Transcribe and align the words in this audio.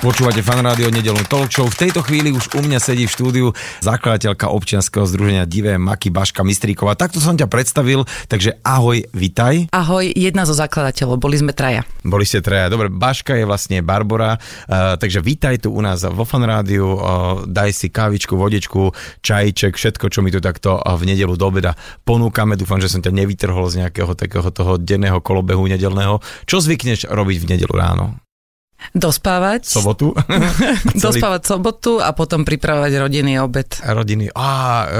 Počúvate 0.00 0.40
fan 0.40 0.64
rádio 0.64 0.88
nedelnú 0.88 1.20
talk 1.28 1.52
show. 1.52 1.68
V 1.68 1.76
tejto 1.76 2.00
chvíli 2.00 2.32
už 2.32 2.56
u 2.56 2.64
mňa 2.64 2.80
sedí 2.80 3.04
v 3.04 3.12
štúdiu 3.12 3.46
zakladateľka 3.84 4.48
občianskeho 4.48 5.04
združenia 5.04 5.44
Divé 5.44 5.76
Maky 5.76 6.08
Baška 6.08 6.40
Mistríková. 6.40 6.96
Takto 6.96 7.20
som 7.20 7.36
ťa 7.36 7.44
predstavil, 7.52 8.08
takže 8.24 8.56
ahoj, 8.64 9.04
vitaj. 9.12 9.68
Ahoj, 9.76 10.08
jedna 10.16 10.48
zo 10.48 10.56
zakladateľov, 10.56 11.20
boli 11.20 11.36
sme 11.36 11.52
traja. 11.52 11.84
Boli 12.00 12.24
ste 12.24 12.40
traja. 12.40 12.72
Dobre, 12.72 12.88
Baška 12.88 13.36
je 13.36 13.44
vlastne 13.44 13.84
Barbara, 13.84 14.40
uh, 14.40 14.96
takže 14.96 15.20
vítaj 15.20 15.68
tu 15.68 15.76
u 15.76 15.84
nás 15.84 16.00
vo 16.00 16.24
fan 16.24 16.48
rádiu, 16.48 16.96
uh, 16.96 17.44
daj 17.44 17.68
si 17.68 17.92
kávičku, 17.92 18.40
vodečku, 18.40 18.96
čajček, 19.20 19.76
všetko, 19.76 20.08
čo 20.08 20.24
mi 20.24 20.32
tu 20.32 20.40
takto 20.40 20.80
uh, 20.80 20.96
v 20.96 21.12
nedelu 21.12 21.36
do 21.36 21.44
obeda 21.44 21.76
ponúkame. 22.08 22.56
Dúfam, 22.56 22.80
že 22.80 22.88
som 22.88 23.04
ťa 23.04 23.12
nevytrhol 23.12 23.68
z 23.68 23.84
nejakého 23.84 24.16
takého 24.16 24.48
toho 24.48 24.80
denného 24.80 25.20
kolobehu 25.20 25.68
nedelného. 25.68 26.24
Čo 26.48 26.64
zvykneš 26.64 27.04
robiť 27.04 27.36
v 27.36 27.48
nedelu 27.52 27.74
ráno? 27.76 28.29
Dospávať. 28.96 29.68
Sobotu? 29.68 30.16
Dospávať 31.04 31.42
sobotu 31.46 32.02
a 32.02 32.10
potom 32.16 32.42
pripravovať 32.42 32.92
rodinný 32.98 33.38
obed. 33.38 33.80
Rodiny. 33.80 34.32
Á, 34.34 34.50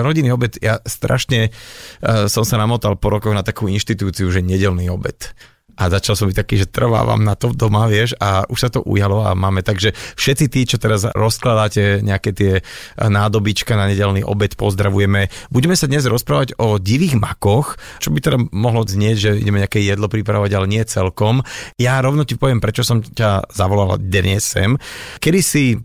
rodinný 0.04 0.30
obed. 0.30 0.60
Ja 0.62 0.78
strašne 0.84 1.50
uh, 1.50 2.30
som 2.30 2.46
sa 2.46 2.60
namotal 2.60 2.94
po 3.00 3.10
rokoch 3.10 3.34
na 3.34 3.42
takú 3.42 3.66
inštitúciu, 3.66 4.30
že 4.30 4.44
nedelný 4.44 4.92
obed. 4.92 5.32
A 5.80 5.88
začal 5.88 6.12
som 6.12 6.28
byť 6.28 6.36
taký, 6.36 6.60
že 6.60 6.68
trvávam 6.68 7.24
na 7.24 7.32
to 7.32 7.56
doma, 7.56 7.88
vieš, 7.88 8.12
a 8.20 8.44
už 8.52 8.58
sa 8.60 8.68
to 8.68 8.84
ujalo 8.84 9.24
a 9.24 9.32
máme. 9.32 9.64
Takže 9.64 9.96
všetci 9.96 10.44
tí, 10.52 10.68
čo 10.68 10.76
teraz 10.76 11.08
rozkladáte 11.08 12.04
nejaké 12.04 12.36
tie 12.36 12.52
nádobička 13.00 13.72
na 13.80 13.88
nedelný 13.88 14.20
obed, 14.20 14.52
pozdravujeme. 14.60 15.32
Budeme 15.48 15.72
sa 15.72 15.88
dnes 15.88 16.04
rozprávať 16.04 16.60
o 16.60 16.76
divých 16.76 17.16
makoch, 17.16 17.80
čo 17.96 18.12
by 18.12 18.20
teda 18.20 18.38
mohlo 18.52 18.84
znieť, 18.84 19.16
že 19.16 19.30
ideme 19.40 19.64
nejaké 19.64 19.80
jedlo 19.80 20.12
pripravovať, 20.12 20.52
ale 20.52 20.68
nie 20.68 20.84
celkom. 20.84 21.40
Ja 21.80 21.96
rovno 22.04 22.28
ti 22.28 22.36
poviem, 22.36 22.60
prečo 22.60 22.84
som 22.84 23.00
ťa 23.00 23.48
zavolala 23.48 23.96
dnes 23.96 24.44
sem. 24.44 24.76
Kedy 25.16 25.40
si 25.40 25.80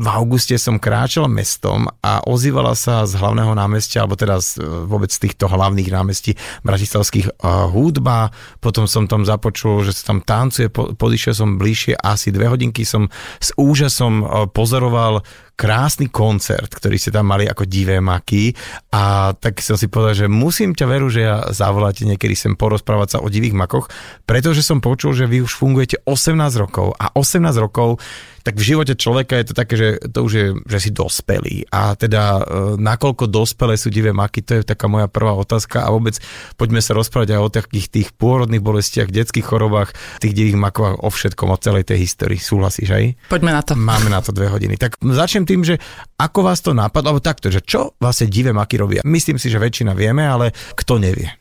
v 0.00 0.08
auguste 0.08 0.56
som 0.56 0.80
kráčal 0.80 1.28
mestom 1.28 1.84
a 2.00 2.24
ozývala 2.24 2.72
sa 2.72 3.04
z 3.04 3.20
hlavného 3.20 3.52
námestia, 3.52 4.00
alebo 4.00 4.16
teda 4.16 4.40
z, 4.40 4.64
vôbec 4.88 5.12
z 5.12 5.28
týchto 5.28 5.44
hlavných 5.44 5.92
námestí 5.92 6.40
bratislavských 6.64 7.36
uh, 7.36 7.68
hudba, 7.68 8.32
potom 8.64 8.88
som 8.88 9.04
tam 9.04 9.28
započul, 9.28 9.84
že 9.84 9.92
sa 9.92 10.16
tam 10.16 10.24
tancuje, 10.24 10.72
po, 10.72 10.96
podišiel 10.96 11.36
som 11.36 11.60
bližšie, 11.60 12.00
asi 12.00 12.32
dve 12.32 12.48
hodinky 12.48 12.88
som 12.88 13.12
s 13.36 13.52
úžasom 13.60 14.24
uh, 14.24 14.28
pozoroval 14.48 15.20
krásny 15.60 16.08
koncert, 16.08 16.72
ktorý 16.72 16.96
ste 16.96 17.12
tam 17.12 17.28
mali 17.28 17.44
ako 17.44 17.68
divé 17.68 18.00
maky 18.00 18.56
a 18.96 19.36
tak 19.36 19.60
som 19.60 19.76
si 19.76 19.92
povedal, 19.92 20.24
že 20.24 20.26
musím 20.32 20.72
ťa 20.72 20.86
veru, 20.88 21.12
že 21.12 21.28
ja 21.28 21.52
zavoláte 21.52 22.08
niekedy 22.08 22.32
sem 22.32 22.56
porozprávať 22.56 23.08
sa 23.12 23.18
o 23.20 23.28
divých 23.28 23.52
makoch, 23.52 23.92
pretože 24.24 24.64
som 24.64 24.80
počul, 24.80 25.12
že 25.12 25.28
vy 25.28 25.44
už 25.44 25.52
fungujete 25.52 26.00
18 26.08 26.40
rokov 26.56 26.96
a 26.96 27.12
18 27.12 27.44
rokov 27.60 28.00
tak 28.40 28.56
v 28.56 28.66
živote 28.72 28.96
človeka 28.96 29.36
je 29.36 29.46
to 29.52 29.54
také, 29.54 29.74
že 29.76 29.88
to 30.10 30.24
už 30.24 30.32
je, 30.32 30.46
že 30.64 30.78
si 30.80 30.90
dospelý. 30.92 31.68
A 31.68 31.92
teda 31.92 32.40
e, 32.40 32.42
nakoľko 32.80 33.28
dospelé 33.28 33.76
sú 33.76 33.92
divé 33.92 34.16
maky, 34.16 34.40
to 34.40 34.52
je 34.60 34.62
taká 34.64 34.88
moja 34.88 35.12
prvá 35.12 35.36
otázka 35.36 35.84
a 35.84 35.92
vôbec 35.92 36.16
poďme 36.56 36.80
sa 36.80 36.96
rozprávať 36.96 37.36
aj 37.36 37.40
o 37.40 37.52
takých 37.52 37.86
tých 37.92 38.08
pôrodných 38.16 38.64
bolestiach, 38.64 39.12
detských 39.12 39.44
chorobách, 39.44 39.92
tých 40.24 40.32
divých 40.32 40.56
makovách, 40.56 41.04
o 41.04 41.08
všetkom, 41.12 41.52
o 41.52 41.60
celej 41.60 41.84
tej 41.92 42.08
histórii. 42.08 42.40
Súhlasíš 42.40 42.88
aj? 42.90 43.04
Poďme 43.28 43.52
na 43.52 43.62
to. 43.62 43.76
Máme 43.76 44.08
na 44.08 44.24
to 44.24 44.32
dve 44.32 44.48
hodiny. 44.48 44.80
Tak 44.80 44.96
začnem 45.04 45.44
tým, 45.50 45.66
že 45.66 45.82
ako 46.14 46.46
vás 46.46 46.62
to 46.62 46.70
napadlo, 46.70 47.18
alebo 47.18 47.22
takto, 47.22 47.50
že 47.50 47.66
čo 47.66 47.98
vlastne 47.98 48.30
divé 48.30 48.54
maky 48.54 48.78
robia. 48.78 49.00
Myslím 49.02 49.42
si, 49.42 49.50
že 49.50 49.58
väčšina 49.58 49.98
vieme, 49.98 50.22
ale 50.22 50.54
kto 50.78 51.02
nevie. 51.02 51.39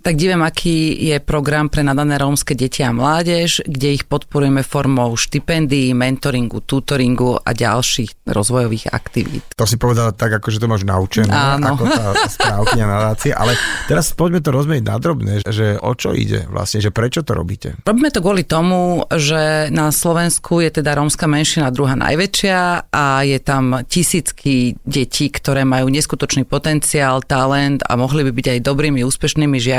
Tak 0.00 0.16
Divem, 0.16 0.40
aký 0.40 0.96
je 0.96 1.16
program 1.20 1.68
pre 1.68 1.84
nadané 1.84 2.16
rómske 2.16 2.56
deti 2.56 2.80
a 2.80 2.92
mládež, 2.92 3.64
kde 3.68 4.00
ich 4.00 4.04
podporujeme 4.08 4.64
formou 4.64 5.12
štipendií, 5.12 5.92
mentoringu, 5.92 6.64
tutoringu 6.64 7.36
a 7.36 7.50
ďalších 7.52 8.24
rozvojových 8.24 8.92
aktivít. 8.92 9.44
To 9.56 9.68
si 9.68 9.76
povedala 9.76 10.16
tak, 10.16 10.40
ako 10.40 10.48
že 10.48 10.60
to 10.62 10.70
máš 10.70 10.84
naučené, 10.88 11.32
Áno. 11.32 11.76
ako 11.76 11.84
tá 11.88 12.06
správkňa 12.32 12.86
nadácie, 12.86 13.32
ale 13.36 13.56
teraz 13.90 14.12
poďme 14.16 14.40
to 14.40 14.50
rozmeniť 14.54 14.84
na 14.84 14.96
drobné, 14.96 15.32
že 15.44 15.76
o 15.80 15.92
čo 15.92 16.16
ide 16.16 16.48
vlastne, 16.48 16.80
že 16.80 16.88
prečo 16.94 17.20
to 17.20 17.36
robíte? 17.36 17.76
Robíme 17.84 18.08
to 18.08 18.24
kvôli 18.24 18.44
tomu, 18.48 19.04
že 19.12 19.68
na 19.68 19.92
Slovensku 19.92 20.64
je 20.64 20.80
teda 20.80 20.96
rómska 20.96 21.28
menšina 21.28 21.68
druhá 21.68 21.92
najväčšia 21.96 22.88
a 22.88 23.04
je 23.26 23.38
tam 23.42 23.84
tisícky 23.84 24.80
detí, 24.86 25.28
ktoré 25.28 25.68
majú 25.68 25.92
neskutočný 25.92 26.48
potenciál, 26.48 27.20
talent 27.20 27.84
a 27.84 28.00
mohli 28.00 28.24
by 28.24 28.32
byť 28.32 28.46
aj 28.56 28.60
dobrými, 28.64 29.04
úspešnými 29.04 29.58
žiakmi, 29.60 29.69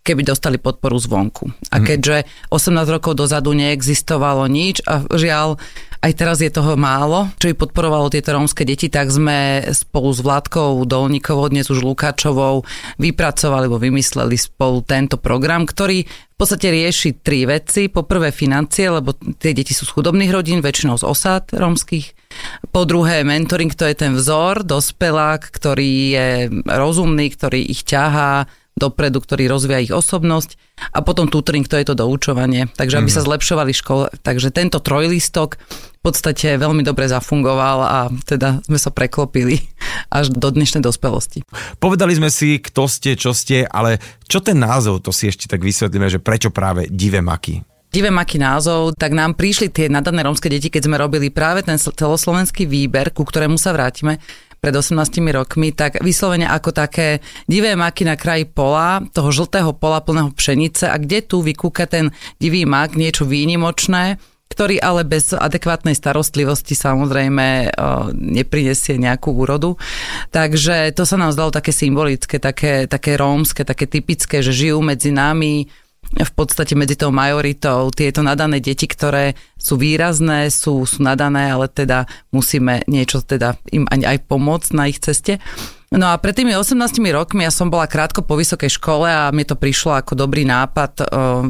keby 0.00 0.22
dostali 0.24 0.56
podporu 0.56 0.96
zvonku. 0.96 1.52
A 1.70 1.78
keďže 1.84 2.24
18 2.48 2.72
rokov 2.88 3.20
dozadu 3.20 3.52
neexistovalo 3.52 4.48
nič 4.48 4.80
a 4.88 5.04
žiaľ, 5.12 5.60
aj 6.00 6.12
teraz 6.16 6.40
je 6.40 6.48
toho 6.48 6.80
málo, 6.80 7.28
čo 7.36 7.52
by 7.52 7.54
podporovalo 7.60 8.08
tieto 8.08 8.32
rómske 8.32 8.64
deti, 8.64 8.88
tak 8.88 9.12
sme 9.12 9.68
spolu 9.76 10.08
s 10.16 10.24
Vládkou 10.24 10.88
Dolníkovou, 10.88 11.52
dnes 11.52 11.68
už 11.68 11.84
Lukáčovou, 11.84 12.64
vypracovali 12.96 13.68
alebo 13.68 13.76
vymysleli 13.76 14.40
spolu 14.40 14.80
tento 14.80 15.20
program, 15.20 15.68
ktorý 15.68 16.08
v 16.08 16.36
podstate 16.40 16.72
rieši 16.72 17.20
tri 17.20 17.44
veci. 17.44 17.92
Po 17.92 18.08
prvé 18.08 18.32
financie, 18.32 18.88
lebo 18.88 19.12
tie 19.36 19.52
deti 19.52 19.76
sú 19.76 19.84
z 19.84 19.92
chudobných 19.92 20.32
rodín, 20.32 20.64
väčšinou 20.64 20.96
z 20.96 21.04
osád 21.04 21.52
rómskych. 21.52 22.16
Po 22.72 22.88
druhé 22.88 23.20
mentoring, 23.20 23.76
to 23.76 23.84
je 23.84 23.92
ten 23.92 24.16
vzor, 24.16 24.64
dospelák, 24.64 25.52
ktorý 25.52 25.92
je 26.16 26.28
rozumný, 26.64 27.28
ktorý 27.28 27.60
ich 27.60 27.84
ťahá, 27.84 28.48
dopredu, 28.80 29.20
ktorý 29.20 29.52
rozvíja 29.52 29.84
ich 29.84 29.92
osobnosť 29.92 30.56
a 30.96 31.04
potom 31.04 31.28
tutoring, 31.28 31.68
to 31.68 31.76
je 31.76 31.84
to 31.84 31.94
doučovanie. 31.94 32.72
Takže 32.72 32.96
aby 32.96 33.12
mm-hmm. 33.12 33.20
sa 33.20 33.28
zlepšovali 33.28 33.72
škole. 33.76 34.08
Takže 34.24 34.48
tento 34.48 34.80
trojlistok 34.80 35.60
v 36.00 36.00
podstate 36.00 36.56
veľmi 36.56 36.80
dobre 36.80 37.04
zafungoval 37.12 37.78
a 37.84 37.98
teda 38.24 38.64
sme 38.64 38.80
sa 38.80 38.88
preklopili 38.88 39.60
až 40.08 40.32
do 40.32 40.48
dnešnej 40.48 40.80
dospelosti. 40.80 41.44
Povedali 41.76 42.16
sme 42.16 42.32
si, 42.32 42.56
kto 42.56 42.88
ste, 42.88 43.20
čo 43.20 43.36
ste, 43.36 43.68
ale 43.68 44.00
čo 44.24 44.40
ten 44.40 44.56
názov, 44.56 45.04
to 45.04 45.12
si 45.12 45.28
ešte 45.28 45.44
tak 45.44 45.60
vysvetlíme, 45.60 46.08
že 46.08 46.16
prečo 46.16 46.48
práve 46.48 46.88
divé 46.88 47.20
maky? 47.20 47.60
Divem 47.90 48.14
aký 48.22 48.38
názov, 48.38 48.94
tak 48.94 49.10
nám 49.10 49.34
prišli 49.34 49.66
tie 49.66 49.90
nadané 49.90 50.22
rómske 50.22 50.46
deti, 50.46 50.70
keď 50.70 50.86
sme 50.86 50.94
robili 50.94 51.26
práve 51.26 51.66
ten 51.66 51.74
celoslovenský 51.74 52.62
výber, 52.62 53.10
ku 53.10 53.26
ktorému 53.26 53.58
sa 53.58 53.74
vrátime, 53.74 54.22
pred 54.60 54.76
18 54.76 55.24
rokmi, 55.32 55.72
tak 55.72 56.04
vyslovene 56.04 56.44
ako 56.44 56.70
také 56.76 57.24
divé 57.48 57.72
maky 57.74 58.04
na 58.04 58.14
kraji 58.14 58.44
pola, 58.44 59.00
toho 59.10 59.32
žltého 59.32 59.72
pola 59.72 60.04
plného 60.04 60.30
pšenice 60.36 60.86
a 60.86 61.00
kde 61.00 61.24
tu 61.24 61.40
vykúka 61.40 61.88
ten 61.88 62.12
divý 62.36 62.68
mak, 62.68 62.94
niečo 62.94 63.24
výnimočné, 63.24 64.20
ktorý 64.50 64.82
ale 64.82 65.06
bez 65.06 65.30
adekvátnej 65.30 65.94
starostlivosti 65.94 66.74
samozrejme 66.74 67.70
neprinesie 68.12 68.98
nejakú 68.98 69.30
úrodu. 69.30 69.78
Takže 70.34 70.90
to 70.92 71.06
sa 71.06 71.16
nám 71.16 71.30
zdalo 71.30 71.54
také 71.54 71.70
symbolické, 71.70 72.42
také, 72.42 72.90
také 72.90 73.14
rómske, 73.14 73.62
také 73.62 73.86
typické, 73.86 74.42
že 74.42 74.50
žijú 74.50 74.82
medzi 74.82 75.14
nami, 75.14 75.70
v 76.18 76.32
podstate 76.34 76.74
medzi 76.74 76.98
tou 76.98 77.14
majoritou 77.14 77.94
tieto 77.94 78.26
nadané 78.26 78.58
deti, 78.58 78.90
ktoré 78.90 79.38
sú 79.54 79.78
výrazné, 79.78 80.50
sú, 80.50 80.82
sú 80.82 80.98
nadané, 81.06 81.54
ale 81.54 81.70
teda 81.70 82.10
musíme 82.34 82.82
niečo 82.90 83.22
teda 83.22 83.54
im 83.70 83.86
aj, 83.86 84.26
pomôcť 84.26 84.70
na 84.74 84.90
ich 84.90 84.98
ceste. 84.98 85.38
No 85.90 86.10
a 86.10 86.18
pred 86.22 86.34
tými 86.38 86.54
18 86.54 86.78
rokmi 87.10 87.42
ja 87.42 87.50
som 87.50 87.66
bola 87.66 87.90
krátko 87.90 88.22
po 88.22 88.38
vysokej 88.38 88.70
škole 88.78 89.10
a 89.10 89.34
mi 89.34 89.42
to 89.42 89.58
prišlo 89.58 89.98
ako 89.98 90.14
dobrý 90.14 90.46
nápad 90.46 90.92
uh, 91.02 91.42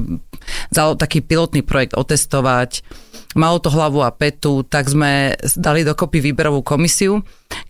za 0.72 0.96
taký 0.96 1.20
pilotný 1.20 1.60
projekt 1.60 1.92
otestovať. 1.92 2.80
Malo 3.36 3.60
to 3.60 3.68
hlavu 3.68 4.00
a 4.00 4.10
petu, 4.10 4.64
tak 4.64 4.88
sme 4.88 5.36
dali 5.54 5.84
dokopy 5.84 6.24
výberovú 6.24 6.64
komisiu, 6.64 7.20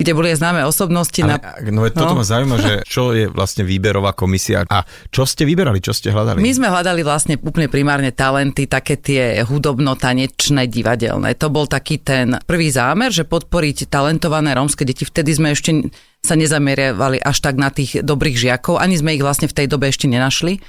kde 0.00 0.16
boli 0.16 0.32
aj 0.32 0.40
známe 0.40 0.64
osobnosti. 0.64 1.20
Ale, 1.20 1.36
na... 1.36 1.68
no, 1.68 1.84
toto 1.92 2.16
no. 2.16 2.20
ma 2.20 2.24
zaujíma, 2.24 2.56
že 2.56 2.72
čo 2.88 3.12
je 3.12 3.28
vlastne 3.28 3.68
výberová 3.68 4.16
komisia 4.16 4.64
a 4.64 4.88
čo 5.12 5.28
ste 5.28 5.44
vyberali, 5.44 5.84
čo 5.84 5.92
ste 5.92 6.08
hľadali? 6.08 6.40
My 6.40 6.52
sme 6.56 6.72
hľadali 6.72 7.04
vlastne 7.04 7.36
úplne 7.36 7.68
primárne 7.68 8.08
talenty, 8.08 8.64
také 8.64 8.96
tie 8.96 9.44
hudobno-tanečné, 9.44 10.64
divadelné. 10.72 11.36
To 11.36 11.52
bol 11.52 11.68
taký 11.68 12.00
ten 12.00 12.40
prvý 12.48 12.72
zámer, 12.72 13.12
že 13.12 13.28
podporiť 13.28 13.92
talentované 13.92 14.56
rómske 14.56 14.88
deti. 14.88 15.04
Vtedy 15.04 15.36
sme 15.36 15.52
ešte 15.52 15.92
sa 16.20 16.36
nezameriavali 16.36 17.16
až 17.24 17.40
tak 17.40 17.56
na 17.56 17.72
tých 17.72 18.04
dobrých 18.04 18.36
žiakov, 18.36 18.76
ani 18.76 18.94
sme 19.00 19.16
ich 19.16 19.24
vlastne 19.24 19.48
v 19.48 19.56
tej 19.56 19.66
dobe 19.72 19.88
ešte 19.88 20.04
nenašli. 20.04 20.60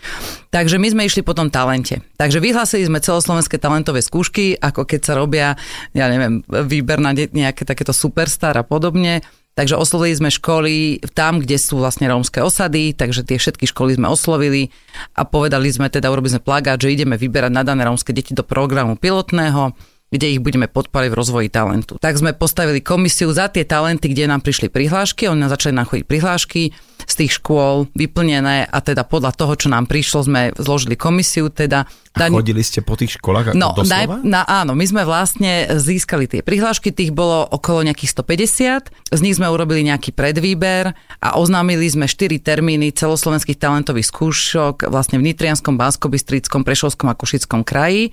Takže 0.48 0.80
my 0.80 0.88
sme 0.96 1.04
išli 1.06 1.28
po 1.28 1.36
tom 1.36 1.52
talente. 1.52 2.00
Takže 2.16 2.40
vyhlásili 2.40 2.88
sme 2.88 3.04
celoslovenské 3.04 3.60
talentové 3.60 4.00
skúšky, 4.00 4.56
ako 4.56 4.88
keď 4.88 5.00
sa 5.04 5.14
robia, 5.20 5.60
ja 5.92 6.08
neviem, 6.08 6.40
výber 6.48 7.04
na 7.04 7.12
nejaké 7.12 7.68
takéto 7.68 7.92
superstar 7.92 8.56
a 8.56 8.64
podobne. 8.64 9.22
Takže 9.52 9.76
oslovili 9.76 10.16
sme 10.16 10.32
školy 10.32 11.04
tam, 11.12 11.44
kde 11.44 11.60
sú 11.60 11.84
vlastne 11.84 12.08
rómske 12.08 12.40
osady, 12.40 12.96
takže 12.96 13.28
tie 13.28 13.36
všetky 13.36 13.68
školy 13.68 14.00
sme 14.00 14.08
oslovili 14.08 14.72
a 15.20 15.28
povedali 15.28 15.68
sme 15.68 15.92
teda, 15.92 16.08
urobili 16.08 16.40
sme 16.40 16.48
plagát, 16.48 16.80
že 16.80 16.96
ideme 16.96 17.20
vyberať 17.20 17.52
nadané 17.52 17.84
rómske 17.84 18.16
deti 18.16 18.32
do 18.32 18.48
programu 18.48 18.96
pilotného 18.96 19.76
kde 20.12 20.36
ich 20.36 20.44
budeme 20.44 20.68
podporiť 20.68 21.08
v 21.08 21.16
rozvoji 21.16 21.48
talentu. 21.48 21.96
Tak 21.96 22.20
sme 22.20 22.36
postavili 22.36 22.84
komisiu 22.84 23.32
za 23.32 23.48
tie 23.48 23.64
talenty, 23.64 24.12
kde 24.12 24.28
nám 24.28 24.44
prišli 24.44 24.68
prihlášky, 24.68 25.32
oni 25.32 25.48
nám 25.48 25.56
začali 25.56 25.72
nachodiť 25.72 26.04
prihlášky 26.04 26.76
z 27.08 27.14
tých 27.16 27.40
škôl 27.40 27.88
vyplnené 27.96 28.68
a 28.68 28.78
teda 28.84 29.08
podľa 29.08 29.32
toho, 29.34 29.56
čo 29.56 29.68
nám 29.72 29.88
prišlo, 29.88 30.28
sme 30.28 30.42
zložili 30.60 31.00
komisiu. 31.00 31.48
Teda 31.48 31.88
a 32.12 32.28
chodili 32.28 32.60
ste 32.60 32.84
po 32.84 33.00
tých 33.00 33.16
školách 33.18 33.56
no, 33.56 33.72
doslova? 33.72 34.20
Na, 34.22 34.44
áno, 34.44 34.76
my 34.76 34.84
sme 34.84 35.08
vlastne 35.08 35.80
získali 35.80 36.28
tie 36.28 36.44
prihlášky, 36.44 36.92
tých 36.92 37.16
bolo 37.16 37.48
okolo 37.48 37.88
nejakých 37.88 38.12
150, 38.12 39.16
z 39.16 39.22
nich 39.24 39.40
sme 39.40 39.48
urobili 39.48 39.88
nejaký 39.88 40.12
predvýber 40.12 40.92
a 41.24 41.40
oznámili 41.40 41.88
sme 41.88 42.12
4 42.12 42.36
termíny 42.44 42.92
celoslovenských 42.92 43.56
talentových 43.56 44.12
skúšok 44.12 44.92
vlastne 44.92 45.24
v 45.24 45.32
Nitrianskom, 45.32 45.80
Banskobystrickom, 45.80 46.68
Prešovskom 46.68 47.08
a 47.08 47.16
Košickom 47.16 47.64
kraji. 47.64 48.12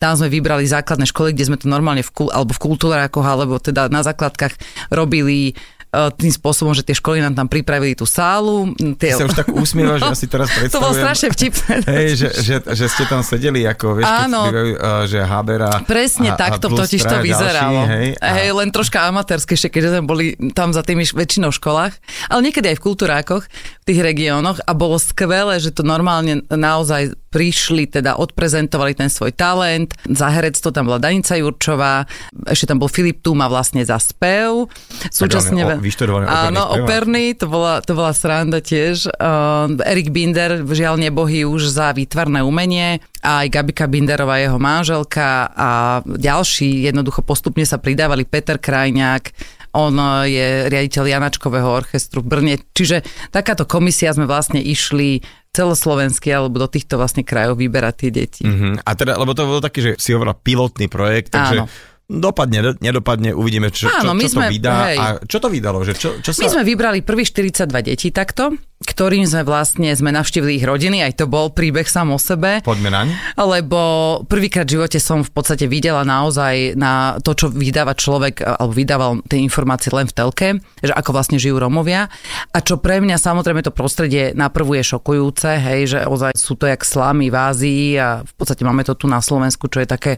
Tam 0.00 0.16
sme 0.16 0.32
vybrali 0.32 0.64
základné 0.64 1.04
školy, 1.04 1.36
kde 1.36 1.52
sme 1.52 1.60
to 1.60 1.68
normálne 1.68 2.00
v, 2.00 2.10
alebo 2.32 2.56
v 2.56 2.62
kultúrákoch, 2.64 3.20
alebo 3.20 3.60
teda 3.60 3.92
na 3.92 4.00
základkách 4.00 4.56
robili 4.88 5.52
E, 5.90 6.06
tým 6.14 6.30
spôsobom, 6.30 6.70
že 6.70 6.86
tie 6.86 6.94
školy 6.94 7.18
nám 7.18 7.34
tam 7.34 7.50
pripravili 7.50 7.98
tú 7.98 8.06
sálu. 8.06 8.70
Tie... 8.94 9.10
Ty 9.10 9.18
sa 9.18 9.26
už 9.26 9.34
tak 9.34 9.50
usmievaš, 9.50 10.06
že 10.06 10.12
asi 10.22 10.26
teraz 10.30 10.46
predstavujem. 10.54 10.74
to 10.78 10.84
bolo 10.86 10.94
strašne 10.94 11.28
vtipné. 11.34 11.74
Hej, 11.98 12.08
že, 12.14 12.28
že, 12.38 12.54
že, 12.62 12.86
ste 12.86 13.04
tam 13.10 13.26
sedeli, 13.26 13.66
ako 13.66 13.98
vieš, 13.98 14.06
Áno, 14.06 14.46
keď 14.46 14.54
bývajú, 14.54 14.72
uh, 14.78 15.02
že 15.10 15.18
Habera. 15.26 15.70
Presne 15.82 16.30
a, 16.30 16.38
takto 16.38 16.70
a 16.70 16.78
totiž 16.78 17.02
to 17.02 17.16
vyzeralo. 17.18 17.90
Ďalší, 17.90 17.90
hej, 17.90 18.08
a... 18.22 18.26
hej, 18.38 18.48
len 18.54 18.68
troška 18.70 18.98
amatérske, 19.10 19.54
keďže 19.66 19.98
sme 19.98 20.02
boli 20.06 20.26
tam 20.54 20.70
za 20.70 20.86
tými 20.86 21.02
väčšinou 21.02 21.50
školách, 21.50 21.98
ale 22.30 22.40
niekedy 22.46 22.70
aj 22.70 22.76
v 22.78 22.82
kultúrákoch, 22.86 23.42
v 23.50 23.84
tých 23.90 24.00
regiónoch 24.06 24.62
a 24.62 24.72
bolo 24.78 24.94
skvelé, 24.94 25.58
že 25.58 25.74
to 25.74 25.82
normálne 25.82 26.46
naozaj 26.46 27.18
prišli, 27.30 27.86
teda 27.86 28.18
odprezentovali 28.18 28.98
ten 28.98 29.06
svoj 29.06 29.30
talent. 29.38 29.94
Za 30.02 30.34
herectvo 30.34 30.74
tam 30.74 30.90
bola 30.90 30.98
Danica 30.98 31.38
Jurčová, 31.38 32.04
ešte 32.50 32.74
tam 32.74 32.82
bol 32.82 32.90
Filip 32.90 33.22
Tuma 33.22 33.46
vlastne 33.46 33.86
za 33.86 34.02
spev. 34.02 34.66
Súčasne... 35.14 35.78
vyštudovaný 35.78 36.26
Áno, 36.26 36.74
operný, 36.82 37.38
to 37.38 37.46
bola, 37.46 37.78
to 37.86 37.94
bola 37.94 38.10
sranda 38.10 38.58
tiež. 38.58 39.06
Uh, 39.14 39.78
Erik 39.86 40.10
Binder, 40.10 40.66
žiaľ 40.66 40.98
nebohy 40.98 41.46
už 41.46 41.70
za 41.70 41.94
výtvarné 41.94 42.42
umenie, 42.42 42.98
aj 43.22 43.46
Gabika 43.46 43.86
Binderová, 43.86 44.42
jeho 44.42 44.58
manželka 44.58 45.54
a 45.54 45.70
ďalší 46.02 46.90
jednoducho 46.90 47.22
postupne 47.22 47.62
sa 47.62 47.78
pridávali 47.78 48.26
Peter 48.26 48.58
Krajňák, 48.58 49.56
on 49.70 49.94
je 50.26 50.66
riaditeľ 50.66 51.06
Janačkového 51.06 51.70
orchestru 51.70 52.26
v 52.26 52.30
Brne. 52.30 52.54
Čiže 52.74 53.06
takáto 53.30 53.70
komisia 53.70 54.10
sme 54.10 54.26
vlastne 54.26 54.58
išli 54.58 55.22
celoslovenský 55.50 56.30
alebo 56.30 56.62
do 56.62 56.68
týchto 56.70 56.94
vlastne 56.94 57.26
krajov 57.26 57.58
vyberať 57.58 57.94
tie 58.06 58.10
deti. 58.10 58.42
Uh-huh. 58.46 58.78
A 58.86 58.90
teda, 58.94 59.18
lebo 59.18 59.34
to 59.34 59.46
bolo 59.46 59.60
taký, 59.62 59.82
že 59.82 59.92
si 59.98 60.14
hovorila 60.14 60.38
pilotný 60.38 60.86
projekt, 60.86 61.34
takže 61.34 61.66
Áno 61.66 61.88
dopadne, 62.10 62.74
nedopadne, 62.82 63.30
uvidíme, 63.30 63.70
čo, 63.70 63.86
Áno, 63.86 64.18
čo, 64.18 64.26
čo 64.26 64.28
sme, 64.34 64.50
to 64.50 64.52
vydá. 64.58 64.74
Hej. 64.90 64.98
A 64.98 65.06
čo 65.22 65.38
to 65.38 65.46
vydalo? 65.46 65.78
Že 65.86 65.92
čo, 65.94 66.08
čo 66.18 66.30
sa... 66.34 66.42
My 66.42 66.50
sme 66.50 66.66
vybrali 66.66 67.06
prvých 67.06 67.30
42 67.30 67.70
detí 67.86 68.10
takto 68.10 68.50
ktorým 68.80 69.28
sme 69.28 69.44
vlastne, 69.44 69.92
sme 69.92 70.08
navštívili 70.08 70.56
ich 70.56 70.64
rodiny, 70.64 71.04
aj 71.04 71.20
to 71.20 71.28
bol 71.28 71.52
príbeh 71.52 71.84
sám 71.84 72.16
o 72.16 72.18
sebe. 72.18 72.64
Poďme 72.64 72.88
naň. 72.88 73.06
Lebo 73.36 73.80
prvýkrát 74.24 74.64
v 74.64 74.80
živote 74.80 74.96
som 74.96 75.20
v 75.20 75.28
podstate 75.28 75.68
videla 75.68 76.00
naozaj 76.00 76.80
na 76.80 77.20
to, 77.20 77.36
čo 77.36 77.52
vydáva 77.52 77.92
človek, 77.92 78.40
alebo 78.40 78.72
vydával 78.72 79.20
tie 79.28 79.44
informácie 79.44 79.92
len 79.92 80.08
v 80.08 80.16
telke, 80.16 80.48
že 80.80 80.96
ako 80.96 81.12
vlastne 81.12 81.36
žijú 81.36 81.60
Romovia. 81.60 82.08
A 82.56 82.58
čo 82.64 82.80
pre 82.80 83.04
mňa 83.04 83.20
samozrejme 83.20 83.60
to 83.60 83.68
prostredie 83.68 84.32
na 84.32 84.48
prvú 84.48 84.72
je 84.80 84.96
šokujúce, 84.96 85.60
hej, 85.60 85.80
že 85.84 85.98
ozaj 86.08 86.40
sú 86.40 86.56
to 86.56 86.64
jak 86.64 86.80
slámy 86.80 87.28
v 87.28 87.36
Ázii 87.36 87.84
a 88.00 88.24
v 88.24 88.32
podstate 88.32 88.64
máme 88.64 88.80
to 88.88 88.96
tu 88.96 89.04
na 89.12 89.20
Slovensku, 89.20 89.68
čo 89.68 89.84
je 89.84 89.88
také, 89.92 90.12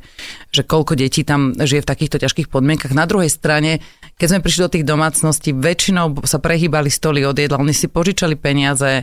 že 0.54 0.62
koľko 0.62 0.94
detí 0.94 1.26
tam 1.26 1.50
žije 1.58 1.82
v 1.82 1.90
takýchto 1.90 2.22
ťažkých 2.22 2.46
podmienkach. 2.46 2.94
Na 2.94 3.10
druhej 3.10 3.26
strane 3.26 3.82
keď 4.22 4.38
sme 4.38 4.44
prišli 4.46 4.62
do 4.62 4.72
tých 4.78 4.86
domácností, 4.86 5.50
väčšinou 5.50 6.22
sa 6.22 6.38
prehýbali 6.38 6.86
stoly 6.86 7.26
od 7.26 7.34
jedla, 7.34 7.58
oni 7.58 7.74
si 7.74 7.90
požičali 7.90 8.38
peniaze, 8.38 9.02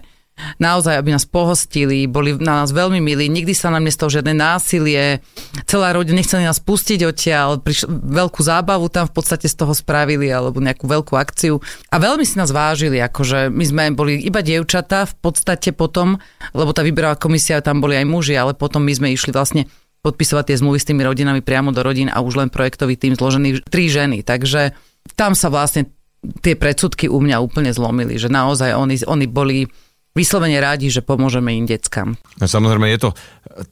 naozaj, 0.63 0.95
aby 0.95 1.11
nás 1.11 1.27
pohostili, 1.27 2.07
boli 2.07 2.39
na 2.39 2.63
nás 2.63 2.71
veľmi 2.71 3.03
milí, 3.03 3.27
nikdy 3.27 3.51
sa 3.51 3.67
nám 3.67 3.83
nestalo 3.83 4.07
žiadne 4.07 4.31
násilie, 4.31 5.19
celá 5.67 5.91
rodina 5.91 6.23
nechceli 6.23 6.47
nás 6.47 6.63
pustiť 6.63 7.03
odtiaľ, 7.03 7.59
prišli, 7.59 7.91
veľkú 7.91 8.39
zábavu 8.39 8.87
tam 8.87 9.11
v 9.11 9.13
podstate 9.19 9.51
z 9.51 9.55
toho 9.59 9.75
spravili, 9.75 10.31
alebo 10.31 10.63
nejakú 10.63 10.87
veľkú 10.87 11.19
akciu. 11.19 11.59
A 11.91 11.99
veľmi 11.99 12.23
si 12.23 12.39
nás 12.39 12.55
vážili, 12.55 13.03
akože 13.03 13.51
my 13.51 13.63
sme 13.67 13.83
boli 13.91 14.23
iba 14.23 14.39
dievčatá 14.39 15.03
v 15.03 15.15
podstate 15.19 15.75
potom, 15.75 16.15
lebo 16.55 16.71
tá 16.71 16.79
výberová 16.79 17.19
komisia, 17.19 17.59
tam 17.59 17.83
boli 17.83 17.99
aj 17.99 18.07
muži, 18.07 18.35
ale 18.39 18.55
potom 18.55 18.83
my 18.87 18.93
sme 18.95 19.11
išli 19.11 19.35
vlastne 19.35 19.67
podpisovať 19.99 20.43
tie 20.47 20.59
zmluvy 20.63 20.79
s 20.79 20.87
tými 20.87 21.03
rodinami 21.03 21.43
priamo 21.43 21.75
do 21.75 21.83
rodín 21.83 22.07
a 22.07 22.23
už 22.23 22.39
len 22.39 22.47
projektový 22.47 22.95
tým 22.95 23.19
zložený 23.19 23.67
tri 23.67 23.91
ženy, 23.91 24.23
takže 24.23 24.71
tam 25.15 25.37
sa 25.37 25.47
vlastne 25.47 25.89
tie 26.43 26.59
predsudky 26.59 27.07
u 27.07 27.19
mňa 27.23 27.39
úplne 27.39 27.71
zlomili, 27.71 28.19
že 28.19 28.27
naozaj 28.27 28.75
oni, 28.75 28.95
oni 29.07 29.25
boli 29.29 29.63
vyslovene 30.17 30.59
rádi, 30.59 30.91
že 30.91 31.05
pomôžeme 31.05 31.53
im 31.55 31.63
deckám. 31.69 32.17
No 32.41 32.45
samozrejme 32.49 32.91
je 32.91 32.99
to 33.07 33.09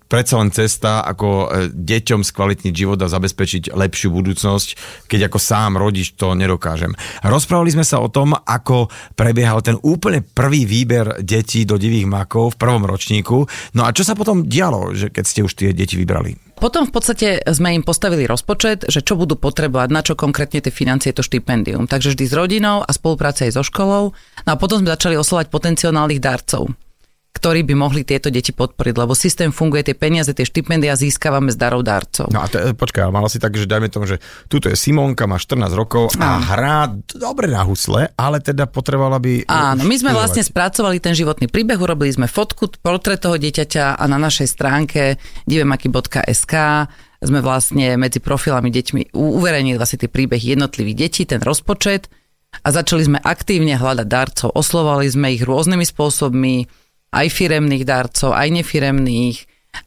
predsa 0.08 0.40
len 0.40 0.50
cesta, 0.54 1.04
ako 1.04 1.28
e, 1.28 1.46
deťom 1.74 2.22
skvalitniť 2.24 2.74
život 2.74 3.00
a 3.04 3.12
zabezpečiť 3.12 3.76
lepšiu 3.76 4.10
budúcnosť, 4.14 4.68
keď 5.12 5.28
ako 5.28 5.40
sám 5.42 5.76
rodič 5.76 6.16
to 6.16 6.38
nedokážem. 6.38 6.96
Rozprávali 7.26 7.74
sme 7.74 7.86
sa 7.88 8.00
o 8.00 8.12
tom, 8.12 8.32
ako 8.36 8.88
prebiehal 9.18 9.60
ten 9.60 9.76
úplne 9.82 10.24
prvý 10.24 10.64
výber 10.64 11.20
detí 11.20 11.68
do 11.68 11.76
divých 11.76 12.08
makov 12.08 12.56
v 12.56 12.60
prvom 12.60 12.84
ročníku. 12.88 13.44
No 13.76 13.84
a 13.84 13.92
čo 13.92 14.08
sa 14.08 14.16
potom 14.16 14.48
dialo, 14.48 14.96
že 14.96 15.12
keď 15.12 15.24
ste 15.26 15.42
už 15.44 15.54
tie 15.58 15.70
deti 15.76 16.00
vybrali? 16.00 16.47
Potom 16.58 16.90
v 16.90 16.94
podstate 16.94 17.46
sme 17.54 17.78
im 17.78 17.86
postavili 17.86 18.26
rozpočet, 18.26 18.90
že 18.90 19.06
čo 19.06 19.14
budú 19.14 19.38
potrebovať, 19.38 19.90
na 19.94 20.02
čo 20.02 20.18
konkrétne 20.18 20.58
tie 20.58 20.74
financie 20.74 21.14
to 21.14 21.22
štipendium. 21.22 21.86
Takže 21.86 22.18
vždy 22.18 22.26
s 22.26 22.34
rodinou 22.34 22.82
a 22.82 22.90
spolupráce 22.90 23.46
aj 23.46 23.62
so 23.62 23.64
školou. 23.64 24.18
No 24.46 24.50
a 24.50 24.58
potom 24.58 24.82
sme 24.82 24.90
začali 24.90 25.14
oslovať 25.14 25.54
potenciálnych 25.54 26.18
darcov 26.18 26.74
ktorí 27.38 27.62
by 27.62 27.78
mohli 27.78 28.02
tieto 28.02 28.34
deti 28.34 28.50
podporiť, 28.50 28.98
lebo 28.98 29.14
systém 29.14 29.54
funguje, 29.54 29.86
tie 29.86 29.94
peniaze, 29.94 30.34
tie 30.34 30.42
štipendia 30.42 30.98
získavame 30.98 31.54
z 31.54 31.58
darov 31.62 31.86
darcov. 31.86 32.34
No 32.34 32.42
a 32.42 32.50
te, 32.50 32.74
počkaj, 32.74 33.06
ale 33.06 33.14
mala 33.14 33.30
si 33.30 33.38
tak, 33.38 33.54
že 33.54 33.70
dajme 33.70 33.94
tomu, 33.94 34.10
že 34.10 34.18
tuto 34.50 34.74
je 34.74 34.76
Simonka, 34.76 35.30
má 35.30 35.38
14 35.38 35.70
rokov 35.78 36.18
a 36.18 36.42
hrá 36.42 36.90
dobre 37.14 37.46
na 37.46 37.62
husle, 37.62 38.10
ale 38.18 38.42
teda 38.42 38.66
potrebovala 38.66 39.22
by... 39.22 39.46
Áno, 39.46 39.86
my 39.86 39.96
sme 40.02 40.18
vlastne 40.18 40.42
spracovali 40.42 40.98
ten 40.98 41.14
životný 41.14 41.46
príbeh, 41.46 41.78
urobili 41.78 42.10
sme 42.10 42.26
fotku, 42.26 42.74
portrét 42.82 43.22
toho 43.22 43.38
dieťaťa 43.38 44.02
a 44.02 44.04
na 44.10 44.18
našej 44.18 44.48
stránke 44.50 45.22
divemaky.sk 45.46 46.54
sme 47.18 47.40
vlastne 47.42 47.98
medzi 47.98 48.22
profilami 48.22 48.70
deťmi 48.70 49.14
uverejnili 49.14 49.78
vlastne 49.78 50.02
tie 50.06 50.10
príbehy 50.10 50.58
jednotlivých 50.58 50.98
detí, 50.98 51.22
ten 51.26 51.42
rozpočet 51.42 52.10
a 52.64 52.68
začali 52.74 53.04
sme 53.06 53.20
aktívne 53.22 53.78
hľadať 53.78 54.08
darcov. 54.08 54.50
Oslovali 54.54 55.06
sme 55.10 55.34
ich 55.34 55.44
rôznymi 55.46 55.86
spôsobmi, 55.86 56.56
aj 57.12 57.28
firemných 57.32 57.88
darcov, 57.88 58.36
aj 58.36 58.48
nefiremných. 58.62 59.38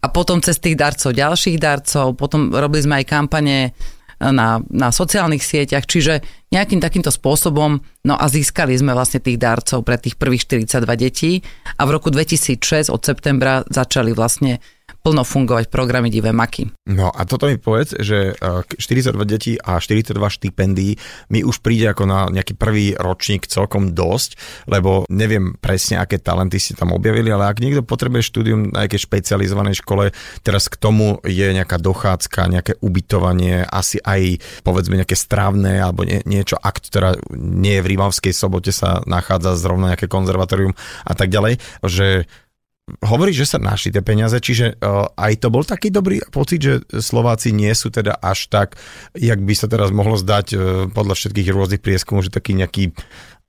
A 0.00 0.06
potom 0.08 0.38
cez 0.38 0.62
tých 0.62 0.78
darcov 0.78 1.16
ďalších 1.16 1.58
darcov, 1.58 2.14
potom 2.14 2.54
robili 2.54 2.86
sme 2.86 2.94
aj 3.02 3.06
kampane 3.10 3.74
na, 4.20 4.60
na 4.68 4.88
sociálnych 4.92 5.40
sieťach, 5.40 5.88
čiže 5.88 6.20
nejakým 6.52 6.78
takýmto 6.78 7.08
spôsobom, 7.08 7.80
no 8.04 8.14
a 8.14 8.24
získali 8.28 8.76
sme 8.76 8.92
vlastne 8.92 9.24
tých 9.24 9.40
darcov 9.40 9.80
pre 9.80 9.96
tých 9.96 10.20
prvých 10.20 10.44
42 10.44 10.84
detí. 11.00 11.40
A 11.80 11.88
v 11.88 11.96
roku 11.96 12.12
2006 12.12 12.92
od 12.92 13.00
septembra 13.00 13.64
začali 13.64 14.12
vlastne 14.12 14.60
plno 15.00 15.24
fungovať 15.24 15.72
programy 15.72 16.12
Divé 16.12 16.30
maky. 16.30 16.68
No 16.92 17.08
a 17.08 17.24
toto 17.24 17.48
mi 17.48 17.56
povedz, 17.56 17.96
že 17.96 18.36
42 18.36 19.16
e, 19.16 19.24
detí 19.24 19.52
a 19.56 19.80
42 19.80 20.12
štipendií 20.12 20.92
mi 21.32 21.40
už 21.40 21.64
príde 21.64 21.88
ako 21.88 22.04
na 22.04 22.28
nejaký 22.28 22.52
prvý 22.56 22.92
ročník 22.96 23.48
celkom 23.48 23.96
dosť, 23.96 24.36
lebo 24.68 25.08
neviem 25.08 25.56
presne, 25.56 25.96
aké 25.96 26.20
talenty 26.20 26.60
si 26.60 26.76
tam 26.76 26.92
objavili, 26.92 27.32
ale 27.32 27.48
ak 27.48 27.64
niekto 27.64 27.80
potrebuje 27.80 28.28
štúdium 28.28 28.60
na 28.76 28.84
nejakej 28.84 29.08
špecializovanej 29.08 29.80
škole, 29.80 30.12
teraz 30.44 30.68
k 30.68 30.76
tomu 30.76 31.16
je 31.24 31.48
nejaká 31.48 31.80
dochádzka, 31.80 32.52
nejaké 32.52 32.72
ubytovanie, 32.84 33.64
asi 33.64 33.96
aj 34.04 34.42
povedzme 34.60 35.00
nejaké 35.00 35.16
strávne 35.16 35.80
alebo 35.80 36.04
nie, 36.04 36.20
niečo, 36.28 36.60
ak 36.60 36.76
teda 36.92 37.16
nie 37.32 37.80
je 37.80 37.84
v 37.84 37.90
Rímavskej 37.96 38.36
sobote 38.36 38.70
sa 38.70 39.00
nachádza 39.08 39.56
zrovna 39.56 39.96
nejaké 39.96 40.12
konzervatórium 40.12 40.76
a 41.08 41.12
tak 41.16 41.32
ďalej, 41.32 41.56
že 41.88 42.28
hovorí, 43.04 43.30
že 43.30 43.46
sa 43.46 43.62
našli 43.62 43.94
tie 43.94 44.02
peniaze, 44.02 44.36
čiže 44.38 44.78
uh, 44.80 45.10
aj 45.14 45.32
to 45.44 45.48
bol 45.48 45.62
taký 45.62 45.88
dobrý 45.94 46.18
pocit, 46.34 46.60
že 46.60 46.74
Slováci 46.88 47.54
nie 47.54 47.70
sú 47.72 47.88
teda 47.94 48.18
až 48.18 48.50
tak, 48.50 48.78
jak 49.14 49.40
by 49.40 49.54
sa 49.54 49.70
teraz 49.70 49.94
mohlo 49.94 50.18
zdať 50.18 50.46
uh, 50.52 50.60
podľa 50.90 51.14
všetkých 51.14 51.48
rôznych 51.54 51.82
prieskumov, 51.82 52.26
že 52.26 52.34
takí 52.34 52.56
nejakí 52.56 52.92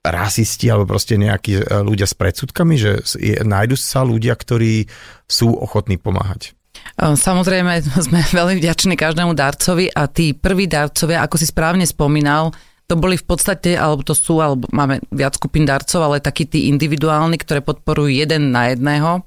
rasisti 0.02 0.66
alebo 0.70 0.90
proste 0.94 1.18
nejakí 1.18 1.62
uh, 1.62 1.82
ľudia 1.86 2.06
s 2.10 2.18
predsudkami, 2.18 2.76
že 2.78 3.02
nájdu 3.42 3.76
sa 3.78 4.06
ľudia, 4.06 4.38
ktorí 4.38 4.90
sú 5.26 5.54
ochotní 5.56 5.98
pomáhať. 5.98 6.54
Samozrejme, 7.00 7.82
sme 8.08 8.20
veľmi 8.22 8.62
vďační 8.62 8.96
každému 8.98 9.34
darcovi 9.34 9.90
a 9.92 10.06
tí 10.08 10.34
prví 10.38 10.70
darcovia, 10.70 11.26
ako 11.26 11.36
si 11.40 11.48
správne 11.50 11.86
spomínal, 11.88 12.54
to 12.92 13.00
boli 13.00 13.16
v 13.16 13.24
podstate, 13.24 13.80
alebo 13.80 14.04
to 14.04 14.12
sú, 14.12 14.44
alebo 14.44 14.68
máme 14.76 15.00
viac 15.16 15.40
skupín 15.40 15.64
darcov, 15.64 16.04
ale 16.04 16.20
takí 16.20 16.44
tí 16.44 16.68
individuálni, 16.68 17.40
ktoré 17.40 17.64
podporujú 17.64 18.12
jeden 18.12 18.52
na 18.52 18.76
jedného, 18.76 19.24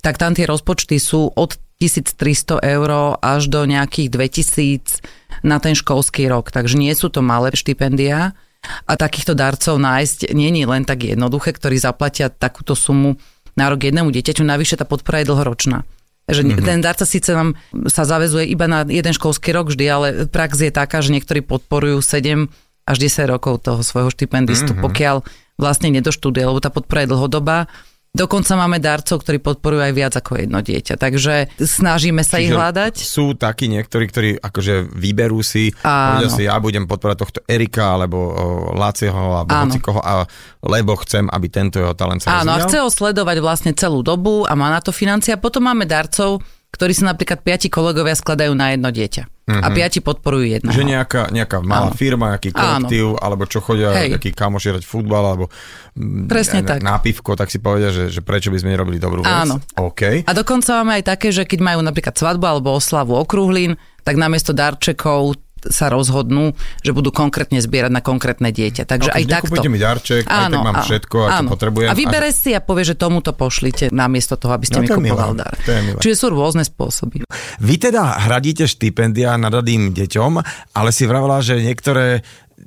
tak 0.00 0.16
tam 0.16 0.32
tie 0.32 0.48
rozpočty 0.48 0.96
sú 0.96 1.28
od 1.36 1.60
1300 1.76 2.56
eur 2.64 3.20
až 3.20 3.52
do 3.52 3.68
nejakých 3.68 4.08
2000 4.08 5.44
na 5.44 5.60
ten 5.60 5.76
školský 5.76 6.24
rok. 6.32 6.48
Takže 6.48 6.80
nie 6.80 6.96
sú 6.96 7.12
to 7.12 7.20
malé 7.20 7.52
štipendia 7.52 8.32
a 8.88 8.92
takýchto 8.96 9.36
darcov 9.36 9.76
nájsť 9.76 10.32
je 10.32 10.64
len 10.64 10.88
tak 10.88 11.04
jednoduché, 11.04 11.52
ktorí 11.52 11.76
zaplatia 11.76 12.32
takúto 12.32 12.72
sumu 12.72 13.20
na 13.60 13.68
rok 13.68 13.84
jednému 13.84 14.08
dieťaťu. 14.08 14.40
Navyše 14.40 14.80
tá 14.80 14.88
podpora 14.88 15.20
je 15.20 15.28
dlhoročná. 15.28 15.84
Že 16.26 16.42
mm-hmm. 16.42 16.64
ten 16.64 16.80
darca 16.80 17.04
síce 17.04 17.30
nám 17.30 17.54
sa 17.86 18.02
zavezuje 18.02 18.48
iba 18.50 18.66
na 18.66 18.82
jeden 18.88 19.12
školský 19.12 19.52
rok 19.52 19.70
vždy, 19.70 19.84
ale 19.86 20.06
prax 20.26 20.58
je 20.58 20.72
taká, 20.74 20.98
že 21.04 21.12
niektorí 21.12 21.44
podporujú 21.44 22.02
7 22.02 22.50
až 22.86 22.96
10 23.02 23.26
rokov 23.28 23.66
toho 23.66 23.82
svojho 23.82 24.14
štipendistu, 24.14 24.72
mm-hmm. 24.72 24.86
pokiaľ 24.86 25.16
vlastne 25.58 25.90
nedoštuduje, 25.90 26.46
lebo 26.46 26.62
tá 26.62 26.70
podpora 26.70 27.04
je 27.04 27.12
dlhodobá 27.12 27.66
Dokonca 28.16 28.56
máme 28.56 28.80
darcov, 28.80 29.20
ktorí 29.20 29.44
podporujú 29.44 29.84
aj 29.84 29.92
viac 29.92 30.14
ako 30.16 30.40
jedno 30.40 30.64
dieťa. 30.64 30.96
Takže 30.96 31.52
snažíme 31.60 32.24
sa 32.24 32.40
Čiže 32.40 32.44
ich 32.48 32.50
hľadať. 32.56 32.94
Sú 32.96 33.36
takí 33.36 33.68
niektorí, 33.68 34.08
ktorí 34.08 34.30
akože 34.40 34.88
vyberú 34.88 35.44
si, 35.44 35.68
povedia 35.84 36.32
si, 36.32 36.48
ja 36.48 36.56
budem 36.56 36.88
podporovať 36.88 37.18
tohto 37.20 37.40
Erika, 37.44 37.92
alebo 37.92 38.32
Lácieho, 38.72 39.44
alebo 39.44 39.52
hocikoho, 39.52 40.00
a, 40.00 40.24
lebo 40.64 40.96
chcem, 41.04 41.28
aby 41.28 41.46
tento 41.52 41.76
jeho 41.76 41.92
talent 41.92 42.24
sa 42.24 42.40
Áno, 42.40 42.56
rozvíjal. 42.56 42.64
a 42.64 42.64
chce 42.64 42.78
ho 42.80 42.88
sledovať 42.88 43.36
vlastne 43.44 43.72
celú 43.76 44.00
dobu 44.00 44.48
a 44.48 44.56
má 44.56 44.72
na 44.72 44.80
to 44.80 44.96
financie. 44.96 45.36
A 45.36 45.42
potom 45.42 45.68
máme 45.68 45.84
darcov, 45.84 46.40
ktorí 46.72 46.96
sa 46.96 47.12
napríklad 47.12 47.44
piati 47.44 47.68
kolegovia 47.68 48.16
skladajú 48.16 48.56
na 48.56 48.72
jedno 48.72 48.88
dieťa. 48.88 49.35
Uh-huh. 49.46 49.62
A 49.62 49.70
mhm. 49.70 49.78
piati 49.78 50.02
podporujú 50.02 50.58
jedného. 50.58 50.74
Že 50.74 50.82
nejaká, 50.90 51.30
nejaká 51.30 51.62
malá 51.62 51.94
Áno. 51.94 51.94
firma, 51.94 52.34
nejaký 52.34 52.50
kolektív, 52.50 53.14
Áno. 53.14 53.22
alebo 53.22 53.46
čo 53.46 53.62
chodia, 53.62 53.94
Hej. 53.94 54.18
nejaký 54.18 54.34
kamoši 54.34 54.74
hrať 54.74 54.82
futbal, 54.82 55.22
alebo 55.22 55.46
mm, 55.94 56.26
Presne 56.26 56.66
tak. 56.66 56.82
na 56.82 56.98
pivko, 56.98 57.38
tak 57.38 57.54
si 57.54 57.62
povedia, 57.62 57.94
že, 57.94 58.10
že 58.10 58.26
prečo 58.26 58.50
by 58.50 58.58
sme 58.58 58.74
nerobili 58.74 58.98
dobrú 58.98 59.22
vec. 59.22 59.30
Áno. 59.30 59.62
Okay. 59.78 60.26
A 60.26 60.34
dokonca 60.34 60.82
máme 60.82 60.98
aj 60.98 61.14
také, 61.14 61.30
že 61.30 61.46
keď 61.46 61.62
majú 61.62 61.80
napríklad 61.86 62.18
svadbu 62.18 62.42
alebo 62.42 62.74
oslavu 62.74 63.14
okrúhlin, 63.14 63.78
tak 64.02 64.18
namiesto 64.18 64.50
darčekov 64.50 65.38
sa 65.64 65.88
rozhodnú, 65.88 66.52
že 66.84 66.92
budú 66.92 67.10
konkrétne 67.10 67.58
zbierať 67.58 67.92
na 67.92 68.02
konkrétne 68.04 68.52
dieťa. 68.52 68.84
Takže 68.86 69.10
no, 69.10 69.16
aj 69.16 69.24
takto. 69.26 69.60
mi 69.66 69.80
darček, 69.80 70.28
áno, 70.28 70.36
aj 70.36 70.46
tak 70.46 70.66
mám 70.66 70.76
všetko, 70.84 71.16
a 71.24 71.28
čo 71.28 71.42
potrebujem. 71.50 71.88
A 71.90 71.94
vybere 71.96 72.30
a... 72.30 72.36
si 72.36 72.50
a 72.52 72.60
povie, 72.60 72.84
že 72.86 72.94
tomuto 72.94 73.32
pošlite 73.32 73.90
namiesto 73.90 74.36
toho, 74.36 74.54
aby 74.54 74.64
ste 74.68 74.78
no, 74.78 74.82
mi 74.84 74.88
kupoval 74.88 75.32
dar. 75.34 75.54
Čiže 75.98 76.14
sú 76.14 76.26
rôzne 76.30 76.62
spôsoby. 76.62 77.26
Vy 77.60 77.74
teda 77.80 78.28
hradíte 78.28 78.68
štipendia 78.68 79.34
nadaným 79.40 79.96
deťom, 79.96 80.32
ale 80.76 80.90
si 80.92 81.08
vravela, 81.08 81.40
že 81.40 81.58
niektoré 81.58 82.22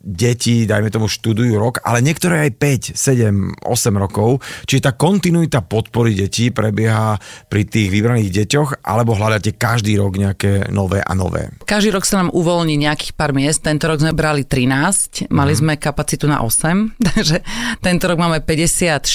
deti, 0.09 0.65
dajme 0.65 0.89
tomu, 0.89 1.05
študujú 1.05 1.53
rok, 1.61 1.85
ale 1.85 2.01
niektoré 2.01 2.49
aj 2.49 2.51
5, 2.57 2.97
7, 2.97 3.61
8 3.61 3.69
rokov. 3.95 4.41
Čiže 4.65 4.89
tá 4.89 4.91
kontinuita 4.97 5.61
podpory 5.61 6.17
detí 6.17 6.49
prebieha 6.49 7.21
pri 7.45 7.63
tých 7.69 7.93
vybraných 7.93 8.33
deťoch, 8.43 8.81
alebo 8.81 9.13
hľadáte 9.13 9.53
každý 9.53 10.01
rok 10.01 10.17
nejaké 10.17 10.73
nové 10.73 11.05
a 11.05 11.13
nové? 11.13 11.53
Každý 11.69 11.93
rok 11.93 12.09
sa 12.09 12.25
nám 12.25 12.33
uvoľní 12.33 12.81
nejakých 12.81 13.13
pár 13.13 13.37
miest. 13.37 13.61
Tento 13.61 13.85
rok 13.85 14.01
sme 14.01 14.17
brali 14.17 14.43
13, 14.43 15.29
mali 15.29 15.53
mm. 15.53 15.59
sme 15.61 15.73
kapacitu 15.77 16.25
na 16.25 16.41
8, 16.41 16.97
takže 17.13 17.45
tento 17.85 18.03
rok 18.09 18.17
máme 18.17 18.41
54 18.41 19.05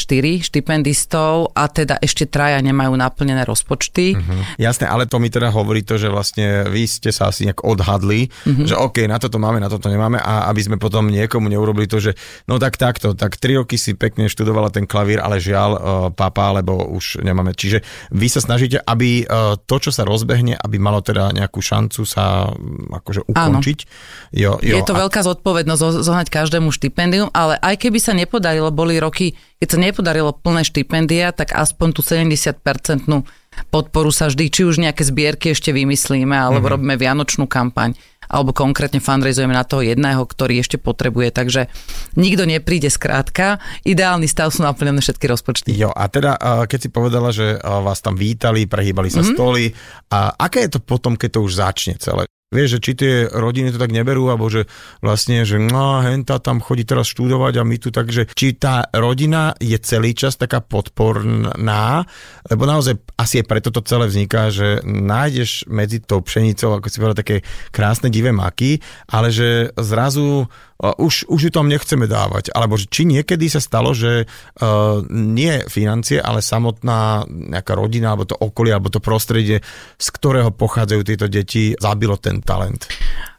štipendistov 0.46 1.50
a 1.58 1.66
teda 1.66 1.98
ešte 1.98 2.30
traja 2.30 2.62
nemajú 2.62 2.94
naplnené 2.94 3.42
rozpočty. 3.42 4.14
Mm-hmm. 4.14 4.62
Jasné, 4.62 4.86
ale 4.86 5.10
to 5.10 5.18
mi 5.18 5.32
teda 5.32 5.50
hovorí 5.50 5.82
to, 5.82 5.98
že 5.98 6.06
vlastne 6.06 6.68
vy 6.70 6.86
ste 6.86 7.10
sa 7.10 7.32
asi 7.32 7.50
nejak 7.50 7.66
odhadli, 7.66 8.30
mm-hmm. 8.30 8.66
že 8.68 8.74
OK, 8.78 9.08
na 9.10 9.18
toto 9.18 9.40
máme, 9.42 9.58
na 9.58 9.72
toto 9.72 9.90
nemáme 9.90 10.20
a 10.20 10.46
aby 10.52 10.60
sme 10.60 10.76
potom 10.84 11.08
niekomu 11.08 11.48
neurobili 11.48 11.88
to, 11.88 12.04
že 12.04 12.12
no 12.44 12.60
tak 12.60 12.76
takto, 12.76 13.16
tak 13.16 13.40
tri 13.40 13.56
roky 13.56 13.80
si 13.80 13.96
pekne 13.96 14.28
študovala 14.28 14.68
ten 14.68 14.84
klavír, 14.84 15.24
ale 15.24 15.40
žiaľ 15.40 15.70
uh, 15.72 15.80
papa, 16.12 16.52
lebo 16.52 16.84
už 16.92 17.24
nemáme. 17.24 17.56
Čiže 17.56 17.80
vy 18.12 18.28
sa 18.28 18.44
snažíte, 18.44 18.84
aby 18.84 19.24
uh, 19.24 19.56
to, 19.56 19.76
čo 19.80 19.88
sa 19.88 20.04
rozbehne, 20.04 20.60
aby 20.60 20.76
malo 20.76 21.00
teda 21.00 21.32
nejakú 21.32 21.64
šancu 21.64 22.04
sa 22.04 22.52
um, 22.52 22.92
akože 22.92 23.24
ukončiť. 23.24 23.78
Jo, 24.36 24.60
jo, 24.60 24.76
Je 24.76 24.84
to 24.84 24.92
a... 24.92 25.08
veľká 25.08 25.24
zodpovednosť 25.24 26.04
zohnať 26.04 26.28
každému 26.28 26.68
štipendium, 26.68 27.32
ale 27.32 27.56
aj 27.64 27.80
keby 27.80 27.98
sa 28.02 28.12
nepodarilo, 28.12 28.68
boli 28.68 29.00
roky, 29.00 29.32
keď 29.62 29.68
sa 29.70 29.78
nepodarilo 29.80 30.36
plné 30.36 30.66
štipendia, 30.68 31.32
tak 31.32 31.56
aspoň 31.56 31.88
tú 31.96 32.04
70-percentnú 32.04 33.24
podporu 33.70 34.10
sa 34.10 34.26
vždy, 34.26 34.50
či 34.50 34.62
už 34.66 34.82
nejaké 34.82 35.06
zbierky 35.06 35.54
ešte 35.54 35.70
vymyslíme, 35.70 36.34
alebo 36.34 36.66
mm-hmm. 36.66 36.74
robíme 36.74 36.94
vianočnú 36.98 37.46
kampaň 37.46 37.94
alebo 38.28 38.56
konkrétne 38.56 39.00
fundraizujeme 39.00 39.54
na 39.54 39.64
toho 39.64 39.84
jedného, 39.84 40.24
ktorý 40.24 40.60
ešte 40.60 40.76
potrebuje. 40.80 41.32
Takže 41.34 41.68
nikto 42.20 42.44
nepríde 42.44 42.92
skrátka. 42.92 43.62
Ideálny 43.82 44.28
stav 44.28 44.52
sú 44.52 44.66
naplnené 44.66 45.00
všetky 45.00 45.26
rozpočty. 45.30 45.70
Jo, 45.72 45.94
a 45.94 46.08
teda, 46.10 46.36
keď 46.66 46.78
si 46.78 46.88
povedala, 46.90 47.30
že 47.30 47.56
vás 47.62 48.02
tam 48.04 48.18
vítali, 48.18 48.68
prehýbali 48.68 49.08
sa 49.08 49.22
mm-hmm. 49.22 49.36
stoly, 49.36 49.70
a 50.10 50.30
aké 50.36 50.66
je 50.68 50.78
to 50.78 50.80
potom, 50.82 51.18
keď 51.18 51.30
to 51.38 51.40
už 51.42 51.52
začne 51.58 51.94
celé? 51.98 52.28
Vieš, 52.54 52.78
že 52.78 52.82
či 52.82 52.92
tie 52.94 53.12
rodiny 53.26 53.74
to 53.74 53.82
tak 53.82 53.90
neberú, 53.90 54.30
alebo 54.30 54.46
že 54.46 54.70
vlastne, 55.02 55.42
že 55.42 55.58
no, 55.58 55.98
henta 55.98 56.38
tam 56.38 56.62
chodí 56.62 56.86
teraz 56.86 57.10
študovať 57.10 57.58
a 57.58 57.66
my 57.66 57.76
tu 57.82 57.90
takže, 57.90 58.30
či 58.30 58.54
tá 58.54 58.86
rodina 58.94 59.58
je 59.58 59.74
celý 59.82 60.14
čas 60.14 60.38
taká 60.38 60.62
podporná, 60.62 62.06
lebo 62.46 62.62
naozaj 62.62 62.94
asi 63.18 63.42
je 63.42 63.44
preto 63.44 63.74
to 63.74 63.82
celé 63.82 64.06
vzniká, 64.06 64.54
že 64.54 64.78
nájdeš 64.86 65.66
medzi 65.66 65.98
tou 65.98 66.22
pšenicou, 66.22 66.78
ako 66.78 66.86
si 66.86 67.02
povedal, 67.02 67.18
také 67.18 67.36
krásne 67.74 68.06
divé 68.14 68.30
maky, 68.30 68.78
ale 69.10 69.34
že 69.34 69.74
zrazu 69.74 70.46
už, 70.80 71.30
už 71.30 71.40
ju 71.48 71.50
tam 71.54 71.70
nechceme 71.70 72.10
dávať. 72.10 72.50
Alebo 72.50 72.74
či 72.76 73.06
niekedy 73.06 73.46
sa 73.46 73.62
stalo, 73.62 73.94
že 73.94 74.26
uh, 74.26 75.00
nie 75.08 75.62
financie, 75.70 76.18
ale 76.18 76.42
samotná 76.42 77.24
nejaká 77.28 77.78
rodina, 77.78 78.12
alebo 78.12 78.26
to 78.26 78.36
okolie, 78.36 78.74
alebo 78.74 78.90
to 78.90 78.98
prostredie, 78.98 79.62
z 79.96 80.08
ktorého 80.10 80.50
pochádzajú 80.50 81.02
tieto 81.06 81.26
deti, 81.30 81.72
zabilo 81.78 82.18
ten 82.18 82.42
talent. 82.42 82.90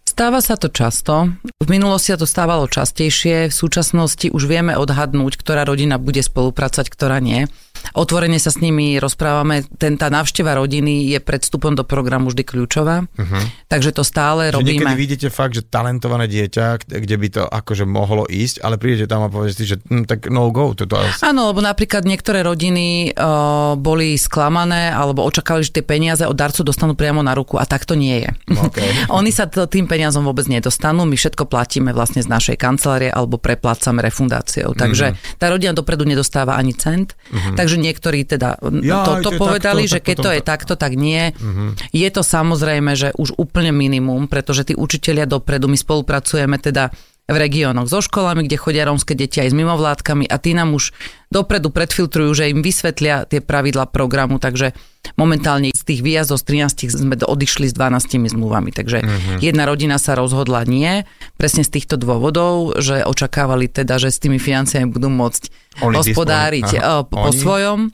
Stáva 0.06 0.40
sa 0.40 0.56
to 0.56 0.72
často. 0.72 1.28
V 1.60 1.68
minulosti 1.68 2.16
sa 2.16 2.20
to 2.22 2.24
stávalo 2.24 2.72
častejšie. 2.72 3.52
V 3.52 3.56
súčasnosti 3.56 4.32
už 4.32 4.48
vieme 4.48 4.80
odhadnúť, 4.80 5.36
ktorá 5.36 5.68
rodina 5.68 6.00
bude 6.00 6.24
spolupracovať, 6.24 6.88
ktorá 6.88 7.20
nie. 7.20 7.52
Otvorene 7.94 8.42
sa 8.42 8.50
s 8.50 8.58
nimi 8.58 8.98
rozprávame. 8.98 9.68
Ten, 9.78 10.00
tá 10.00 10.10
návšteva 10.10 10.58
rodiny 10.58 11.14
je 11.14 11.20
pred 11.22 11.44
vstupom 11.44 11.78
do 11.78 11.86
programu 11.86 12.34
vždy 12.34 12.42
kľúčová. 12.42 13.06
Uh-huh. 13.06 13.44
Takže 13.70 13.94
to 13.94 14.02
stále 14.02 14.50
Čiže 14.50 14.56
robíme. 14.58 14.82
Niekedy 14.82 14.96
vidíte 14.98 15.28
fakt, 15.30 15.54
že 15.54 15.68
talentované 15.68 16.26
dieťa, 16.26 16.88
kde 16.90 17.16
by 17.20 17.28
to 17.30 17.44
akože 17.46 17.86
mohlo 17.86 18.26
ísť, 18.26 18.66
ale 18.66 18.82
prídete 18.82 19.12
tam 19.12 19.28
a 19.28 19.30
poviete 19.30 19.62
si, 19.62 19.66
že 19.70 19.78
hm, 19.84 20.10
tak 20.10 20.32
no 20.34 20.50
go. 20.50 20.74
Toto. 20.74 20.98
Áno, 21.22 21.54
lebo 21.54 21.62
napríklad 21.62 22.08
niektoré 22.08 22.42
rodiny 22.42 23.14
uh, 23.14 23.78
boli 23.78 24.18
sklamané 24.18 24.90
alebo 24.90 25.22
očakávali, 25.28 25.68
že 25.68 25.76
tie 25.78 25.86
peniaze 25.86 26.26
od 26.26 26.34
darcu 26.34 26.66
dostanú 26.66 26.98
priamo 26.98 27.22
na 27.22 27.38
ruku 27.38 27.62
a 27.62 27.68
tak 27.68 27.86
to 27.86 27.94
nie 27.94 28.26
je. 28.26 28.30
Okay. 28.72 28.90
Oni 29.20 29.30
sa 29.30 29.46
tým 29.46 29.86
peniazom 29.86 30.06
peniazom 30.06 30.22
vôbec 30.32 30.48
nedostanú. 30.48 31.04
My 31.04 31.18
všetko 31.20 31.50
platíme 31.50 31.90
vlastne 31.90 32.24
z 32.24 32.30
našej 32.32 32.56
kancelárie 32.56 33.12
alebo 33.12 33.36
preplácame 33.36 34.00
refundáciou. 34.06 34.78
Takže 34.78 35.12
mm-hmm. 35.12 35.40
tá 35.42 35.52
rodina 35.52 35.74
dopredu 35.76 36.08
nedostáva 36.08 36.56
ani 36.56 36.78
cent. 36.78 37.18
Mm-hmm. 37.34 37.56
Takže 37.58 37.75
niektorí 37.78 38.28
teda 38.28 38.60
ja, 38.82 39.04
toto 39.04 39.32
to 39.32 39.40
povedali, 39.40 39.86
takto, 39.86 39.94
že 39.94 40.00
keď 40.02 40.18
to 40.18 40.32
je 40.32 40.42
takto, 40.42 40.74
tak 40.76 40.94
nie. 40.98 41.32
Mm-hmm. 41.32 41.96
Je 41.96 42.10
to 42.12 42.22
samozrejme, 42.26 42.92
že 42.98 43.10
už 43.16 43.38
úplne 43.40 43.72
minimum, 43.76 44.28
pretože 44.28 44.68
tí 44.68 44.74
učitelia 44.74 45.30
dopredu, 45.30 45.70
my 45.70 45.78
spolupracujeme 45.78 46.58
teda 46.60 46.92
v 47.26 47.38
regiónoch 47.42 47.90
so 47.90 48.06
školami, 48.06 48.46
kde 48.46 48.62
chodia 48.62 48.86
rómske 48.86 49.18
deti 49.18 49.42
aj 49.42 49.50
s 49.50 49.56
mimovládkami 49.58 50.30
a 50.30 50.38
tí 50.38 50.54
nám 50.54 50.78
už 50.78 50.94
dopredu 51.34 51.74
predfiltrujú, 51.74 52.38
že 52.38 52.54
im 52.54 52.62
vysvetlia 52.62 53.26
tie 53.26 53.42
pravidla 53.42 53.90
programu, 53.90 54.38
takže 54.38 54.78
momentálne 55.18 55.74
z 55.74 55.82
tých 55.82 56.06
výjazdov 56.06 56.38
z 56.46 56.70
13 56.70 57.02
sme 57.02 57.18
odišli 57.18 57.66
s 57.66 57.74
12 57.74 58.30
zmluvami, 58.30 58.70
takže 58.70 59.02
uh-huh. 59.02 59.42
jedna 59.42 59.66
rodina 59.66 59.98
sa 59.98 60.14
rozhodla 60.14 60.70
nie, 60.70 61.02
presne 61.42 61.66
z 61.66 61.74
týchto 61.74 61.98
dôvodov, 61.98 62.78
že 62.78 63.02
očakávali 63.02 63.74
teda, 63.74 63.98
že 63.98 64.14
s 64.14 64.22
tými 64.22 64.38
financiami 64.38 64.86
budú 64.86 65.10
môcť 65.10 65.44
Oni 65.82 65.98
hospodáriť 65.98 66.78
Aha. 66.78 67.10
po, 67.10 67.26
po 67.26 67.32
svojom, 67.34 67.90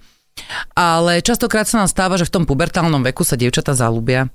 ale 0.76 1.24
častokrát 1.24 1.72
sa 1.72 1.80
nám 1.80 1.88
stáva, 1.88 2.20
že 2.20 2.28
v 2.28 2.36
tom 2.36 2.44
pubertálnom 2.44 3.00
veku 3.00 3.24
sa 3.24 3.40
dievčata 3.40 3.72
zalúbia 3.72 4.28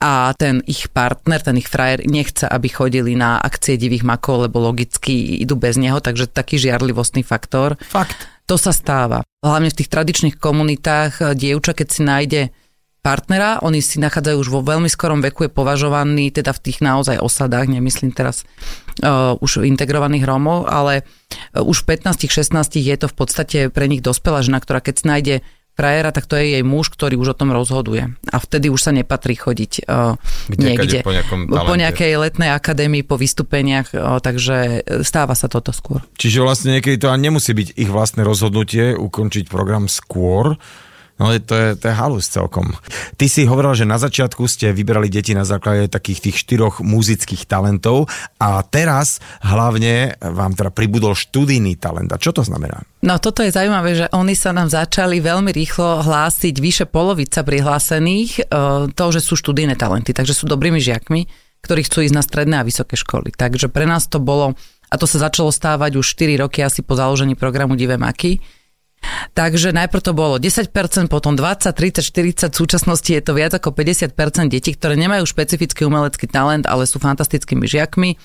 a 0.00 0.32
ten 0.36 0.62
ich 0.66 0.90
partner, 0.92 1.40
ten 1.42 1.58
ich 1.58 1.68
frajer 1.68 2.06
nechce, 2.06 2.48
aby 2.48 2.68
chodili 2.68 3.18
na 3.18 3.40
akcie 3.40 3.78
divých 3.80 4.06
makov, 4.06 4.48
lebo 4.48 4.62
logicky 4.62 5.40
idú 5.42 5.58
bez 5.58 5.80
neho, 5.80 5.98
takže 5.98 6.30
taký 6.30 6.60
žiarlivostný 6.60 7.24
faktor. 7.26 7.76
Fakt. 7.90 8.16
To 8.44 8.60
sa 8.60 8.76
stáva. 8.76 9.24
Hlavne 9.40 9.72
v 9.72 9.78
tých 9.80 9.92
tradičných 9.92 10.36
komunitách 10.36 11.12
eh, 11.20 11.24
dievča, 11.32 11.72
keď 11.72 11.88
si 11.88 12.00
nájde 12.04 12.42
partnera, 13.04 13.60
oni 13.60 13.84
si 13.84 14.00
nachádzajú 14.00 14.36
už 14.40 14.48
vo 14.48 14.64
veľmi 14.64 14.88
skorom 14.88 15.20
veku, 15.20 15.44
je 15.44 15.52
považovaný 15.52 16.32
teda 16.32 16.56
v 16.56 16.62
tých 16.64 16.80
naozaj 16.80 17.20
osadách, 17.20 17.68
nemyslím 17.68 18.16
teraz 18.16 18.48
uh, 19.04 19.36
už 19.44 19.60
integrovaných 19.60 20.24
Rómov, 20.24 20.64
ale 20.64 21.04
uh, 21.52 21.60
už 21.60 21.84
v 21.84 22.00
15-16 22.00 22.80
je 22.80 22.96
to 22.96 23.04
v 23.04 23.14
podstate 23.14 23.58
pre 23.68 23.92
nich 23.92 24.00
dospelá 24.00 24.40
žena, 24.40 24.56
ktorá 24.56 24.80
keď 24.80 24.94
si 24.96 25.04
nájde 25.04 25.34
frajera, 25.74 26.14
tak 26.14 26.30
to 26.30 26.38
je 26.38 26.58
jej 26.58 26.64
muž, 26.64 26.90
ktorý 26.94 27.18
už 27.18 27.34
o 27.34 27.38
tom 27.38 27.50
rozhoduje. 27.50 28.14
A 28.30 28.36
vtedy 28.38 28.70
už 28.70 28.80
sa 28.80 28.92
nepatrí 28.94 29.34
chodiť 29.34 29.86
uh, 29.90 30.14
niekde. 30.54 31.02
Po, 31.02 31.12
po 31.50 31.74
nejakej 31.74 32.14
letnej 32.18 32.54
akadémii, 32.54 33.02
po 33.02 33.18
vystúpeniach, 33.18 33.90
uh, 33.92 34.22
takže 34.22 34.86
stáva 35.02 35.34
sa 35.34 35.50
toto 35.50 35.74
skôr. 35.74 36.00
Čiže 36.16 36.46
vlastne 36.46 36.78
niekedy 36.78 37.02
to 37.02 37.10
ani 37.10 37.28
nemusí 37.28 37.50
byť 37.50 37.68
ich 37.74 37.90
vlastné 37.90 38.22
rozhodnutie 38.22 38.94
ukončiť 38.94 39.50
program 39.50 39.90
skôr, 39.90 40.56
No 41.14 41.30
to 41.38 41.54
je, 41.54 41.68
to 41.78 41.84
je 41.86 41.94
halus 41.94 42.26
celkom. 42.26 42.74
Ty 43.14 43.26
si 43.30 43.46
hovoril, 43.46 43.78
že 43.78 43.86
na 43.86 44.02
začiatku 44.02 44.50
ste 44.50 44.74
vyberali 44.74 45.06
deti 45.06 45.30
na 45.30 45.46
základe 45.46 45.86
takých 45.86 46.26
tých 46.30 46.36
štyroch 46.42 46.82
muzických 46.82 47.46
talentov 47.46 48.10
a 48.42 48.66
teraz 48.66 49.22
hlavne 49.46 50.18
vám 50.18 50.58
teda 50.58 50.74
pribudol 50.74 51.14
študijný 51.14 51.78
talent. 51.78 52.10
A 52.10 52.18
čo 52.18 52.34
to 52.34 52.42
znamená? 52.42 52.82
No 53.06 53.22
toto 53.22 53.46
je 53.46 53.54
zaujímavé, 53.54 53.94
že 53.94 54.06
oni 54.10 54.34
sa 54.34 54.50
nám 54.50 54.74
začali 54.74 55.22
veľmi 55.22 55.54
rýchlo 55.54 56.02
hlásiť, 56.02 56.54
vyše 56.58 56.86
polovica 56.90 57.46
prihlásených, 57.46 58.30
e, 58.34 58.90
to, 58.90 59.04
že 59.14 59.22
sú 59.22 59.38
študijné 59.38 59.78
talenty, 59.78 60.10
takže 60.10 60.34
sú 60.34 60.50
dobrými 60.50 60.82
žiakmi, 60.82 61.30
ktorí 61.62 61.86
chcú 61.86 62.02
ísť 62.02 62.14
na 62.16 62.26
stredné 62.26 62.56
a 62.58 62.66
vysoké 62.66 62.98
školy. 62.98 63.30
Takže 63.30 63.70
pre 63.70 63.86
nás 63.86 64.10
to 64.10 64.18
bolo, 64.18 64.58
a 64.90 64.94
to 64.98 65.06
sa 65.06 65.30
začalo 65.30 65.54
stávať 65.54 65.94
už 65.94 66.06
4 66.10 66.42
roky 66.42 66.58
asi 66.58 66.82
po 66.82 66.98
založení 66.98 67.38
programu 67.38 67.78
Divé 67.78 67.94
maky, 67.94 68.42
Takže 69.34 69.74
najprv 69.74 70.02
to 70.02 70.12
bolo 70.14 70.38
10%, 70.38 70.70
potom 71.10 71.34
20, 71.34 71.74
30, 71.74 72.00
40, 72.00 72.54
v 72.54 72.56
súčasnosti 72.56 73.10
je 73.10 73.22
to 73.22 73.34
viac 73.34 73.52
ako 73.56 73.74
50% 73.74 74.14
detí, 74.48 74.72
ktoré 74.72 74.94
nemajú 74.94 75.26
špecifický 75.26 75.84
umelecký 75.84 76.30
talent, 76.30 76.64
ale 76.70 76.86
sú 76.86 77.02
fantastickými 77.02 77.66
žiakmi, 77.66 78.16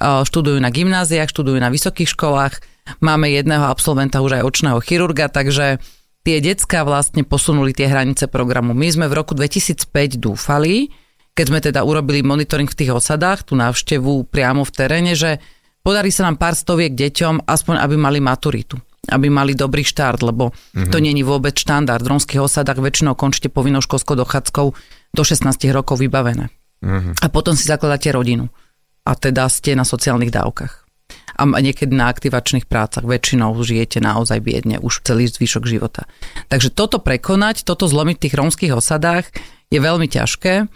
študujú 0.00 0.58
na 0.58 0.74
gymnáziách, 0.74 1.30
študujú 1.30 1.60
na 1.60 1.70
vysokých 1.70 2.10
školách, 2.18 2.58
máme 2.98 3.30
jedného 3.30 3.62
absolventa 3.68 4.24
už 4.24 4.40
aj 4.40 4.46
očného 4.48 4.78
chirurga, 4.82 5.30
takže 5.30 5.78
tie 6.24 6.36
decka 6.40 6.82
vlastne 6.82 7.22
posunuli 7.22 7.76
tie 7.76 7.86
hranice 7.86 8.26
programu. 8.26 8.72
My 8.72 8.88
sme 8.90 9.06
v 9.06 9.20
roku 9.20 9.36
2005 9.36 10.18
dúfali, 10.18 10.90
keď 11.36 11.44
sme 11.46 11.60
teda 11.60 11.84
urobili 11.84 12.24
monitoring 12.24 12.66
v 12.66 12.78
tých 12.78 12.90
osadách, 12.96 13.46
tú 13.46 13.54
návštevu 13.54 14.26
priamo 14.32 14.64
v 14.64 14.72
teréne, 14.72 15.12
že 15.12 15.38
podarí 15.84 16.08
sa 16.08 16.24
nám 16.26 16.40
pár 16.40 16.56
stoviek 16.56 16.96
deťom, 16.96 17.44
aspoň 17.44 17.76
aby 17.84 17.94
mali 18.00 18.18
maturitu 18.24 18.80
aby 19.08 19.26
mali 19.28 19.52
dobrý 19.52 19.84
štart, 19.84 20.24
lebo 20.24 20.52
mm-hmm. 20.52 20.92
to 20.92 20.98
není 21.00 21.20
vôbec 21.20 21.56
štandard. 21.56 22.00
V 22.00 22.12
romských 22.16 22.40
osadách 22.40 22.80
väčšinou 22.80 23.18
končíte 23.18 23.52
povinnou 23.52 23.84
školskou 23.84 24.16
dochádzkou 24.16 24.66
do 25.14 25.22
16 25.22 25.48
rokov 25.70 26.00
vybavené. 26.00 26.48
Mm-hmm. 26.84 27.24
A 27.24 27.26
potom 27.28 27.56
si 27.56 27.64
zakladáte 27.64 28.12
rodinu. 28.12 28.48
A 29.04 29.12
teda 29.16 29.48
ste 29.52 29.76
na 29.76 29.84
sociálnych 29.84 30.32
dávkach. 30.32 30.84
A 31.34 31.42
niekedy 31.44 31.92
na 31.92 32.08
aktivačných 32.08 32.64
prácach. 32.64 33.04
Väčšinou 33.04 33.52
žijete 33.60 33.98
naozaj 34.00 34.40
biedne 34.40 34.78
už 34.80 35.02
celý 35.02 35.28
zvyšok 35.28 35.64
života. 35.66 36.06
Takže 36.48 36.70
toto 36.72 37.02
prekonať, 37.02 37.66
toto 37.66 37.90
zlomiť 37.90 38.16
v 38.16 38.22
tých 38.22 38.38
rómskych 38.38 38.72
osadách 38.72 39.28
je 39.68 39.80
veľmi 39.82 40.06
ťažké. 40.08 40.70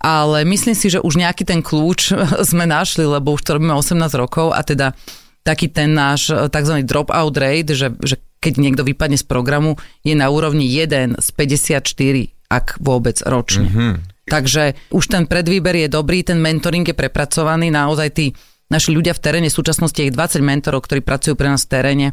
Ale 0.00 0.44
myslím 0.44 0.76
si, 0.76 0.92
že 0.92 1.00
už 1.00 1.20
nejaký 1.20 1.44
ten 1.44 1.60
kľúč 1.60 2.14
sme 2.50 2.64
našli, 2.64 3.04
lebo 3.04 3.34
už 3.34 3.42
to 3.44 3.56
robíme 3.58 3.74
18 3.74 3.98
rokov 4.16 4.54
a 4.54 4.60
teda 4.62 4.96
taký 5.42 5.72
ten 5.72 5.96
náš 5.96 6.32
e, 6.32 6.48
tzv. 6.48 6.84
drop-out 6.84 7.34
rate, 7.36 7.72
že, 7.72 7.92
že 8.04 8.20
keď 8.40 8.52
niekto 8.56 8.82
vypadne 8.84 9.20
z 9.20 9.26
programu, 9.28 9.76
je 10.00 10.16
na 10.16 10.32
úrovni 10.32 10.64
1 10.68 11.20
z 11.20 11.28
54, 11.36 12.50
ak 12.50 12.80
vôbec 12.80 13.20
ročne. 13.28 13.68
Mm-hmm. 13.68 13.92
Takže 14.30 14.78
už 14.94 15.04
ten 15.10 15.24
predvýber 15.26 15.74
je 15.86 15.88
dobrý, 15.90 16.22
ten 16.22 16.38
mentoring 16.38 16.86
je 16.86 16.94
prepracovaný, 16.94 17.68
naozaj 17.68 18.08
tí 18.14 18.26
naši 18.70 18.94
ľudia 18.94 19.12
v 19.12 19.20
teréne, 19.20 19.48
v 19.50 19.58
súčasnosti 19.58 19.98
je 19.98 20.08
ich 20.08 20.14
20 20.14 20.40
mentorov, 20.46 20.86
ktorí 20.86 21.02
pracujú 21.02 21.34
pre 21.34 21.50
nás 21.50 21.66
v 21.66 21.72
teréne, 21.74 22.06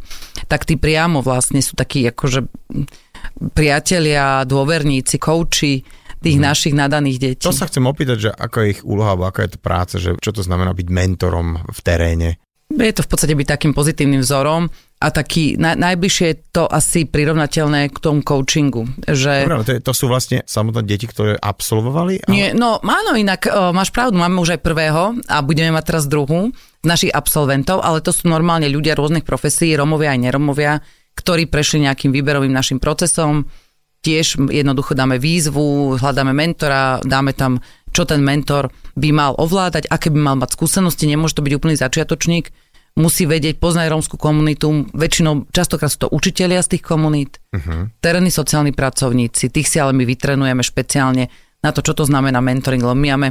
tak 0.50 0.66
tí 0.66 0.76
priamo 0.76 1.22
vlastne 1.22 1.62
sú 1.62 1.78
takí 1.78 2.10
akože 2.10 2.50
priatelia, 3.54 4.42
dôverníci, 4.50 5.22
kouči 5.22 5.86
tých 6.18 6.38
hmm. 6.42 6.48
našich 6.50 6.74
nadaných 6.74 7.18
detí. 7.22 7.46
To 7.46 7.54
sa 7.54 7.70
chcem 7.70 7.86
opýtať, 7.86 8.18
že 8.18 8.32
ako 8.34 8.58
je 8.66 8.68
ich 8.74 8.82
úloha, 8.82 9.14
alebo 9.14 9.30
aká 9.30 9.46
je 9.46 9.54
to 9.54 9.60
práca, 9.62 9.96
že 10.02 10.18
čo 10.18 10.34
to 10.34 10.42
znamená 10.42 10.74
byť 10.74 10.88
mentorom 10.90 11.62
v 11.62 11.80
teréne? 11.86 12.42
Je 12.68 12.94
to 12.94 13.06
v 13.06 13.10
podstate 13.10 13.32
byť 13.32 13.48
takým 13.48 13.72
pozitívnym 13.72 14.20
vzorom 14.20 14.68
a 15.00 15.08
taký 15.08 15.56
na, 15.56 15.72
najbližšie 15.80 16.26
je 16.28 16.38
to 16.52 16.64
asi 16.68 17.08
prirovnateľné 17.08 17.88
k 17.88 17.98
tomu 17.98 18.20
coachingu. 18.20 18.92
Že... 19.08 19.48
Dobre, 19.48 19.64
to, 19.64 19.74
to 19.80 19.94
sú 19.96 20.12
vlastne 20.12 20.44
samotné 20.44 20.84
deti, 20.84 21.08
ktoré 21.08 21.40
absolvovali? 21.40 22.28
Ale... 22.28 22.32
Nie, 22.34 22.48
no 22.52 22.84
áno, 22.84 23.16
inak 23.16 23.48
o, 23.48 23.72
máš 23.72 23.96
pravdu, 23.96 24.20
máme 24.20 24.44
už 24.44 24.60
aj 24.60 24.66
prvého 24.68 25.16
a 25.32 25.40
budeme 25.40 25.72
mať 25.72 25.84
teraz 25.96 26.04
druhú 26.12 26.52
našich 26.84 27.16
absolventov, 27.16 27.80
ale 27.80 28.04
to 28.04 28.12
sú 28.12 28.28
normálne 28.28 28.68
ľudia 28.68 29.00
rôznych 29.00 29.24
profesí, 29.24 29.72
Romovia 29.72 30.12
aj 30.12 30.28
neromovia, 30.28 30.84
ktorí 31.16 31.48
prešli 31.48 31.88
nejakým 31.88 32.12
výberovým 32.12 32.52
našim 32.52 32.84
procesom, 32.84 33.48
tiež 34.06 34.40
jednoducho 34.52 34.94
dáme 34.94 35.18
výzvu, 35.18 35.98
hľadáme 35.98 36.32
mentora, 36.32 37.02
dáme 37.04 37.34
tam, 37.34 37.60
čo 37.92 38.06
ten 38.06 38.22
mentor 38.22 38.70
by 38.94 39.10
mal 39.12 39.34
ovládať, 39.36 39.90
aké 39.90 40.14
by 40.14 40.20
mal 40.22 40.36
mať 40.38 40.54
skúsenosti, 40.54 41.10
nemôže 41.10 41.36
to 41.38 41.46
byť 41.46 41.54
úplný 41.58 41.76
začiatočník, 41.76 42.54
musí 42.98 43.30
vedieť, 43.30 43.62
poznať 43.62 43.94
rómskú 43.94 44.18
komunitu, 44.18 44.90
väčšinou, 44.92 45.46
častokrát 45.54 45.94
sú 45.94 46.10
to 46.10 46.10
učitelia 46.10 46.66
z 46.66 46.76
tých 46.76 46.84
komunít, 46.84 47.38
uh-huh. 47.54 47.94
terénni 48.02 48.34
sociálni 48.34 48.74
pracovníci, 48.74 49.54
tých 49.54 49.70
si 49.70 49.78
ale 49.78 49.94
my 49.94 50.04
vytrenujeme 50.04 50.66
špeciálne 50.66 51.30
na 51.62 51.74
to, 51.74 51.82
čo 51.82 51.98
to 51.98 52.06
znamená 52.06 52.38
mentoring, 52.38 52.82
lebo 52.82 52.98
my 52.98 53.08
máme 53.18 53.30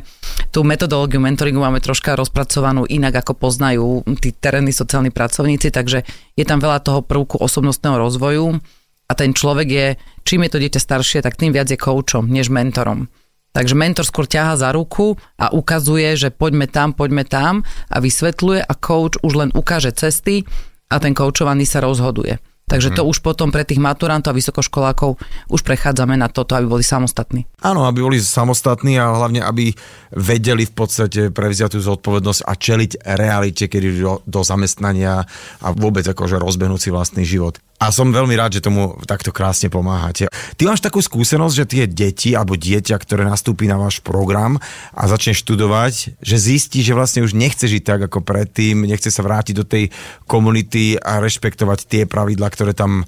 tú 0.51 0.67
metodológiu 0.67 1.23
mentoringu 1.23 1.63
máme 1.63 1.79
troška 1.79 2.19
rozpracovanú 2.19 2.87
inak, 2.87 3.23
ako 3.23 3.39
poznajú 3.39 4.03
tí 4.19 4.35
terénni 4.35 4.75
sociálni 4.75 5.15
pracovníci, 5.15 5.71
takže 5.71 6.03
je 6.35 6.45
tam 6.47 6.59
veľa 6.59 6.83
toho 6.83 7.07
prvku 7.07 7.39
osobnostného 7.39 7.99
rozvoju 8.03 8.59
a 9.07 9.13
ten 9.15 9.31
človek 9.31 9.69
je, 9.71 9.87
čím 10.27 10.43
je 10.47 10.51
to 10.51 10.63
dieťa 10.63 10.81
staršie, 10.83 11.19
tak 11.23 11.39
tým 11.39 11.55
viac 11.55 11.71
je 11.71 11.79
koučom, 11.79 12.27
než 12.27 12.51
mentorom. 12.51 13.07
Takže 13.57 13.73
mentor 13.73 14.05
skôr 14.05 14.29
ťaha 14.29 14.61
za 14.61 14.69
ruku 14.69 15.17
a 15.41 15.49
ukazuje, 15.49 16.13
že 16.13 16.29
poďme 16.29 16.69
tam, 16.69 16.93
poďme 16.93 17.25
tam 17.25 17.65
a 17.89 17.97
vysvetľuje 18.05 18.61
a 18.61 18.73
coach 18.77 19.17
už 19.25 19.33
len 19.33 19.51
ukáže 19.57 19.97
cesty 19.97 20.45
a 20.93 21.01
ten 21.01 21.17
koučovaný 21.17 21.65
sa 21.65 21.81
rozhoduje. 21.81 22.37
Takže 22.67 22.99
to 22.99 23.07
mhm. 23.07 23.11
už 23.15 23.23
potom 23.23 23.55
pre 23.55 23.63
tých 23.63 23.79
maturantov 23.79 24.35
a 24.35 24.39
vysokoškolákov 24.43 25.23
už 25.55 25.61
prechádzame 25.63 26.19
na 26.19 26.27
toto, 26.27 26.59
aby 26.59 26.67
boli 26.67 26.83
samostatní. 26.83 27.47
Áno, 27.63 27.87
aby 27.87 28.03
boli 28.03 28.19
samostatní 28.19 28.99
a 28.99 29.15
hlavne, 29.15 29.39
aby 29.39 29.71
vedeli 30.11 30.67
v 30.67 30.75
podstate 30.75 31.31
prevziať 31.31 31.79
tú 31.79 31.81
zodpovednosť 31.81 32.43
a 32.43 32.53
čeliť 32.59 32.91
realite, 33.07 33.71
kedy 33.71 34.03
do, 34.03 34.19
do 34.27 34.43
zamestnania 34.43 35.23
a 35.63 35.69
vôbec 35.71 36.03
akože 36.11 36.43
rozbehnúť 36.43 36.81
si 36.83 36.91
vlastný 36.91 37.23
život. 37.23 37.63
A 37.77 37.93
som 37.93 38.09
veľmi 38.09 38.33
rád, 38.41 38.57
že 38.57 38.65
tomu 38.65 38.97
takto 39.05 39.37
krásne 39.37 39.69
pomáhate. 39.69 40.33
Ty 40.57 40.63
máš 40.65 40.81
takú 40.81 41.05
skúsenosť, 41.05 41.55
že 41.55 41.65
tie 41.69 41.85
deti 41.85 42.33
alebo 42.33 42.57
dieťa, 42.57 42.97
ktoré 42.97 43.29
nastúpi 43.29 43.69
na 43.69 43.77
váš 43.77 44.01
program 44.01 44.57
a 44.97 45.03
začne 45.05 45.37
študovať, 45.37 46.17
že 46.17 46.37
zistí, 46.41 46.81
že 46.81 46.97
vlastne 46.97 47.21
už 47.21 47.37
nechce 47.37 47.69
žiť 47.69 47.83
tak 47.85 48.01
ako 48.09 48.25
predtým, 48.25 48.89
nechce 48.89 49.13
sa 49.13 49.21
vrátiť 49.21 49.55
do 49.61 49.69
tej 49.69 49.93
komunity 50.25 50.97
a 50.97 51.21
rešpektovať 51.21 51.79
tie 51.85 52.03
pravidlá, 52.09 52.49
ktoré 52.49 52.73
tam 52.73 53.05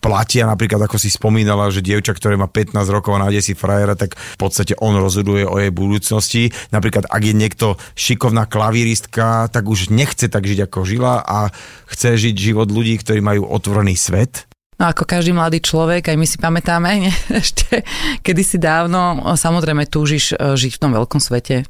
platia, 0.00 0.48
napríklad 0.48 0.88
ako 0.88 0.96
si 0.96 1.12
spomínala, 1.12 1.68
že 1.68 1.84
dievča, 1.84 2.16
ktoré 2.16 2.40
má 2.40 2.48
15 2.48 2.80
rokov 2.88 3.14
a 3.14 3.22
nájde 3.28 3.40
si 3.44 3.52
frajera, 3.52 3.94
tak 3.94 4.16
v 4.16 4.38
podstate 4.40 4.74
on 4.80 4.96
rozhoduje 4.96 5.44
o 5.44 5.60
jej 5.60 5.70
budúcnosti. 5.70 6.50
Napríklad 6.72 7.06
ak 7.06 7.22
je 7.22 7.34
niekto 7.36 7.66
šikovná 7.94 8.48
klavíristka, 8.48 9.52
tak 9.52 9.68
už 9.68 9.92
nechce 9.92 10.26
tak 10.32 10.48
žiť 10.48 10.66
ako 10.66 10.88
žila 10.88 11.20
a 11.20 11.52
chce 11.92 12.16
žiť 12.16 12.34
život 12.34 12.72
ľudí, 12.72 12.96
ktorí 12.98 13.20
majú 13.20 13.44
otvorený 13.46 13.94
svet. 13.94 14.50
No 14.80 14.88
ako 14.88 15.04
každý 15.04 15.36
mladý 15.36 15.60
človek, 15.60 16.08
aj 16.08 16.16
my 16.16 16.24
si 16.24 16.40
pamätáme, 16.40 16.88
nie? 17.04 17.12
ešte 17.44 17.84
kedysi 18.24 18.56
dávno, 18.56 19.20
samozrejme 19.36 19.84
túžiš 19.84 20.32
e, 20.32 20.56
žiť 20.56 20.80
v 20.80 20.80
tom 20.80 20.96
veľkom 20.96 21.20
svete. 21.20 21.62
E, 21.62 21.64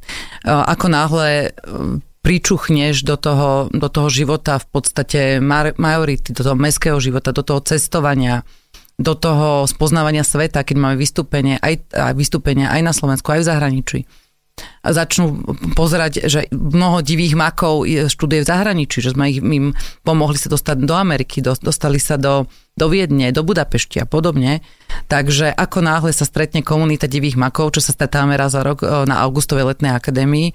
ako 0.47 0.87
náhle 0.87 1.51
pričuchneš 2.20 3.02
do 3.02 3.16
toho, 3.16 3.72
do 3.72 3.88
toho 3.88 4.09
života 4.12 4.61
v 4.61 4.66
podstate 4.68 5.20
majority, 5.76 6.37
do 6.37 6.44
toho 6.44 6.56
mestského 6.56 7.00
života, 7.00 7.33
do 7.33 7.40
toho 7.40 7.64
cestovania, 7.64 8.44
do 9.00 9.16
toho 9.16 9.64
spoznávania 9.64 10.20
sveta, 10.20 10.61
keď 10.61 10.76
máme 10.76 10.96
vystúpenie 11.00 11.56
aj, 11.56 11.88
aj 11.96 12.12
vystúpenie 12.12 12.68
aj 12.68 12.80
na 12.85 12.92
Slovensku, 12.92 13.33
aj 13.33 13.40
v 13.40 13.48
zahraničí. 13.48 14.00
A 14.85 14.92
začnú 14.92 15.40
pozerať, 15.72 16.28
že 16.28 16.44
mnoho 16.52 17.00
divých 17.00 17.33
makov 17.33 17.88
študuje 17.88 18.44
v 18.44 18.50
zahraničí, 18.52 19.00
že 19.00 19.16
sme 19.16 19.33
ich, 19.33 19.40
im 19.40 19.72
pomohli 20.04 20.37
sa 20.37 20.52
dostať 20.52 20.85
do 20.85 20.92
Ameriky, 20.92 21.40
do, 21.40 21.56
dostali 21.56 21.96
sa 21.96 22.20
do, 22.20 22.44
do 22.76 22.87
Viedne, 22.92 23.33
do 23.33 23.40
Budapešti 23.40 24.04
a 24.04 24.06
podobne. 24.09 24.61
Takže 25.09 25.48
ako 25.48 25.80
náhle 25.80 26.12
sa 26.12 26.28
stretne 26.28 26.61
komunita 26.61 27.09
divých 27.09 27.40
makov, 27.40 27.72
čo 27.72 27.80
sa 27.80 27.96
stretáme 27.96 28.37
raz 28.37 28.52
za 28.52 28.61
rok 28.61 28.85
e, 28.85 29.09
na 29.09 29.24
Augustovej 29.24 29.72
letnej 29.72 29.96
akadémii, 29.96 30.52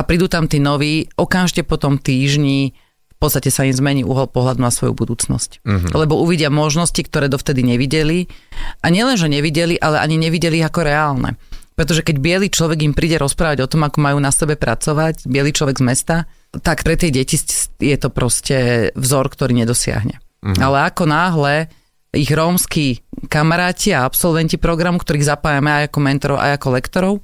a 0.00 0.08
prídu 0.08 0.32
tam 0.32 0.48
tí 0.48 0.56
noví, 0.56 1.12
okamžite 1.20 1.68
po 1.68 1.76
tom 1.76 2.00
týždni 2.00 2.72
v 3.20 3.28
podstate 3.28 3.52
sa 3.52 3.68
im 3.68 3.76
zmení 3.76 4.00
uhol 4.00 4.32
pohľadu 4.32 4.64
na 4.64 4.72
svoju 4.72 4.96
budúcnosť. 4.96 5.60
Uh-huh. 5.60 5.92
Lebo 5.92 6.16
uvidia 6.24 6.48
možnosti, 6.48 7.04
ktoré 7.04 7.28
dovtedy 7.28 7.60
nevideli. 7.60 8.24
A 8.80 8.88
nielen, 8.88 9.20
že 9.20 9.28
nevideli, 9.28 9.76
ale 9.76 10.00
ani 10.00 10.16
nevideli 10.16 10.64
ako 10.64 10.80
reálne. 10.88 11.36
Pretože 11.76 12.00
keď 12.00 12.16
biely 12.16 12.48
človek 12.48 12.80
im 12.80 12.96
príde 12.96 13.20
rozprávať 13.20 13.60
o 13.60 13.68
tom, 13.68 13.84
ako 13.84 14.00
majú 14.00 14.16
na 14.24 14.32
sebe 14.32 14.56
pracovať, 14.56 15.28
biely 15.28 15.52
človek 15.52 15.76
z 15.76 15.84
mesta, 15.84 16.16
tak 16.64 16.80
pre 16.80 16.96
tie 16.96 17.12
deti 17.12 17.36
je 17.76 17.96
to 18.00 18.08
proste 18.08 18.88
vzor, 18.96 19.28
ktorý 19.28 19.52
nedosiahne. 19.52 20.16
Uh-huh. 20.40 20.56
Ale 20.56 20.88
ako 20.88 21.04
náhle 21.04 21.68
ich 22.16 22.32
rómsky 22.32 23.04
kamaráti 23.28 23.92
a 23.92 24.08
absolventi 24.08 24.56
programu, 24.56 24.96
ktorých 24.96 25.28
zapájame 25.28 25.68
aj 25.68 25.92
ako 25.92 25.98
mentorov, 26.00 26.38
aj 26.40 26.56
ako 26.56 26.68
lektorov, 26.72 27.14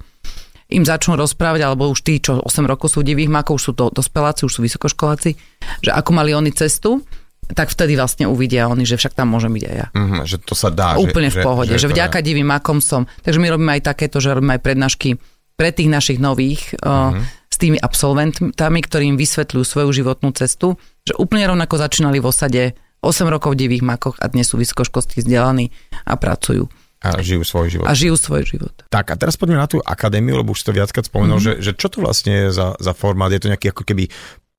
im 0.67 0.83
začnú 0.83 1.15
rozprávať, 1.15 1.63
alebo 1.63 1.87
už 1.87 2.03
tí, 2.03 2.19
čo 2.19 2.43
8 2.43 2.67
rokov 2.67 2.95
sú 2.95 3.03
divých 3.03 3.31
makov, 3.31 3.59
už 3.59 3.63
sú 3.71 3.73
to 3.73 3.87
dospeláci, 3.91 4.43
už 4.43 4.59
sú 4.59 4.61
vysokoškoláci, 4.63 5.39
že 5.79 5.91
ako 5.95 6.09
mali 6.11 6.35
oni 6.35 6.51
cestu, 6.51 7.03
tak 7.47 7.71
vtedy 7.71 7.95
vlastne 7.95 8.27
uvidia 8.27 8.67
oni, 8.67 8.83
že 8.83 8.99
však 8.99 9.15
tam 9.15 9.31
môžem 9.31 9.55
byť 9.55 9.63
aj 9.63 9.75
ja. 9.75 9.87
Mhm, 9.95 10.17
že 10.27 10.37
to 10.43 10.51
sa 10.51 10.67
dá. 10.67 10.99
Úplne 10.99 11.31
že, 11.31 11.39
v 11.39 11.45
pohode, 11.47 11.71
že, 11.71 11.79
že, 11.79 11.87
že 11.87 11.91
vďaka 11.95 12.19
divým 12.19 12.47
makom 12.51 12.83
som. 12.83 13.07
Takže 13.23 13.39
my 13.39 13.47
robíme 13.47 13.71
aj 13.79 13.87
takéto, 13.87 14.19
že 14.19 14.35
robíme 14.35 14.59
aj 14.59 14.61
prednášky 14.67 15.09
pre 15.55 15.71
tých 15.71 15.89
našich 15.89 16.19
nových 16.19 16.75
uh, 16.83 17.17
s 17.47 17.57
tými 17.57 17.79
absolventami, 17.79 18.79
ktorým 18.83 19.15
vysvetľujú 19.15 19.63
svoju 19.63 19.89
životnú 19.89 20.35
cestu, 20.35 20.75
že 21.07 21.15
úplne 21.17 21.47
rovnako 21.47 21.79
začínali 21.79 22.19
v 22.19 22.29
osade 22.29 22.63
8 23.01 23.25
rokov 23.31 23.55
v 23.55 23.65
divých 23.65 23.83
makoch 23.87 24.19
a 24.19 24.27
dnes 24.27 24.51
sú 24.51 24.59
vysokoškolsky 24.59 25.23
vzdelaní 25.23 25.71
a 26.03 26.19
pracujú. 26.19 26.67
A 26.97 27.21
žijú 27.21 27.45
svoj 27.45 27.69
život. 27.69 27.85
A 27.85 27.93
žijú 27.93 28.17
svoj 28.17 28.41
život. 28.41 28.73
Tak 28.89 29.13
a 29.13 29.15
teraz 29.15 29.37
poďme 29.37 29.61
na 29.61 29.69
tú 29.69 29.77
akadémiu, 29.77 30.41
lebo 30.41 30.57
už 30.57 30.65
to 30.65 30.73
viackrát 30.73 31.05
spomenul, 31.05 31.37
mm-hmm. 31.37 31.61
že, 31.61 31.71
že 31.73 31.77
čo 31.77 31.93
to 31.93 32.01
vlastne 32.01 32.33
je 32.33 32.47
za, 32.49 32.73
za 32.73 32.93
formát? 32.97 33.29
Je 33.29 33.41
to 33.41 33.53
nejaký 33.53 33.69
ako 33.69 33.85
keby 33.85 34.09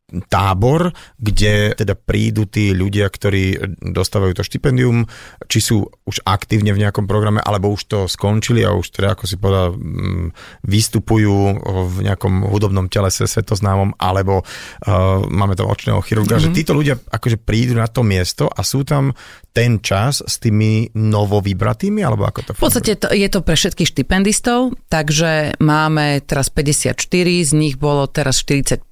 tábor, 0.08 0.88
kde 1.20 1.76
teda 1.76 1.92
prídu 1.92 2.48
tí 2.48 2.72
ľudia, 2.72 3.12
ktorí 3.12 3.76
dostávajú 3.92 4.32
to 4.40 4.42
štipendium, 4.42 5.04
či 5.44 5.60
sú 5.60 5.84
už 5.84 6.24
aktívne 6.24 6.72
v 6.72 6.80
nejakom 6.80 7.04
programe, 7.04 7.44
alebo 7.44 7.76
už 7.76 7.82
to 7.84 7.98
skončili 8.08 8.64
a 8.64 8.72
už 8.72 8.88
teda, 8.88 9.12
ako 9.12 9.24
si 9.28 9.36
povedal, 9.36 9.76
mm, 9.76 10.32
vystupujú 10.64 11.60
v 11.92 11.96
nejakom 12.08 12.48
hudobnom 12.48 12.88
telese 12.88 13.28
svetoznámom, 13.28 14.00
alebo 14.00 14.40
uh, 14.40 15.20
máme 15.28 15.52
tam 15.52 15.68
očného 15.68 16.00
chirurga, 16.00 16.40
mm-hmm. 16.40 16.56
že 16.56 16.56
títo 16.56 16.72
ľudia 16.72 16.96
akože 16.96 17.36
prídu 17.44 17.76
na 17.76 17.84
to 17.84 18.00
miesto 18.00 18.48
a 18.48 18.64
sú 18.64 18.88
tam 18.88 19.12
ten 19.52 19.82
čas 19.82 20.22
s 20.22 20.38
tými 20.40 20.94
novovybratými, 20.94 22.00
alebo 22.00 22.24
ako 22.24 22.40
to 22.46 22.50
V 22.54 22.62
podstate 22.62 22.94
to, 22.96 23.10
je 23.10 23.28
to 23.28 23.42
pre 23.42 23.58
všetkých 23.58 23.90
štipendistov, 23.90 24.72
takže 24.88 25.58
máme 25.58 26.22
teraz 26.22 26.48
54, 26.48 26.94
z 27.42 27.52
nich 27.58 27.74
bolo 27.74 28.06
teraz 28.06 28.38
45 28.46 28.86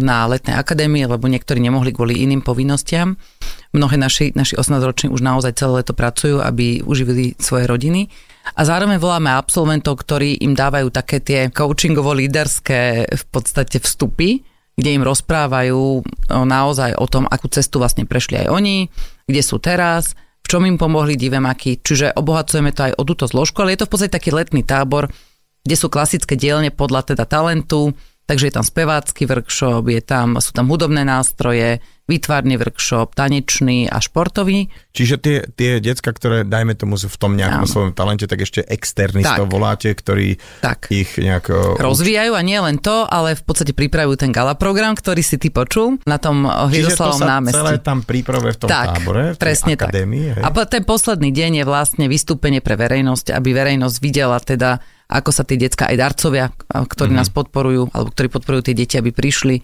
na 0.00 0.31
letnej 0.32 0.56
akadémie, 0.56 1.04
lebo 1.04 1.28
niektorí 1.28 1.60
nemohli 1.60 1.92
kvôli 1.92 2.24
iným 2.24 2.40
povinnostiam. 2.40 3.20
Mnohé 3.76 4.00
naši, 4.00 4.32
naši 4.32 4.56
18-roční 4.56 5.12
už 5.12 5.20
naozaj 5.20 5.60
celé 5.60 5.84
leto 5.84 5.92
pracujú, 5.92 6.40
aby 6.40 6.80
uživili 6.80 7.36
svoje 7.36 7.68
rodiny. 7.68 8.08
A 8.56 8.66
zároveň 8.66 8.98
voláme 8.98 9.30
absolventov, 9.30 10.02
ktorí 10.02 10.40
im 10.42 10.56
dávajú 10.56 10.90
také 10.90 11.22
tie 11.22 11.52
coachingovo-líderské 11.52 13.06
v 13.06 13.24
podstate 13.30 13.78
vstupy, 13.78 14.42
kde 14.74 14.90
im 14.96 15.04
rozprávajú 15.04 16.02
naozaj 16.32 16.96
o 16.96 17.06
tom, 17.06 17.28
akú 17.28 17.46
cestu 17.52 17.78
vlastne 17.78 18.08
prešli 18.08 18.42
aj 18.42 18.48
oni, 18.50 18.88
kde 19.28 19.42
sú 19.44 19.60
teraz, 19.60 20.16
v 20.42 20.46
čom 20.48 20.66
im 20.66 20.80
pomohli 20.80 21.14
divemaky, 21.14 21.84
čiže 21.84 22.16
obohacujeme 22.18 22.74
to 22.74 22.90
aj 22.90 22.92
o 22.98 23.06
túto 23.06 23.30
zložku, 23.30 23.62
ale 23.62 23.76
je 23.76 23.84
to 23.84 23.86
v 23.86 23.92
podstate 23.92 24.16
taký 24.16 24.34
letný 24.34 24.66
tábor, 24.66 25.06
kde 25.62 25.76
sú 25.78 25.86
klasické 25.86 26.34
dielne 26.34 26.74
podľa 26.74 27.14
teda 27.14 27.22
talentu, 27.28 27.94
takže 28.26 28.48
je 28.48 28.54
tam 28.54 28.66
spevácky 28.66 29.26
workshop, 29.26 29.84
je 29.90 30.02
tam, 30.02 30.38
sú 30.38 30.54
tam 30.54 30.70
hudobné 30.70 31.02
nástroje, 31.02 31.82
výtvarný 32.10 32.58
workshop, 32.58 33.14
tanečný 33.14 33.86
a 33.86 34.02
športový. 34.02 34.66
Čiže 34.90 35.14
tie, 35.22 35.36
tie 35.54 35.78
decka, 35.78 36.10
ktoré, 36.10 36.42
dajme 36.42 36.74
tomu, 36.74 36.98
sú 36.98 37.06
v 37.06 37.16
tom 37.16 37.38
nejakom 37.38 37.64
Áno. 37.64 37.70
svojom 37.70 37.92
talente, 37.94 38.26
tak 38.26 38.42
ešte 38.42 38.66
externistov 38.66 39.46
tak. 39.46 39.54
voláte, 39.54 39.88
ktorí 39.94 40.36
tak. 40.60 40.90
ich 40.90 41.14
nejako... 41.16 41.78
Rozvíjajú 41.78 42.34
a 42.34 42.42
nie 42.42 42.58
len 42.58 42.82
to, 42.82 43.06
ale 43.06 43.38
v 43.38 43.42
podstate 43.46 43.72
pripravujú 43.72 44.18
ten 44.18 44.34
gala 44.34 44.58
program, 44.58 44.98
ktorý 44.98 45.22
si 45.22 45.38
ty 45.38 45.48
počul 45.48 46.02
na 46.04 46.18
tom 46.18 46.44
Hviezdoslavom 46.44 47.22
námestí. 47.22 47.56
celé 47.56 47.78
tam 47.80 48.02
príprave 48.02 48.50
v 48.50 48.58
tom 48.60 48.68
tak, 48.68 48.98
tábore, 48.98 49.32
v 49.32 49.38
presne 49.38 49.78
akadémii. 49.78 50.36
Tak. 50.36 50.36
Hej. 50.42 50.44
A 50.44 50.66
ten 50.66 50.82
posledný 50.82 51.30
deň 51.30 51.62
je 51.62 51.64
vlastne 51.64 52.04
vystúpenie 52.10 52.58
pre 52.58 52.74
verejnosť, 52.74 53.30
aby 53.30 53.54
verejnosť 53.54 53.96
videla 54.02 54.36
teda 54.42 54.82
ako 55.12 55.30
sa 55.30 55.44
tí 55.44 55.60
decka 55.60 55.92
aj 55.92 55.96
darcovia, 56.00 56.48
ktorí 56.72 57.12
mm-hmm. 57.12 57.20
nás 57.20 57.28
podporujú, 57.28 57.92
alebo 57.92 58.08
ktorí 58.08 58.28
podporujú 58.32 58.62
tie 58.72 58.76
deti, 58.76 58.96
aby 58.96 59.12
prišli 59.12 59.60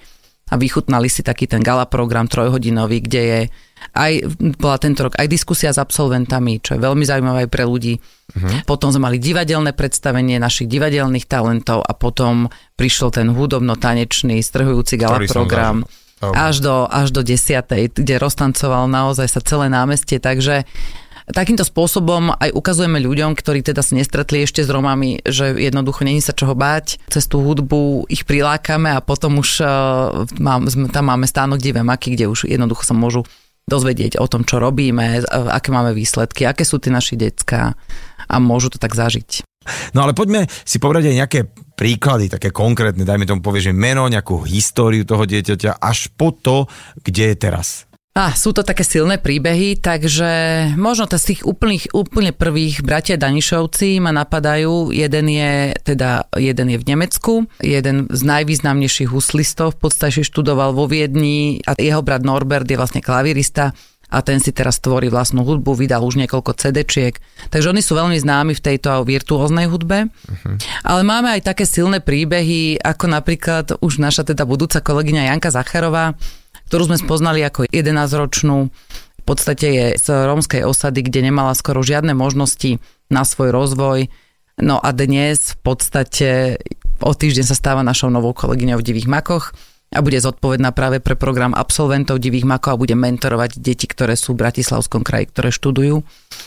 a 0.49 0.57
vychutnali 0.57 1.13
si 1.13 1.21
taký 1.21 1.45
ten 1.45 1.61
gala 1.61 1.85
program 1.85 2.25
trojhodinový, 2.25 3.05
kde 3.05 3.23
je 3.23 3.41
aj, 3.95 4.13
bola 4.57 4.81
tento 4.81 5.07
rok 5.07 5.15
aj 5.21 5.29
diskusia 5.29 5.71
s 5.71 5.79
absolventami, 5.79 6.59
čo 6.61 6.77
je 6.77 6.81
veľmi 6.81 7.05
zaujímavé 7.05 7.47
aj 7.47 7.51
pre 7.53 7.65
ľudí. 7.69 8.01
Uh-huh. 8.01 8.65
Potom 8.65 8.89
sme 8.89 9.13
mali 9.13 9.21
divadelné 9.21 9.77
predstavenie 9.77 10.41
našich 10.41 10.67
divadelných 10.67 11.29
talentov 11.29 11.85
a 11.85 11.93
potom 11.93 12.49
prišiel 12.81 13.13
ten 13.13 13.29
hudobno-tanečný, 13.29 14.41
strhujúci 14.41 14.97
gala 14.97 15.21
Ktorý 15.21 15.29
program 15.31 15.77
až 16.19 16.59
do, 16.59 16.89
až 16.91 17.15
do 17.15 17.23
desiatej, 17.23 17.95
kde 17.95 18.19
roztancoval 18.19 18.91
naozaj 18.91 19.31
sa 19.31 19.41
celé 19.45 19.71
námestie, 19.71 20.19
takže 20.19 20.67
Takýmto 21.29 21.65
spôsobom 21.65 22.33
aj 22.35 22.51
ukazujeme 22.57 22.99
ľuďom, 22.99 23.37
ktorí 23.37 23.61
teda 23.61 23.85
sa 23.85 23.93
nestretli 23.95 24.49
ešte 24.49 24.65
s 24.65 24.73
Romami, 24.73 25.21
že 25.29 25.53
jednoducho 25.55 26.03
není 26.03 26.25
sa 26.25 26.33
čoho 26.33 26.57
báť. 26.57 26.97
Cez 27.13 27.29
tú 27.29 27.45
hudbu 27.45 28.09
ich 28.09 28.25
prilákame 28.25 28.97
a 28.97 29.05
potom 29.05 29.41
už 29.41 29.61
uh, 29.61 29.69
mám, 30.41 30.67
tam 30.89 31.05
máme 31.13 31.29
stánok 31.29 31.61
divé 31.61 31.85
maky, 31.85 32.17
kde 32.17 32.33
už 32.33 32.49
jednoducho 32.49 32.85
sa 32.85 32.97
môžu 32.97 33.29
dozvedieť 33.69 34.17
o 34.17 34.27
tom, 34.27 34.49
čo 34.49 34.57
robíme, 34.57 35.21
aké 35.29 35.69
máme 35.69 35.93
výsledky, 35.93 36.49
aké 36.49 36.65
sú 36.65 36.81
tie 36.81 36.89
naši 36.89 37.21
decka 37.21 37.77
a 38.25 38.35
môžu 38.41 38.73
to 38.73 38.81
tak 38.81 38.97
zažiť. 38.97 39.45
No 39.93 40.09
ale 40.09 40.17
poďme 40.17 40.49
si 40.65 40.81
povedať 40.81 41.13
aj 41.13 41.19
nejaké 41.21 41.41
príklady, 41.77 42.33
také 42.33 42.49
konkrétne, 42.49 43.05
dajme 43.05 43.29
tomu 43.29 43.45
povieš, 43.45 43.71
že 43.71 43.77
meno, 43.77 44.09
nejakú 44.09 44.41
históriu 44.49 45.05
toho 45.05 45.29
dieťaťa, 45.29 45.77
až 45.77 46.09
po 46.17 46.33
to, 46.33 46.65
kde 47.05 47.33
je 47.33 47.37
teraz. 47.37 47.88
Ah, 48.19 48.35
sú 48.35 48.51
to 48.51 48.67
také 48.67 48.83
silné 48.83 49.15
príbehy, 49.15 49.79
takže 49.79 50.27
možno 50.75 51.07
z 51.07 51.23
tých 51.23 51.47
úplných, 51.47 51.95
úplne 51.95 52.35
prvých 52.35 52.83
bratia 52.83 53.15
Danišovci 53.15 54.03
ma 54.03 54.11
napadajú. 54.11 54.91
Jeden 54.91 55.31
je, 55.31 55.71
teda, 55.87 56.27
jeden 56.35 56.67
je 56.75 56.83
v 56.83 56.89
Nemecku, 56.91 57.47
jeden 57.63 58.11
z 58.11 58.21
najvýznamnejších 58.27 59.07
huslistov, 59.15 59.79
v 59.79 59.87
podstate 59.87 60.27
študoval 60.27 60.75
vo 60.75 60.91
Viedni 60.91 61.63
a 61.63 61.79
jeho 61.79 62.03
brat 62.03 62.27
Norbert 62.27 62.67
je 62.67 62.75
vlastne 62.75 62.99
klavirista 62.99 63.71
a 64.09 64.19
ten 64.25 64.41
si 64.41 64.57
teraz 64.57 64.81
tvorí 64.81 65.13
vlastnú 65.13 65.45
hudbu, 65.45 65.77
vydal 65.77 66.01
už 66.01 66.17
niekoľko 66.19 66.57
CD-čiek. 66.57 67.15
Takže 67.53 67.71
oni 67.71 67.85
sú 67.85 67.93
veľmi 67.93 68.17
známi 68.17 68.57
v 68.57 68.65
tejto 68.65 69.05
virtuóznej 69.05 69.69
hudbe. 69.69 70.09
Uh-huh. 70.09 70.57
Ale 70.81 71.05
máme 71.05 71.39
aj 71.39 71.55
také 71.55 71.69
silné 71.69 72.01
príbehy, 72.01 72.81
ako 72.81 73.05
napríklad 73.05 73.79
už 73.85 74.01
naša 74.01 74.25
teda 74.25 74.49
budúca 74.49 74.81
kolegyňa 74.81 75.29
Janka 75.29 75.53
Zacharová, 75.53 76.17
ktorú 76.69 76.93
sme 76.93 77.01
spoznali 77.01 77.41
ako 77.41 77.65
11-ročnú. 77.73 78.69
V 78.69 79.25
podstate 79.25 79.67
je 79.73 79.87
z 79.97 80.07
rómskej 80.13 80.69
osady, 80.69 81.01
kde 81.05 81.33
nemala 81.33 81.57
skoro 81.57 81.81
žiadne 81.81 82.13
možnosti 82.13 82.77
na 83.09 83.25
svoj 83.25 83.53
rozvoj. 83.53 84.13
No 84.61 84.77
a 84.77 84.93
dnes 84.93 85.57
v 85.57 85.59
podstate 85.65 86.29
o 87.01 87.13
týždeň 87.17 87.45
sa 87.49 87.57
stáva 87.57 87.81
našou 87.81 88.13
novou 88.13 88.37
kolegyňou 88.37 88.79
v 88.81 88.87
Divých 88.87 89.09
makoch 89.09 89.57
a 89.89 90.05
bude 90.05 90.21
zodpovedná 90.21 90.77
práve 90.77 91.01
pre 91.01 91.17
program 91.17 91.57
absolventov 91.57 92.21
Divých 92.21 92.45
makov 92.45 92.77
a 92.77 92.81
bude 92.81 92.93
mentorovať 92.93 93.57
deti, 93.57 93.89
ktoré 93.89 94.21
sú 94.21 94.37
v 94.37 94.45
Bratislavskom 94.45 95.01
kraji, 95.01 95.33
ktoré 95.33 95.49
študujú. 95.49 96.05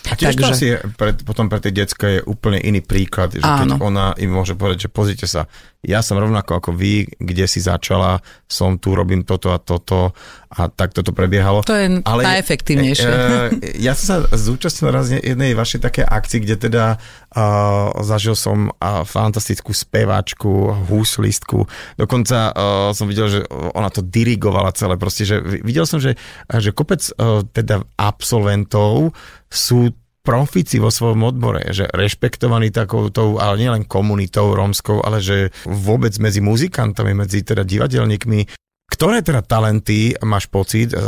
A 0.09 0.13
tiež 0.13 0.37
Takže... 0.37 0.53
asi 0.53 0.65
je 0.69 0.77
pre, 0.93 1.17
potom 1.17 1.49
pre 1.49 1.57
tie 1.57 1.73
decka 1.73 2.05
je 2.05 2.19
úplne 2.21 2.61
iný 2.61 2.85
príklad, 2.85 3.33
že 3.33 3.41
Áno. 3.41 3.81
keď 3.81 3.81
ona 3.81 4.05
im 4.21 4.29
môže 4.29 4.53
povedať, 4.53 4.85
že 4.85 4.89
pozrite 4.93 5.25
sa, 5.25 5.49
ja 5.81 6.05
som 6.05 6.21
rovnako 6.21 6.61
ako 6.61 6.71
vy, 6.77 7.09
kde 7.17 7.49
si 7.49 7.57
začala, 7.57 8.21
som 8.45 8.77
tu, 8.77 8.93
robím 8.93 9.25
toto 9.25 9.49
a 9.49 9.57
toto 9.57 10.13
a 10.53 10.69
tak 10.69 10.93
toto 10.93 11.09
prebiehalo. 11.09 11.65
To 11.65 11.73
je 11.73 12.05
Ale, 12.05 12.21
najefektívnejšie. 12.21 13.09
E, 13.09 13.17
e, 13.17 13.81
ja 13.81 13.97
som 13.97 14.05
sa 14.05 14.17
zúčastnil 14.29 14.93
raz 14.93 15.09
jednej 15.09 15.57
vašej 15.57 15.81
také 15.81 16.05
akcii, 16.05 16.45
kde 16.45 16.69
teda 16.69 16.85
uh, 17.33 17.97
zažil 18.05 18.37
som 18.37 18.69
uh, 18.69 19.01
fantastickú 19.07 19.73
speváčku, 19.73 20.85
húslistku. 20.85 21.65
Dokonca 21.97 22.53
uh, 22.53 22.93
som 22.93 23.09
videl, 23.09 23.31
že 23.31 23.39
ona 23.49 23.89
to 23.89 24.05
dirigovala 24.05 24.75
celé. 24.77 25.01
Proste, 25.01 25.25
že 25.25 25.41
videl 25.41 25.89
som, 25.89 25.97
že, 25.97 26.13
že 26.45 26.69
kopec 26.75 27.01
uh, 27.17 27.41
teda 27.47 27.81
absolventov 27.97 29.17
sú 29.49 29.95
profici 30.21 30.77
vo 30.77 30.93
svojom 30.93 31.25
odbore, 31.25 31.73
že 31.73 31.89
rešpektovaní 31.89 32.69
takoutou, 32.69 33.41
ale 33.41 33.57
nielen 33.57 33.89
komunitou 33.89 34.53
rómskou, 34.53 35.01
ale 35.01 35.17
že 35.17 35.49
vôbec 35.65 36.13
medzi 36.21 36.39
muzikantami, 36.45 37.17
medzi 37.17 37.41
teda 37.41 37.65
divadelníkmi, 37.65 38.45
ktoré 38.91 39.23
teda 39.23 39.41
talenty 39.41 40.13
máš 40.21 40.45
pocit 40.51 40.93
eh, 40.93 40.99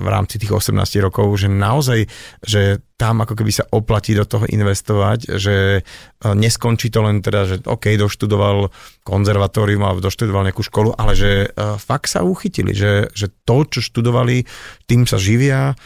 v 0.00 0.06
rámci 0.08 0.40
tých 0.40 0.54
18 0.54 0.80
rokov, 1.04 1.28
že 1.36 1.52
naozaj, 1.52 2.00
že 2.40 2.80
tam 2.94 3.20
ako 3.20 3.34
keby 3.36 3.52
sa 3.52 3.68
oplatí 3.74 4.14
do 4.16 4.24
toho 4.24 4.48
investovať, 4.48 5.36
že 5.36 5.82
eh, 5.82 6.24
neskončí 6.24 6.88
to 6.88 7.04
len 7.04 7.20
teda, 7.20 7.40
že 7.44 7.56
OK, 7.68 7.92
doštudoval 8.00 8.72
konzervatórium 9.04 9.84
alebo 9.84 10.00
doštudoval 10.00 10.48
nejakú 10.48 10.64
školu, 10.64 10.96
ale 10.96 11.12
že 11.12 11.52
fakt 11.76 12.08
sa 12.08 12.24
uchytili, 12.24 12.72
že, 12.72 13.12
že 13.12 13.28
to, 13.44 13.68
čo 13.68 13.84
študovali, 13.84 14.48
tým 14.88 15.04
sa 15.04 15.20
živia 15.20 15.76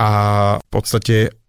a 0.00 0.10
v 0.56 0.68
podstate 0.72 1.41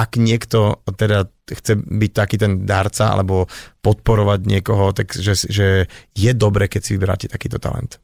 ak 0.00 0.16
niekto 0.16 0.80
teda 0.96 1.28
chce 1.44 1.76
byť 1.76 2.12
taký 2.16 2.36
ten 2.40 2.64
darca 2.64 3.12
alebo 3.12 3.44
podporovať 3.84 4.40
niekoho, 4.48 4.96
tak 4.96 5.12
že, 5.12 5.36
že 5.36 5.92
je 6.16 6.32
dobre, 6.32 6.72
keď 6.72 6.80
si 6.80 6.94
vyberáte 6.96 7.26
takýto 7.28 7.60
talent. 7.60 8.00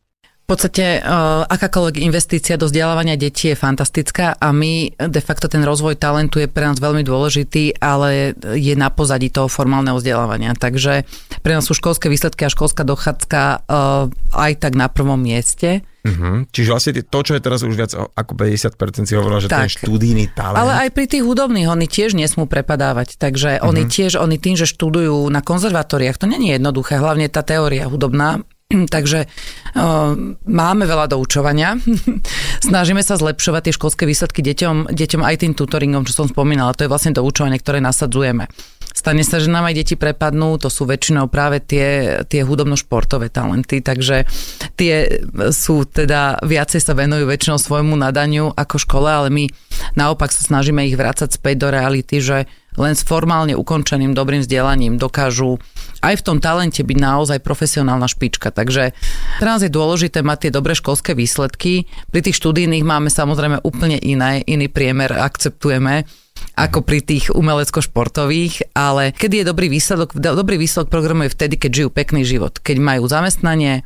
V 0.46 0.54
podstate 0.54 1.02
uh, 1.02 1.42
akákoľvek 1.42 2.06
investícia 2.06 2.54
do 2.54 2.70
vzdelávania 2.70 3.18
detí 3.18 3.50
je 3.50 3.58
fantastická 3.58 4.38
a 4.38 4.54
my 4.54 4.94
de 4.94 5.18
facto 5.18 5.50
ten 5.50 5.66
rozvoj 5.66 5.98
talentu 5.98 6.38
je 6.38 6.46
pre 6.46 6.70
nás 6.70 6.78
veľmi 6.78 7.02
dôležitý, 7.02 7.82
ale 7.82 8.30
je 8.54 8.74
na 8.78 8.86
pozadí 8.94 9.26
toho 9.26 9.50
formálneho 9.50 9.98
vzdelávania. 9.98 10.54
Takže 10.54 11.02
pre 11.42 11.50
nás 11.50 11.66
sú 11.66 11.74
školské 11.74 12.06
výsledky 12.06 12.46
a 12.46 12.54
školská 12.54 12.86
dochádzka 12.86 13.40
uh, 13.42 14.06
aj 14.38 14.52
tak 14.62 14.78
na 14.78 14.86
prvom 14.86 15.18
mieste. 15.18 15.82
Uh-huh. 16.06 16.46
Čiže 16.54 16.68
vlastne 16.70 16.92
to, 17.02 17.18
čo 17.20 17.32
je 17.34 17.42
teraz 17.42 17.60
už 17.66 17.74
viac 17.74 17.92
ako 17.92 18.32
50% 18.38 19.04
si 19.04 19.14
hovorila, 19.18 19.42
že 19.42 19.50
tak. 19.50 19.66
ten 19.66 19.70
študijný 19.82 20.32
talent. 20.32 20.62
Ale 20.62 20.86
aj 20.86 20.88
pri 20.94 21.06
tých 21.10 21.26
hudobných 21.26 21.68
oni 21.68 21.86
tiež 21.90 22.14
nesmú 22.14 22.46
prepadávať, 22.46 23.18
takže 23.18 23.58
uh-huh. 23.58 23.68
oni 23.68 23.82
tiež, 23.90 24.16
oni 24.16 24.38
tým, 24.40 24.54
že 24.54 24.70
študujú 24.70 25.26
na 25.28 25.42
konzervatóriách, 25.42 26.16
to 26.16 26.26
není 26.30 26.54
jednoduché, 26.54 26.96
hlavne 26.96 27.26
tá 27.28 27.42
teória 27.42 27.90
hudobná, 27.90 28.46
Takže 28.94 29.26
uh, 29.26 30.12
máme 30.46 30.84
veľa 30.84 31.06
doučovania. 31.14 31.78
Snažíme 32.68 33.02
sa 33.02 33.14
zlepšovať 33.14 33.70
tie 33.70 33.76
školské 33.76 34.02
výsledky 34.04 34.42
deťom, 34.42 34.90
deťom 34.90 35.22
aj 35.22 35.36
tým 35.46 35.52
tutoringom, 35.54 36.02
čo 36.02 36.24
som 36.24 36.26
spomínala. 36.26 36.74
To 36.74 36.84
je 36.86 36.90
vlastne 36.90 37.14
doučovanie, 37.14 37.62
ktoré 37.62 37.78
nasadzujeme. 37.78 38.50
Stane 38.96 39.28
sa, 39.28 39.36
že 39.36 39.52
nám 39.52 39.68
aj 39.68 39.76
deti 39.76 39.92
prepadnú, 39.92 40.56
to 40.56 40.72
sú 40.72 40.88
väčšinou 40.88 41.28
práve 41.28 41.60
tie, 41.60 42.16
tie 42.32 42.40
hudobno-športové 42.40 43.28
talenty, 43.28 43.84
takže 43.84 44.24
tie 44.72 45.20
sú 45.52 45.84
teda, 45.84 46.40
viacej 46.40 46.80
sa 46.80 46.96
venujú 46.96 47.28
väčšinou 47.28 47.60
svojmu 47.60 47.92
nadaniu 47.92 48.56
ako 48.56 48.80
škole, 48.80 49.04
ale 49.04 49.28
my 49.28 49.52
naopak 50.00 50.32
sa 50.32 50.40
snažíme 50.40 50.80
ich 50.88 50.96
vrácať 50.96 51.28
späť 51.28 51.68
do 51.68 51.68
reality, 51.76 52.24
že 52.24 52.48
len 52.80 52.96
s 52.96 53.04
formálne 53.04 53.52
ukončeným 53.52 54.16
dobrým 54.16 54.40
vzdelaním 54.40 54.96
dokážu 54.96 55.60
aj 56.02 56.20
v 56.20 56.24
tom 56.24 56.38
talente 56.40 56.80
byť 56.80 56.98
naozaj 56.98 57.38
profesionálna 57.40 58.08
špička. 58.08 58.52
Takže 58.52 58.96
nás 59.40 59.60
je 59.60 59.70
dôležité 59.72 60.20
mať 60.20 60.48
tie 60.48 60.50
dobré 60.52 60.76
školské 60.76 61.12
výsledky. 61.12 61.86
Pri 62.10 62.20
tých 62.20 62.38
študijných 62.40 62.84
máme 62.84 63.08
samozrejme 63.12 63.62
úplne 63.62 64.00
iné, 64.00 64.42
iný 64.44 64.68
priemer, 64.68 65.12
akceptujeme 65.12 66.08
ako 66.56 66.84
pri 66.84 67.04
tých 67.04 67.32
umelecko-športových, 67.32 68.72
ale 68.72 69.12
keď 69.12 69.30
je 69.32 69.44
dobrý 69.44 69.68
výsledok, 69.68 70.16
dobrý 70.16 70.56
výsledok 70.56 70.88
programu 70.88 71.28
je 71.28 71.34
vtedy, 71.36 71.54
keď 71.60 71.70
žijú 71.72 71.88
pekný 71.92 72.24
život, 72.24 72.60
keď 72.60 72.76
majú 72.80 73.04
zamestnanie, 73.08 73.84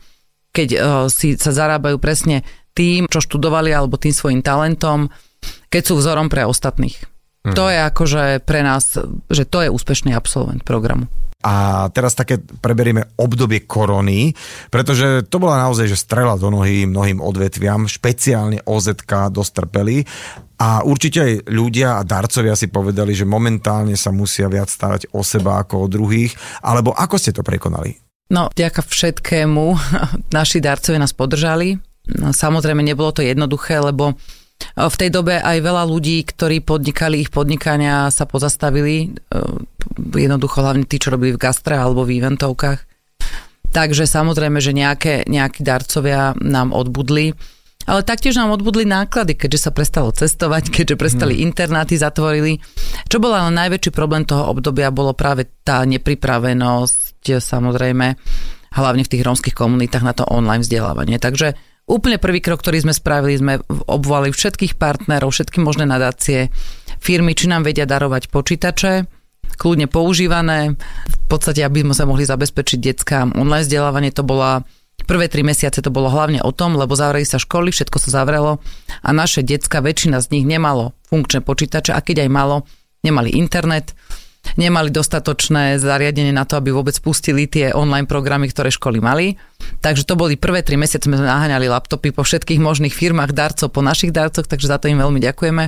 keď 0.55 0.68
uh, 0.75 0.79
si 1.11 1.35
sa 1.35 1.51
zarábajú 1.51 1.99
presne 1.99 2.46
tým, 2.75 3.11
čo 3.11 3.18
študovali 3.18 3.75
alebo 3.75 3.99
tým 3.99 4.14
svojim 4.14 4.42
talentom, 4.42 5.11
keď 5.70 5.83
sú 5.83 5.94
vzorom 5.99 6.31
pre 6.31 6.46
ostatných. 6.46 7.10
Mm. 7.40 7.57
To 7.57 7.64
je 7.72 7.79
akože 7.81 8.22
pre 8.44 8.61
nás, 8.61 9.00
že 9.33 9.44
to 9.48 9.64
je 9.64 9.72
úspešný 9.72 10.12
absolvent 10.12 10.61
programu. 10.61 11.09
A 11.40 11.88
teraz 11.96 12.12
také 12.12 12.37
preberieme 12.37 13.16
obdobie 13.16 13.64
korony, 13.64 14.37
pretože 14.68 15.24
to 15.24 15.40
bola 15.40 15.57
naozaj, 15.64 15.88
že 15.88 15.96
strela 15.96 16.37
do 16.37 16.53
nohy 16.53 16.85
mnohým 16.85 17.16
odvetviam, 17.16 17.88
špeciálne 17.88 18.61
OZK 18.68 19.33
dostrpeli 19.33 20.05
a 20.61 20.85
určite 20.85 21.24
aj 21.24 21.33
ľudia 21.48 21.96
a 21.96 22.05
darcovia 22.05 22.53
si 22.53 22.68
povedali, 22.68 23.16
že 23.16 23.24
momentálne 23.24 23.96
sa 23.96 24.12
musia 24.12 24.53
viac 24.53 24.68
starať 24.68 25.09
o 25.16 25.24
seba 25.24 25.64
ako 25.64 25.88
o 25.88 25.90
druhých, 25.90 26.37
alebo 26.61 26.92
ako 26.92 27.16
ste 27.16 27.33
to 27.33 27.40
prekonali? 27.40 27.96
No, 28.29 28.53
ďaká 28.53 28.85
všetkému 28.85 29.64
naši 30.37 30.61
darcovia 30.61 31.00
nás 31.00 31.16
podržali. 31.16 31.81
No, 32.20 32.37
samozrejme, 32.37 32.85
nebolo 32.85 33.16
to 33.16 33.24
jednoduché, 33.24 33.81
lebo 33.81 34.12
v 34.77 34.96
tej 34.96 35.11
dobe 35.11 35.40
aj 35.40 35.59
veľa 35.61 35.85
ľudí, 35.88 36.23
ktorí 36.25 36.62
podnikali 36.62 37.20
ich 37.20 37.31
podnikania, 37.33 38.09
sa 38.12 38.25
pozastavili. 38.25 39.12
Jednoducho 39.96 40.62
hlavne 40.62 40.85
tí, 40.87 41.01
čo 41.01 41.12
robili 41.12 41.35
v 41.35 41.42
gastre 41.42 41.77
alebo 41.77 42.05
v 42.07 42.20
eventovkách. 42.23 42.81
Takže 43.70 44.05
samozrejme, 44.07 44.59
že 44.59 44.75
nejaké, 44.75 45.27
nejakí 45.31 45.62
darcovia 45.62 46.35
nám 46.42 46.75
odbudli. 46.75 47.35
Ale 47.88 48.05
taktiež 48.05 48.37
nám 48.37 48.53
odbudli 48.55 48.85
náklady, 48.85 49.35
keďže 49.35 49.66
sa 49.66 49.70
prestalo 49.73 50.12
cestovať, 50.12 50.68
keďže 50.75 51.01
prestali 51.01 51.38
hmm. 51.38 51.44
internáty, 51.51 51.94
zatvorili. 51.96 52.61
Čo 53.07 53.23
bol 53.23 53.33
ale 53.33 53.51
najväčší 53.55 53.90
problém 53.94 54.27
toho 54.27 54.51
obdobia, 54.51 54.94
bolo 54.94 55.16
práve 55.16 55.49
tá 55.64 55.83
nepripravenosť, 55.87 57.40
samozrejme, 57.40 58.07
hlavne 58.70 59.03
v 59.03 59.12
tých 59.12 59.25
rómskych 59.27 59.57
komunitách 59.57 60.05
na 60.07 60.14
to 60.14 60.27
online 60.27 60.62
vzdelávanie. 60.62 61.18
Takže 61.18 61.69
úplne 61.90 62.22
prvý 62.22 62.38
krok, 62.38 62.62
ktorý 62.62 62.87
sme 62.87 62.94
spravili, 62.94 63.35
sme 63.35 63.55
obvolali 63.90 64.31
všetkých 64.31 64.79
partnerov, 64.79 65.35
všetky 65.35 65.59
možné 65.59 65.90
nadácie, 65.90 66.55
firmy, 67.03 67.35
či 67.35 67.50
nám 67.50 67.66
vedia 67.66 67.85
darovať 67.90 68.31
počítače, 68.31 69.11
kľudne 69.59 69.90
používané, 69.90 70.79
v 71.11 71.26
podstate, 71.26 71.66
aby 71.66 71.83
sme 71.83 71.94
sa 71.98 72.07
mohli 72.07 72.22
zabezpečiť 72.22 72.79
detskám 72.79 73.35
online 73.35 73.66
vzdelávanie, 73.66 74.14
to 74.14 74.22
bola 74.22 74.62
Prvé 75.00 75.33
tri 75.33 75.40
mesiace 75.40 75.81
to 75.81 75.88
bolo 75.88 76.12
hlavne 76.12 76.44
o 76.44 76.53
tom, 76.53 76.76
lebo 76.76 76.92
zavreli 76.92 77.24
sa 77.24 77.40
školy, 77.40 77.72
všetko 77.72 77.96
sa 77.96 78.20
zavrelo 78.20 78.61
a 79.00 79.11
naše 79.16 79.40
decka, 79.40 79.81
väčšina 79.81 80.20
z 80.20 80.29
nich 80.37 80.44
nemalo 80.44 80.92
funkčné 81.09 81.40
počítače 81.40 81.96
a 81.96 82.05
keď 82.05 82.29
aj 82.29 82.31
malo, 82.31 82.68
nemali 83.00 83.33
internet, 83.33 83.96
nemali 84.56 84.90
dostatočné 84.90 85.78
zariadenie 85.78 86.34
na 86.34 86.48
to, 86.48 86.58
aby 86.58 86.74
vôbec 86.74 86.96
pustili 86.98 87.46
tie 87.46 87.70
online 87.70 88.08
programy, 88.08 88.50
ktoré 88.50 88.72
školy 88.72 88.98
mali. 88.98 89.36
Takže 89.84 90.08
to 90.08 90.16
boli 90.16 90.40
prvé 90.40 90.64
tri 90.64 90.80
mesiace, 90.80 91.06
sme 91.06 91.20
naháňali 91.20 91.68
laptopy 91.68 92.10
po 92.10 92.24
všetkých 92.24 92.58
možných 92.58 92.94
firmách 92.94 93.30
darcov, 93.36 93.70
po 93.70 93.84
našich 93.84 94.10
darcoch, 94.10 94.48
takže 94.48 94.70
za 94.70 94.80
to 94.80 94.88
im 94.88 94.98
veľmi 94.98 95.20
ďakujeme. 95.20 95.64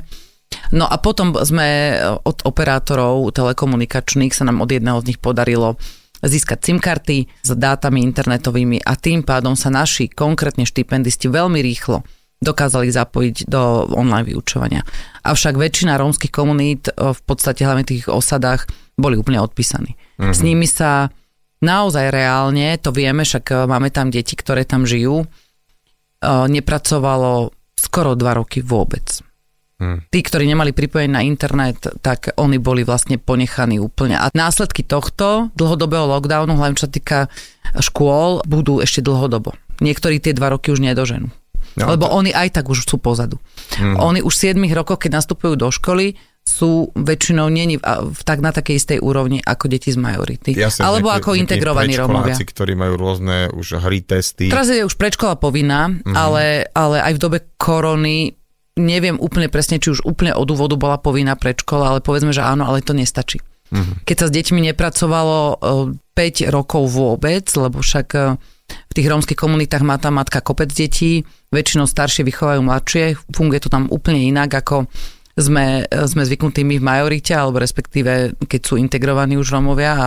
No 0.72 0.84
a 0.84 0.96
potom 1.00 1.32
sme 1.32 1.96
od 2.24 2.44
operátorov 2.44 3.32
telekomunikačných 3.32 4.32
sa 4.36 4.44
nám 4.44 4.60
od 4.60 4.68
jedného 4.68 5.00
z 5.00 5.12
nich 5.12 5.20
podarilo 5.20 5.80
získať 6.22 6.58
SIM 6.62 6.78
karty 6.78 7.26
s 7.42 7.50
dátami 7.50 8.04
internetovými 8.06 8.78
a 8.84 8.94
tým 8.94 9.26
pádom 9.26 9.58
sa 9.58 9.74
naši 9.74 10.06
konkrétne 10.06 10.62
štipendisti 10.62 11.26
veľmi 11.26 11.58
rýchlo 11.58 12.06
dokázali 12.42 12.90
zapojiť 12.90 13.46
do 13.46 13.87
online 13.94 14.26
vyučovania. 14.26 14.83
Avšak 15.22 15.55
väčšina 15.55 15.94
rómskych 15.94 16.35
komunít 16.35 16.90
v 16.90 17.20
podstate 17.22 17.62
hlavne 17.62 17.87
tých 17.87 18.11
osadách 18.11 18.66
boli 18.98 19.14
úplne 19.14 19.38
odpísaní. 19.38 19.94
Mm-hmm. 20.18 20.35
S 20.35 20.40
nimi 20.42 20.66
sa 20.66 21.14
naozaj 21.62 22.11
reálne, 22.11 22.74
to 22.83 22.90
vieme, 22.90 23.22
však 23.22 23.70
máme 23.70 23.94
tam 23.94 24.11
deti, 24.11 24.35
ktoré 24.35 24.66
tam 24.66 24.83
žijú, 24.83 25.22
nepracovalo 26.26 27.55
skoro 27.78 28.18
dva 28.18 28.35
roky 28.35 28.62
vôbec. 28.62 29.22
Hmm. 29.83 29.98
Tí, 30.14 30.22
ktorí 30.22 30.46
nemali 30.46 30.70
pripojenie 30.70 31.11
na 31.11 31.26
internet, 31.26 31.83
tak 32.07 32.38
oni 32.38 32.62
boli 32.62 32.87
vlastne 32.87 33.18
ponechaní 33.18 33.83
úplne. 33.83 34.14
A 34.14 34.31
následky 34.31 34.87
tohto 34.87 35.50
dlhodobého 35.59 36.07
lockdownu, 36.07 36.55
hlavne 36.55 36.78
čo 36.78 36.87
sa 36.87 36.94
týka 36.94 37.18
škôl, 37.74 38.46
budú 38.46 38.78
ešte 38.78 39.02
dlhodobo. 39.02 39.59
Niektorí 39.83 40.22
tie 40.22 40.38
dva 40.38 40.55
roky 40.55 40.70
už 40.70 40.78
nedoženú. 40.78 41.35
No, 41.78 41.88
Lebo 41.88 42.08
to... 42.08 42.12
oni 42.12 42.30
aj 42.37 42.61
tak 42.61 42.68
už 42.68 42.85
sú 42.85 42.96
pozadu. 43.00 43.40
Hmm. 43.80 43.96
Oni 44.00 44.20
už 44.20 44.35
v 44.35 44.56
7 44.56 44.76
rokoch, 44.76 45.00
keď 45.00 45.24
nastupujú 45.24 45.56
do 45.56 45.72
školy, 45.72 46.16
sú 46.42 46.90
väčšinou 46.98 47.46
není 47.54 47.78
v, 47.78 48.20
tak 48.26 48.42
na 48.42 48.50
takej 48.50 48.74
istej 48.74 48.98
úrovni 48.98 49.38
ako 49.38 49.70
deti 49.70 49.94
z 49.94 49.98
majority. 49.98 50.58
Jasne, 50.58 50.82
Alebo 50.82 51.08
nejaké, 51.14 51.22
ako 51.22 51.30
integrovaní 51.38 51.94
Rómovia. 51.94 52.35
ktorí 52.35 52.74
majú 52.74 52.98
rôzne 52.98 53.46
už 53.54 53.78
hry, 53.78 54.02
testy. 54.02 54.50
Teraz 54.50 54.66
je 54.66 54.82
už 54.82 54.98
predškola 54.98 55.38
povinná, 55.38 55.87
mm-hmm. 55.87 56.18
ale, 56.18 56.66
ale 56.74 56.98
aj 56.98 57.12
v 57.14 57.22
dobe 57.22 57.38
korony 57.54 58.35
neviem 58.74 59.20
úplne 59.20 59.46
presne, 59.46 59.78
či 59.78 59.92
už 59.92 60.02
úplne 60.02 60.32
od 60.35 60.48
úvodu 60.50 60.74
bola 60.74 60.96
povinná 60.98 61.38
predškola, 61.38 61.94
ale 61.94 62.00
povedzme, 62.00 62.35
že 62.35 62.42
áno, 62.42 62.66
ale 62.66 62.82
to 62.82 62.96
nestačí. 62.96 63.38
Uh-huh. 63.72 63.96
Keď 64.04 64.16
sa 64.16 64.26
s 64.28 64.37
deťmi 64.37 64.61
nepracovalo 64.72 65.61
5 66.12 66.16
e, 66.16 66.44
rokov 66.52 66.92
vôbec, 66.92 67.44
lebo 67.56 67.80
však 67.80 68.08
e, 68.16 68.20
v 68.92 68.96
tých 69.00 69.09
rómskych 69.09 69.40
komunitách 69.40 69.81
má 69.88 69.96
tá 69.96 70.12
matka 70.12 70.44
kopec 70.44 70.68
detí, 70.68 71.24
väčšinou 71.48 71.88
staršie 71.88 72.28
vychovajú 72.28 72.61
mladšie, 72.61 73.16
funguje 73.33 73.64
to 73.64 73.72
tam 73.72 73.88
úplne 73.88 74.20
inak, 74.28 74.52
ako 74.52 74.85
sme, 75.33 75.88
e, 75.88 76.05
sme 76.05 76.28
zvyknutí 76.28 76.61
my 76.61 76.76
v 76.76 76.85
majorite, 76.85 77.33
alebo 77.33 77.57
respektíve 77.57 78.37
keď 78.44 78.61
sú 78.61 78.76
integrovaní 78.76 79.40
už 79.40 79.48
Rómovia 79.48 79.92
a 79.96 80.07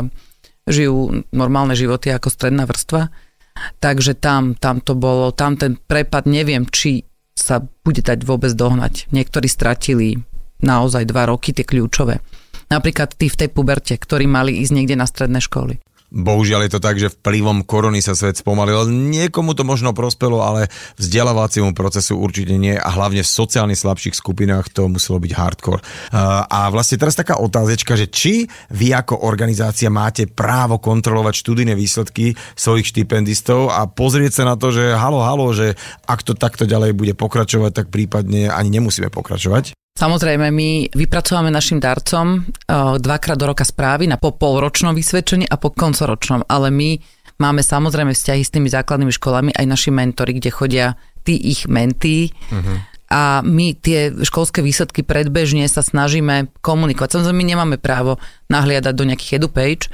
žijú 0.70 1.26
normálne 1.34 1.74
životy 1.74 2.14
ako 2.14 2.30
stredná 2.30 2.70
vrstva. 2.70 3.10
Takže 3.82 4.22
tam, 4.22 4.54
tam 4.54 4.86
to 4.86 4.94
bolo, 4.94 5.34
tam 5.34 5.58
ten 5.58 5.82
prepad, 5.82 6.30
neviem, 6.30 6.70
či 6.70 7.10
sa 7.34 7.66
bude 7.66 8.06
dať 8.06 8.22
vôbec 8.22 8.54
dohnať. 8.54 9.10
Niektorí 9.10 9.50
stratili 9.50 10.22
naozaj 10.62 11.10
dva 11.10 11.26
roky, 11.26 11.58
tie 11.58 11.66
kľúčové. 11.66 12.22
Napríklad 12.70 13.18
tí 13.18 13.34
v 13.34 13.40
tej 13.46 13.50
puberte, 13.50 13.98
ktorí 13.98 14.30
mali 14.30 14.62
ísť 14.62 14.74
niekde 14.74 14.96
na 14.98 15.10
stredné 15.10 15.42
školy. 15.42 15.85
Bohužiaľ 16.14 16.70
je 16.70 16.72
to 16.78 16.82
tak, 16.84 16.96
že 17.02 17.12
vplyvom 17.12 17.66
korony 17.66 18.00
sa 18.00 18.14
svet 18.14 18.38
spomalil. 18.38 18.88
Niekomu 18.88 19.58
to 19.58 19.66
možno 19.66 19.92
prospelo, 19.92 20.46
ale 20.46 20.70
vzdelávaciemu 21.02 21.74
procesu 21.74 22.16
určite 22.16 22.56
nie 22.56 22.78
a 22.78 22.90
hlavne 22.94 23.26
v 23.26 23.30
sociálne 23.30 23.74
slabších 23.74 24.16
skupinách 24.16 24.72
to 24.72 24.86
muselo 24.88 25.18
byť 25.20 25.32
hardcore. 25.34 25.84
A 26.50 26.70
vlastne 26.72 27.02
teraz 27.02 27.18
taká 27.18 27.42
otázečka, 27.42 27.98
že 28.00 28.08
či 28.08 28.46
vy 28.72 28.96
ako 28.96 29.26
organizácia 29.26 29.92
máte 29.92 30.30
právo 30.30 30.78
kontrolovať 30.80 31.34
študijné 31.42 31.74
výsledky 31.74 32.38
svojich 32.56 32.96
štipendistov 32.96 33.74
a 33.74 33.90
pozrieť 33.90 34.42
sa 34.42 34.44
na 34.48 34.56
to, 34.56 34.72
že 34.72 34.96
halo, 34.96 35.26
halo, 35.26 35.52
že 35.52 35.76
ak 36.06 36.24
to 36.24 36.38
takto 36.38 36.64
ďalej 36.70 36.96
bude 36.96 37.14
pokračovať, 37.18 37.72
tak 37.76 37.88
prípadne 37.92 38.48
ani 38.50 38.80
nemusíme 38.80 39.12
pokračovať? 39.12 39.85
Samozrejme, 39.96 40.52
my 40.52 40.92
vypracovame 40.92 41.48
našim 41.48 41.80
darcom 41.80 42.44
dvakrát 43.00 43.40
do 43.40 43.48
roka 43.48 43.64
správy 43.64 44.12
na 44.12 44.20
po 44.20 44.36
polročnom 44.36 44.92
vysvedčení 44.92 45.48
a 45.48 45.56
po 45.56 45.72
koncoročnom, 45.72 46.44
ale 46.52 46.68
my 46.68 47.00
máme 47.40 47.64
samozrejme 47.64 48.12
vzťahy 48.12 48.44
s 48.44 48.52
tými 48.52 48.68
základnými 48.68 49.16
školami, 49.16 49.56
aj 49.56 49.64
naši 49.64 49.96
mentori, 49.96 50.36
kde 50.36 50.52
chodia 50.52 50.88
tí 51.24 51.40
ich 51.40 51.72
mentí. 51.72 52.36
Uh-huh. 52.52 52.84
A 53.08 53.40
my 53.40 53.72
tie 53.80 54.12
školské 54.12 54.60
výsledky 54.60 55.00
predbežne 55.08 55.64
sa 55.72 55.80
snažíme 55.80 56.52
komunikovať. 56.60 57.16
Samozrejme, 57.16 57.40
my 57.40 57.48
nemáme 57.56 57.78
právo 57.80 58.20
nahliadať 58.52 58.92
do 58.92 59.08
nejakých 59.08 59.40
edupage, 59.40 59.88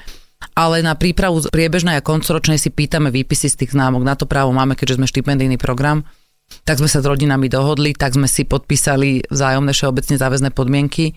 ale 0.58 0.82
na 0.82 0.98
prípravu 0.98 1.46
priebežnej 1.46 2.02
a 2.02 2.06
koncoročnej 2.06 2.58
si 2.58 2.74
pýtame 2.74 3.14
výpisy 3.14 3.54
z 3.54 3.58
tých 3.62 3.78
známok. 3.78 4.02
Na 4.02 4.18
to 4.18 4.26
právo 4.26 4.50
máme, 4.50 4.74
keďže 4.74 4.98
sme 4.98 5.06
štipendijný 5.06 5.62
program 5.62 6.10
tak 6.68 6.80
sme 6.80 6.90
sa 6.90 7.00
s 7.02 7.06
rodinami 7.08 7.48
dohodli, 7.48 7.96
tak 7.96 8.16
sme 8.16 8.30
si 8.30 8.44
podpísali 8.46 9.28
vzájomné 9.30 9.72
všeobecne 9.72 10.16
záväzné 10.18 10.50
podmienky 10.52 11.16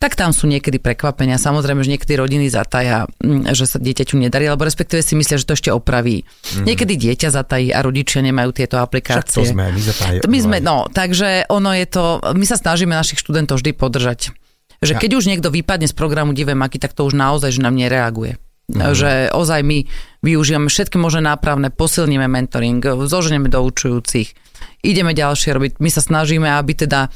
tak 0.00 0.16
tam 0.16 0.32
sú 0.32 0.48
niekedy 0.48 0.80
prekvapenia. 0.80 1.36
Samozrejme, 1.36 1.84
že 1.84 1.92
niekedy 1.92 2.16
rodiny 2.16 2.48
zataja, 2.48 3.04
mm, 3.20 3.52
že 3.52 3.68
sa 3.68 3.76
dieťaťu 3.76 4.16
nedarí, 4.16 4.48
alebo 4.48 4.64
respektíve 4.64 5.04
si 5.04 5.12
myslia, 5.12 5.36
že 5.36 5.44
to 5.44 5.52
ešte 5.60 5.68
opraví. 5.68 6.24
Mm-hmm. 6.24 6.64
Niekedy 6.64 6.92
dieťa 6.96 7.28
zatají 7.28 7.68
a 7.68 7.84
rodičia 7.84 8.24
nemajú 8.24 8.56
tieto 8.56 8.80
aplikácie. 8.80 9.44
Však 9.44 9.52
to 9.52 9.52
sme, 9.52 9.68
my 9.68 9.80
zatajili. 9.84 10.20
My 10.24 10.38
sme, 10.40 10.56
no, 10.64 10.88
takže 10.88 11.44
ono 11.52 11.76
je 11.76 11.84
to, 11.84 12.24
my 12.32 12.44
sa 12.48 12.56
snažíme 12.56 12.96
našich 12.96 13.20
študentov 13.20 13.60
vždy 13.60 13.76
podržať. 13.76 14.32
Že 14.80 14.96
keď 14.96 15.10
už 15.20 15.28
niekto 15.28 15.52
vypadne 15.52 15.84
z 15.84 15.92
programu 15.92 16.32
Divé 16.32 16.56
maky, 16.56 16.80
tak 16.80 16.96
to 16.96 17.04
už 17.04 17.12
naozaj, 17.12 17.52
že 17.52 17.60
nám 17.60 17.76
nereaguje. 17.76 18.40
Mm-hmm. 18.72 18.96
Že 18.96 19.36
ozaj 19.36 19.60
my 19.60 19.84
využívame 20.24 20.72
všetky 20.72 20.96
možné 20.96 21.28
nápravné, 21.28 21.68
posilníme 21.68 22.24
mentoring, 22.24 22.80
zoženieme 23.04 23.52
do 23.52 23.60
učujúcich, 23.60 24.32
ideme 24.80 25.12
ďalšie 25.12 25.50
robiť. 25.56 25.72
My 25.78 25.90
sa 25.92 26.02
snažíme, 26.04 26.48
aby 26.48 26.72
teda 26.74 27.12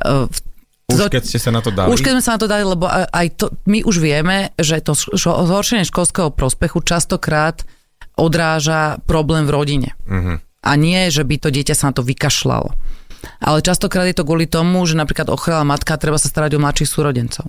e, 0.00 0.26
v 0.28 0.36
už 0.84 1.08
keď 1.08 1.24
ste 1.24 1.40
sa 1.40 1.48
na 1.48 1.64
to 1.64 1.72
dali? 1.72 1.88
Už 1.88 2.04
keď 2.04 2.20
sme 2.20 2.24
sa 2.24 2.32
na 2.36 2.40
to 2.44 2.48
dali, 2.50 2.60
lebo 2.60 2.84
aj 2.92 3.26
to, 3.40 3.48
my 3.64 3.80
už 3.88 4.04
vieme, 4.04 4.52
že 4.60 4.84
to 4.84 4.92
zhoršenie 5.16 5.88
školského 5.88 6.28
prospechu 6.28 6.84
častokrát 6.84 7.64
odráža 8.20 9.00
problém 9.08 9.48
v 9.48 9.54
rodine. 9.56 9.90
Uh-huh. 10.04 10.38
A 10.60 10.70
nie, 10.76 11.08
že 11.08 11.24
by 11.24 11.40
to 11.40 11.48
dieťa 11.48 11.72
sa 11.72 11.90
na 11.90 11.96
to 11.96 12.04
vykašľalo. 12.04 12.76
Ale 13.40 13.64
častokrát 13.64 14.04
je 14.12 14.16
to 14.16 14.28
kvôli 14.28 14.44
tomu, 14.44 14.84
že 14.84 15.00
napríklad 15.00 15.32
ochrela 15.32 15.64
matka 15.64 15.96
treba 15.96 16.20
sa 16.20 16.28
starať 16.28 16.56
o 16.56 16.62
mladších 16.62 16.92
súrodencov. 16.92 17.48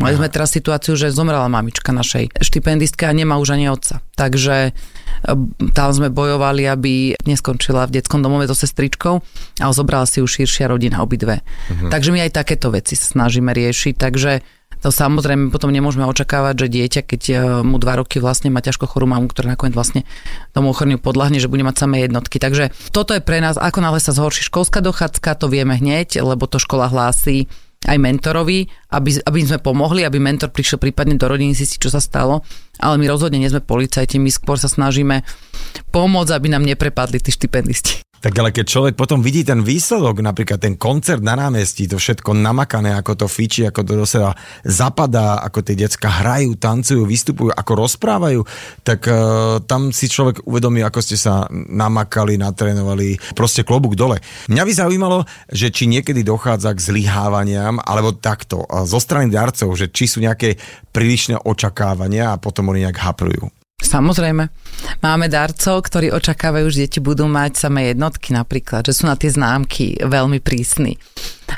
Mali 0.00 0.16
sme 0.16 0.32
teraz 0.32 0.48
situáciu, 0.56 0.96
že 0.96 1.12
zomrela 1.12 1.44
mamička 1.52 1.92
našej 1.92 2.32
štipendistke 2.40 3.04
a 3.04 3.12
nemá 3.12 3.36
už 3.36 3.52
ani 3.52 3.68
otca. 3.68 4.00
Takže 4.16 4.72
tam 5.76 5.88
sme 5.92 6.08
bojovali, 6.08 6.64
aby 6.64 7.12
neskončila 7.28 7.84
v 7.84 8.00
detskom 8.00 8.24
domove 8.24 8.48
so 8.48 8.56
sestričkou, 8.56 9.20
ale 9.60 9.72
zobrala 9.76 10.08
si 10.08 10.24
už 10.24 10.40
širšia 10.40 10.72
rodina 10.72 11.04
obidve. 11.04 11.44
Uh-huh. 11.44 11.92
Takže 11.92 12.16
my 12.16 12.24
aj 12.24 12.32
takéto 12.32 12.72
veci 12.72 12.96
snažíme 12.96 13.52
riešiť, 13.52 13.94
takže 14.00 14.40
to 14.80 14.88
samozrejme 14.88 15.52
potom 15.52 15.68
nemôžeme 15.68 16.08
očakávať, 16.08 16.64
že 16.64 16.72
dieťa, 16.72 17.00
keď 17.04 17.22
e, 17.28 17.34
mu 17.60 17.76
dva 17.76 18.00
roky 18.00 18.16
vlastne 18.16 18.48
má 18.48 18.64
ťažko 18.64 18.88
chorú 18.88 19.04
mamu, 19.04 19.28
ktorá 19.28 19.52
nakoniec 19.52 19.76
vlastne 19.76 20.08
tomu 20.56 20.72
ochorniu 20.72 20.96
podľahne, 20.96 21.36
že 21.36 21.52
bude 21.52 21.60
mať 21.60 21.84
samé 21.84 22.08
jednotky. 22.08 22.40
Takže 22.40 22.72
toto 22.88 23.12
je 23.12 23.20
pre 23.20 23.44
nás, 23.44 23.60
ako 23.60 23.84
náhle 23.84 24.00
sa 24.00 24.16
zhorší 24.16 24.48
školská 24.48 24.80
dochádzka, 24.80 25.36
to 25.36 25.52
vieme 25.52 25.76
hneď, 25.76 26.24
lebo 26.24 26.48
to 26.48 26.56
škola 26.56 26.88
hlási 26.88 27.44
aj 27.90 27.98
mentorovi, 27.98 28.70
aby, 28.94 29.10
aby 29.26 29.38
sme 29.42 29.58
pomohli, 29.58 30.06
aby 30.06 30.22
mentor 30.22 30.54
prišiel 30.54 30.78
prípadne 30.78 31.18
do 31.18 31.26
rodiny 31.26 31.58
si, 31.58 31.66
čo 31.66 31.90
sa 31.90 31.98
stalo. 31.98 32.46
Ale 32.78 33.02
my 33.02 33.10
rozhodne 33.10 33.42
nie 33.42 33.50
sme 33.50 33.66
policajti, 33.66 34.22
my 34.22 34.30
skôr 34.30 34.54
sa 34.54 34.70
snažíme 34.70 35.26
pomôcť, 35.90 36.32
aby 36.32 36.46
nám 36.54 36.62
neprepadli 36.62 37.18
tí 37.18 37.34
štipendisti. 37.34 38.09
Tak 38.20 38.36
ale 38.36 38.52
keď 38.52 38.66
človek 38.68 38.94
potom 39.00 39.24
vidí 39.24 39.40
ten 39.48 39.64
výsledok, 39.64 40.20
napríklad 40.20 40.60
ten 40.60 40.76
koncert 40.76 41.24
na 41.24 41.32
námestí, 41.40 41.88
to 41.88 41.96
všetko 41.96 42.36
namakané, 42.36 42.92
ako 42.92 43.24
to 43.24 43.26
fičí, 43.26 43.64
ako 43.64 43.80
to 43.80 43.92
do 43.96 44.04
seba 44.04 44.36
zapadá, 44.60 45.40
ako 45.40 45.64
tie 45.64 45.72
decka 45.72 46.12
hrajú, 46.20 46.52
tancujú, 46.60 47.08
vystupujú, 47.08 47.48
ako 47.48 47.72
rozprávajú, 47.80 48.40
tak 48.84 49.08
uh, 49.08 49.64
tam 49.64 49.88
si 49.88 50.12
človek 50.12 50.44
uvedomí, 50.44 50.84
ako 50.84 51.00
ste 51.00 51.16
sa 51.16 51.48
namakali, 51.50 52.36
natrénovali, 52.36 53.16
proste 53.32 53.64
klobúk 53.64 53.96
dole. 53.96 54.20
Mňa 54.52 54.62
by 54.68 54.72
zaujímalo, 54.76 55.24
že 55.48 55.72
či 55.72 55.88
niekedy 55.88 56.20
dochádza 56.20 56.76
k 56.76 56.84
zlyhávaniam, 56.92 57.80
alebo 57.80 58.12
takto, 58.12 58.68
zo 58.84 59.00
strany 59.00 59.32
darcov, 59.32 59.72
že 59.80 59.88
či 59.88 60.04
sú 60.04 60.20
nejaké 60.20 60.60
prílišné 60.92 61.40
očakávania 61.40 62.36
a 62.36 62.40
potom 62.40 62.68
oni 62.68 62.84
nejak 62.84 63.00
haprujú. 63.00 63.48
Samozrejme. 63.80 64.52
Máme 65.00 65.26
darcov, 65.32 65.88
ktorí 65.88 66.12
očakávajú, 66.12 66.68
že 66.68 66.86
deti 66.86 67.00
budú 67.00 67.24
mať 67.24 67.68
samé 67.68 67.92
jednotky 67.92 68.36
napríklad, 68.36 68.84
že 68.84 68.92
sú 68.92 69.08
na 69.08 69.16
tie 69.16 69.32
známky 69.32 69.96
veľmi 70.04 70.38
prísni. 70.44 71.00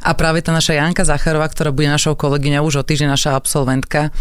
A 0.07 0.15
práve 0.15 0.41
tá 0.41 0.55
naša 0.55 0.79
Janka 0.79 1.03
Zacharová, 1.03 1.51
ktorá 1.51 1.75
bude 1.75 1.91
našou 1.91 2.15
kolegyňou 2.17 2.65
už 2.65 2.81
o 2.81 2.87
týždeň, 2.87 3.13
naša 3.13 3.37
absolventka, 3.37 4.15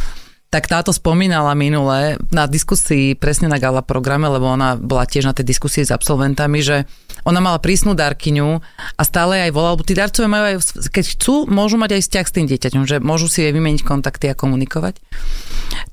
tak 0.52 0.68
táto 0.68 0.92
spomínala 0.92 1.56
minule 1.56 2.20
na 2.28 2.44
diskusii 2.44 3.16
presne 3.16 3.48
na 3.48 3.56
gala 3.56 3.80
programe, 3.80 4.28
lebo 4.28 4.52
ona 4.52 4.76
bola 4.76 5.08
tiež 5.08 5.24
na 5.24 5.32
tej 5.32 5.48
diskusii 5.48 5.88
s 5.88 5.96
absolventami, 5.96 6.60
že 6.60 6.84
ona 7.24 7.40
mala 7.40 7.56
prísnu 7.64 7.96
darkyňu 7.96 8.60
a 9.00 9.02
stále 9.08 9.48
aj 9.48 9.56
volala, 9.56 9.80
lebo 9.80 9.88
tí 9.88 9.96
darcovia 9.96 10.28
majú 10.28 10.44
aj, 10.52 10.56
keď 10.92 11.06
chcú, 11.16 11.48
môžu 11.48 11.80
mať 11.80 11.96
aj 11.96 12.02
vzťah 12.04 12.26
s 12.28 12.36
tým 12.36 12.46
dieťaťom, 12.52 12.84
že 12.84 13.00
môžu 13.00 13.32
si 13.32 13.48
jej 13.48 13.56
vymeniť 13.56 13.88
kontakty 13.88 14.28
a 14.28 14.36
komunikovať. 14.36 15.00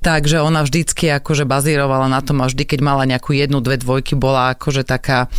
Takže 0.03 0.43
ona 0.43 0.67
vždycky 0.67 1.07
akože 1.07 1.47
bazírovala 1.47 2.11
na 2.11 2.19
tom 2.19 2.43
a 2.43 2.51
vždy, 2.51 2.67
keď 2.67 2.79
mala 2.83 3.07
nejakú 3.07 3.31
jednu, 3.31 3.63
dve 3.63 3.79
dvojky, 3.79 4.19
bola 4.19 4.59
akože 4.59 4.83
taká 4.83 5.31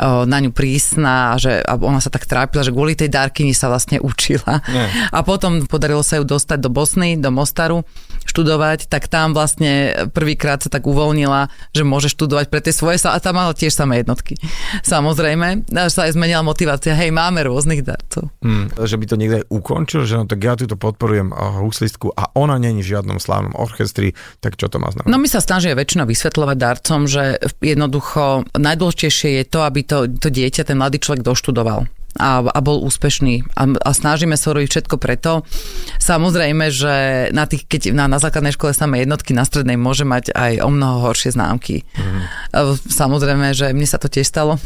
na 0.00 0.38
ňu 0.40 0.50
prísna 0.54 1.34
a 1.34 1.40
že 1.40 1.62
a 1.62 1.78
ona 1.78 2.00
sa 2.02 2.10
tak 2.12 2.26
trápila, 2.28 2.64
že 2.64 2.74
kvôli 2.74 2.98
tej 2.98 3.08
darkyni 3.12 3.52
sa 3.56 3.68
vlastne 3.68 3.98
učila. 4.02 4.60
Nie. 4.68 4.86
A 5.10 5.24
potom 5.24 5.64
podarilo 5.66 6.04
sa 6.04 6.20
ju 6.20 6.24
dostať 6.26 6.58
do 6.60 6.70
Bosny, 6.72 7.16
do 7.18 7.30
Mostaru 7.32 7.84
študovať, 8.22 8.86
tak 8.86 9.10
tam 9.10 9.34
vlastne 9.34 10.06
prvýkrát 10.14 10.62
sa 10.62 10.70
tak 10.70 10.86
uvoľnila, 10.86 11.50
že 11.74 11.82
môže 11.82 12.06
študovať 12.12 12.46
pre 12.48 12.62
tie 12.62 12.70
svoje 12.70 13.02
a 13.02 13.18
tam 13.18 13.40
mala 13.40 13.56
tiež 13.56 13.72
samé 13.72 14.04
jednotky. 14.04 14.36
Samozrejme, 14.84 15.64
až 15.72 15.90
sa 15.90 16.06
aj 16.06 16.14
zmenila 16.14 16.44
motivácia, 16.44 16.92
hej, 16.92 17.08
máme 17.08 17.40
rôznych 17.48 17.80
darcov. 17.80 18.28
Hmm, 18.44 18.68
že 18.68 19.00
by 19.00 19.04
to 19.08 19.16
niekto 19.16 19.36
aj 19.42 19.44
ukončil, 19.48 20.04
že 20.04 20.20
no 20.20 20.28
tak 20.28 20.44
ja 20.44 20.54
túto 20.54 20.76
podporujem 20.76 21.32
huslistku 21.32 22.12
a 22.12 22.28
ona 22.36 22.60
není 22.60 22.84
v 22.84 22.94
žiadnom 22.94 23.16
slávnom 23.16 23.56
orchestri, 23.56 24.12
tak 24.44 24.60
čo 24.60 24.68
to 24.68 24.76
má 24.76 24.92
znamená? 24.92 25.08
No 25.08 25.16
my 25.16 25.26
sa 25.26 25.40
snažíme 25.40 25.72
väčšinou 25.72 26.04
vysvetľovať 26.04 26.56
darcom, 26.60 27.00
že 27.08 27.40
jednoducho 27.64 28.44
najdôležitejšie 28.52 29.40
je 29.40 29.44
to, 29.48 29.64
aby 29.64 29.71
to, 29.80 30.04
to 30.20 30.28
dieťa, 30.28 30.68
ten 30.68 30.76
mladý 30.76 31.00
človek 31.00 31.24
doštudoval 31.24 31.88
a, 32.20 32.44
a 32.44 32.58
bol 32.60 32.84
úspešný. 32.84 33.56
A, 33.56 33.62
a 33.72 33.90
snažíme 33.96 34.36
sa 34.36 34.52
robiť 34.52 34.68
všetko 34.68 34.96
preto. 35.00 35.48
Samozrejme, 35.96 36.68
že 36.68 37.28
na, 37.32 37.48
tých, 37.48 37.64
keď 37.64 37.96
na, 37.96 38.04
na 38.08 38.20
základnej 38.20 38.52
škole 38.52 38.76
samé 38.76 39.04
jednotky, 39.04 39.32
na 39.32 39.48
strednej 39.48 39.80
môže 39.80 40.04
mať 40.04 40.36
aj 40.36 40.60
o 40.60 40.68
mnoho 40.68 41.08
horšie 41.08 41.32
známky. 41.32 41.88
Mm. 41.96 42.76
Samozrejme, 42.76 43.56
že 43.56 43.72
mne 43.72 43.88
sa 43.88 43.96
to 43.96 44.12
tiež 44.12 44.28
stalo. 44.28 44.60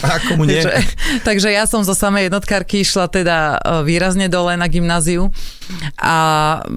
A 0.00 0.16
komu 0.24 0.48
nie? 0.48 0.60
takže, 0.64 0.72
takže 1.24 1.48
ja 1.52 1.68
som 1.68 1.84
zo 1.84 1.92
samej 1.92 2.32
jednotkárky 2.32 2.80
išla 2.80 3.12
teda 3.12 3.36
e, 3.36 3.84
výrazne 3.84 4.32
dole 4.32 4.56
na 4.56 4.66
gymnáziu 4.66 5.28
a 5.98 6.14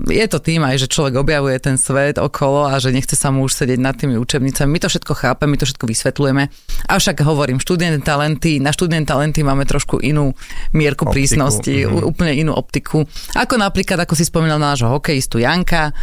je 0.09 0.25
to 0.25 0.41
tým 0.41 0.65
aj, 0.65 0.81
že 0.81 0.91
človek 0.91 1.21
objavuje 1.21 1.55
ten 1.61 1.77
svet 1.77 2.17
okolo 2.17 2.65
a 2.65 2.81
že 2.81 2.89
nechce 2.89 3.13
sa 3.13 3.29
mu 3.29 3.45
už 3.45 3.53
sedieť 3.53 3.79
nad 3.79 3.93
tými 3.95 4.17
učebnicami. 4.17 4.69
My 4.69 4.79
to 4.81 4.89
všetko 4.89 5.13
chápeme, 5.13 5.53
my 5.53 5.57
to 5.61 5.69
všetko 5.69 5.85
vysvetľujeme. 5.85 6.43
Avšak 6.89 7.21
hovorím, 7.21 7.61
študent 7.61 8.01
talenty, 8.01 8.57
na 8.57 8.73
študent 8.73 9.05
talenty 9.05 9.45
máme 9.45 9.63
trošku 9.69 10.01
inú 10.09 10.33
mierku 10.73 11.07
optiku. 11.07 11.13
prísnosti, 11.13 11.75
mm-hmm. 11.85 12.09
úplne 12.09 12.33
inú 12.35 12.51
optiku. 12.57 13.05
Ako 13.37 13.55
napríklad, 13.55 14.01
ako 14.03 14.13
si 14.17 14.25
spomínal 14.25 14.57
nášho 14.57 14.89
hokejistu 14.89 15.39
Janka, 15.39 15.93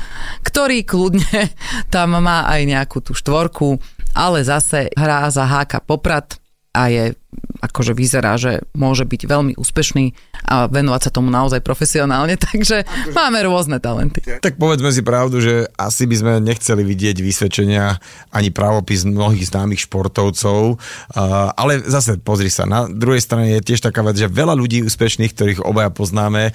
ktorý 0.47 0.87
kľudne 0.87 1.53
tam 1.95 2.16
má 2.23 2.47
aj 2.47 2.61
nejakú 2.64 3.03
tú 3.03 3.12
štvorku, 3.12 3.77
ale 4.16 4.47
zase 4.47 4.88
hrá 4.95 5.29
za 5.29 5.45
HK 5.45 5.85
Poprad 5.85 6.38
a 6.77 6.92
je 6.92 7.16
akože 7.61 7.93
vyzerá, 7.93 8.37
že 8.37 8.65
môže 8.73 9.05
byť 9.05 9.23
veľmi 9.29 9.53
úspešný 9.57 10.05
a 10.47 10.71
venovať 10.71 11.01
sa 11.09 11.11
tomu 11.11 11.29
naozaj 11.29 11.61
profesionálne, 11.61 12.39
takže 12.49 12.85
akože... 12.85 13.17
máme 13.17 13.39
rôzne 13.45 13.77
talenty. 13.83 14.25
Tak 14.25 14.57
povedzme 14.61 14.93
si 14.93 15.03
pravdu, 15.05 15.41
že 15.43 15.69
asi 15.77 16.09
by 16.09 16.17
sme 16.17 16.33
nechceli 16.41 16.83
vidieť 16.85 17.17
vysvedčenia 17.21 17.99
ani 18.33 18.49
právopis 18.53 19.05
mnohých 19.05 19.49
známych 19.53 19.85
športovcov, 19.89 20.81
ale 21.57 21.73
zase 21.85 22.21
pozri 22.21 22.49
sa, 22.53 22.69
na 22.69 22.89
druhej 22.89 23.21
strane 23.21 23.59
je 23.59 23.67
tiež 23.73 23.85
taká 23.85 24.05
vec, 24.05 24.17
že 24.17 24.31
veľa 24.31 24.55
ľudí 24.57 24.85
úspešných, 24.85 25.33
ktorých 25.33 25.61
obaja 25.65 25.91
poznáme 25.91 26.53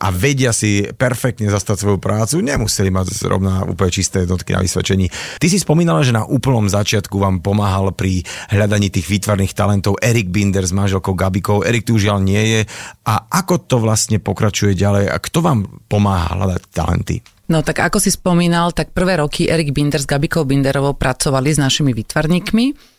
a 0.00 0.08
vedia 0.12 0.52
si 0.52 0.84
perfektne 0.96 1.48
zastať 1.52 1.76
svoju 1.80 1.98
prácu, 2.00 2.40
nemuseli 2.40 2.88
mať 2.90 3.06
zrovna 3.14 3.64
úplne 3.64 3.92
čisté 3.92 4.24
jednotky 4.24 4.56
na 4.56 4.64
vysvedčení. 4.64 5.08
Ty 5.38 5.46
si 5.48 5.58
spomínala, 5.60 6.02
že 6.02 6.16
na 6.16 6.24
úplnom 6.24 6.66
začiatku 6.66 7.16
vám 7.20 7.44
pomáhal 7.44 7.92
pri 7.92 8.24
hľadaní 8.50 8.88
tých 8.90 9.06
výtvarných 9.06 9.54
talentov 9.54 9.83
Erik 10.00 10.32
Binder 10.32 10.64
s 10.64 10.72
manželkou 10.72 11.12
Gabikou. 11.12 11.60
Erik 11.60 11.84
tu 11.84 12.00
už 12.00 12.08
žiaľ 12.08 12.24
nie 12.24 12.40
je. 12.40 12.60
A 13.04 13.28
ako 13.28 13.68
to 13.68 13.76
vlastne 13.76 14.16
pokračuje 14.16 14.72
ďalej 14.72 15.12
a 15.12 15.20
kto 15.20 15.44
vám 15.44 15.84
pomáha 15.84 16.32
hľadať 16.32 16.62
talenty? 16.72 17.20
No 17.52 17.60
tak 17.60 17.84
ako 17.84 18.00
si 18.00 18.08
spomínal, 18.08 18.72
tak 18.72 18.96
prvé 18.96 19.20
roky 19.20 19.44
Erik 19.44 19.76
Binder 19.76 20.00
s 20.00 20.08
Gabikou 20.08 20.48
Binderovou 20.48 20.96
pracovali 20.96 21.52
s 21.52 21.60
našimi 21.60 21.92
výtvarníkmi. 21.92 22.96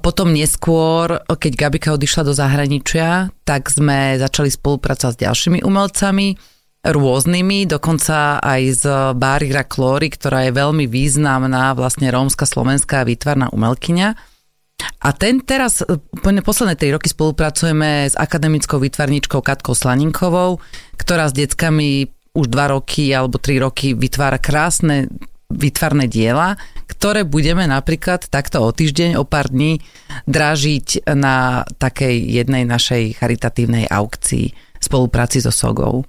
Potom 0.00 0.32
neskôr, 0.32 1.22
keď 1.28 1.52
Gabika 1.54 1.92
odišla 1.92 2.22
do 2.26 2.32
zahraničia, 2.32 3.30
tak 3.44 3.68
sme 3.68 4.16
začali 4.16 4.48
spolupracovať 4.48 5.12
s 5.12 5.22
ďalšími 5.22 5.58
umelcami, 5.62 6.34
rôznymi, 6.82 7.70
dokonca 7.70 8.42
aj 8.42 8.62
z 8.74 8.84
Bárira 9.14 9.62
Klóry, 9.62 10.10
ktorá 10.10 10.50
je 10.50 10.52
veľmi 10.56 10.90
významná 10.90 11.76
vlastne 11.78 12.10
rómska 12.10 12.42
slovenská 12.42 13.06
výtvarná 13.06 13.52
umelkyňa 13.54 14.35
a 15.06 15.14
ten 15.14 15.38
teraz, 15.38 15.86
posledné 16.42 16.74
3 16.74 16.98
roky 16.98 17.06
spolupracujeme 17.06 18.10
s 18.10 18.18
akademickou 18.18 18.82
výtvarníčkou 18.82 19.38
Katkou 19.38 19.70
Slaninkovou, 19.70 20.58
ktorá 20.98 21.30
s 21.30 21.34
deckami 21.36 22.10
už 22.34 22.50
2 22.50 22.74
roky 22.74 23.14
alebo 23.14 23.38
3 23.38 23.62
roky 23.62 23.94
vytvára 23.94 24.42
krásne 24.42 25.06
vytvarné 25.46 26.10
diela, 26.10 26.58
ktoré 26.90 27.22
budeme 27.22 27.70
napríklad 27.70 28.26
takto 28.26 28.66
o 28.66 28.74
týždeň, 28.74 29.14
o 29.14 29.22
pár 29.22 29.46
dní 29.46 29.78
dražiť 30.26 31.06
na 31.14 31.62
takej 31.78 32.42
jednej 32.42 32.66
našej 32.66 33.22
charitatívnej 33.22 33.86
aukcii 33.86 34.50
spolupráci 34.82 35.38
so 35.38 35.54
Sogou 35.54 36.02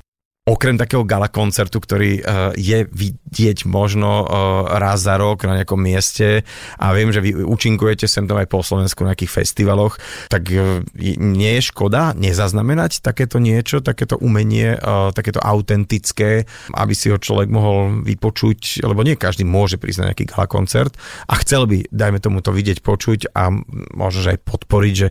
okrem 0.47 0.79
takého 0.79 1.03
gala 1.03 1.27
koncertu, 1.27 1.83
ktorý 1.83 2.23
uh, 2.23 2.55
je 2.55 2.87
vidieť 2.87 3.67
možno 3.67 4.23
uh, 4.23 4.79
raz 4.79 5.03
za 5.03 5.19
rok 5.19 5.43
na 5.43 5.59
nejakom 5.59 5.75
mieste 5.75 6.47
a 6.79 6.95
viem, 6.95 7.11
že 7.11 7.19
vy 7.19 7.43
účinkujete 7.43 8.07
sem 8.07 8.23
tam 8.23 8.39
aj 8.39 8.47
po 8.47 8.63
Slovensku 8.63 9.03
na 9.03 9.11
nejakých 9.11 9.43
festivaloch, 9.43 9.99
tak 10.31 10.47
uh, 10.55 10.79
nie 11.19 11.59
je 11.59 11.67
škoda 11.67 12.15
nezaznamenať 12.15 13.03
takéto 13.03 13.43
niečo, 13.43 13.83
takéto 13.83 14.15
umenie, 14.17 14.79
takéto 15.11 15.43
autentické, 15.43 16.47
aby 16.73 16.93
si 16.95 17.11
ho 17.11 17.19
človek 17.19 17.51
mohol 17.51 18.01
vypočuť, 18.07 18.87
lebo 18.87 19.03
nie 19.03 19.19
každý 19.19 19.43
môže 19.43 19.75
prísť 19.75 19.99
na 19.99 20.07
nejaký 20.13 20.25
gala 20.31 20.47
koncert 20.47 20.95
a 21.27 21.35
chcel 21.43 21.67
by, 21.67 21.83
dajme 21.91 22.23
tomu 22.23 22.39
to 22.39 22.55
vidieť, 22.55 22.79
počuť 22.79 23.35
a 23.35 23.51
možno 23.93 24.31
aj 24.31 24.39
podporiť, 24.47 24.93
že 24.95 25.07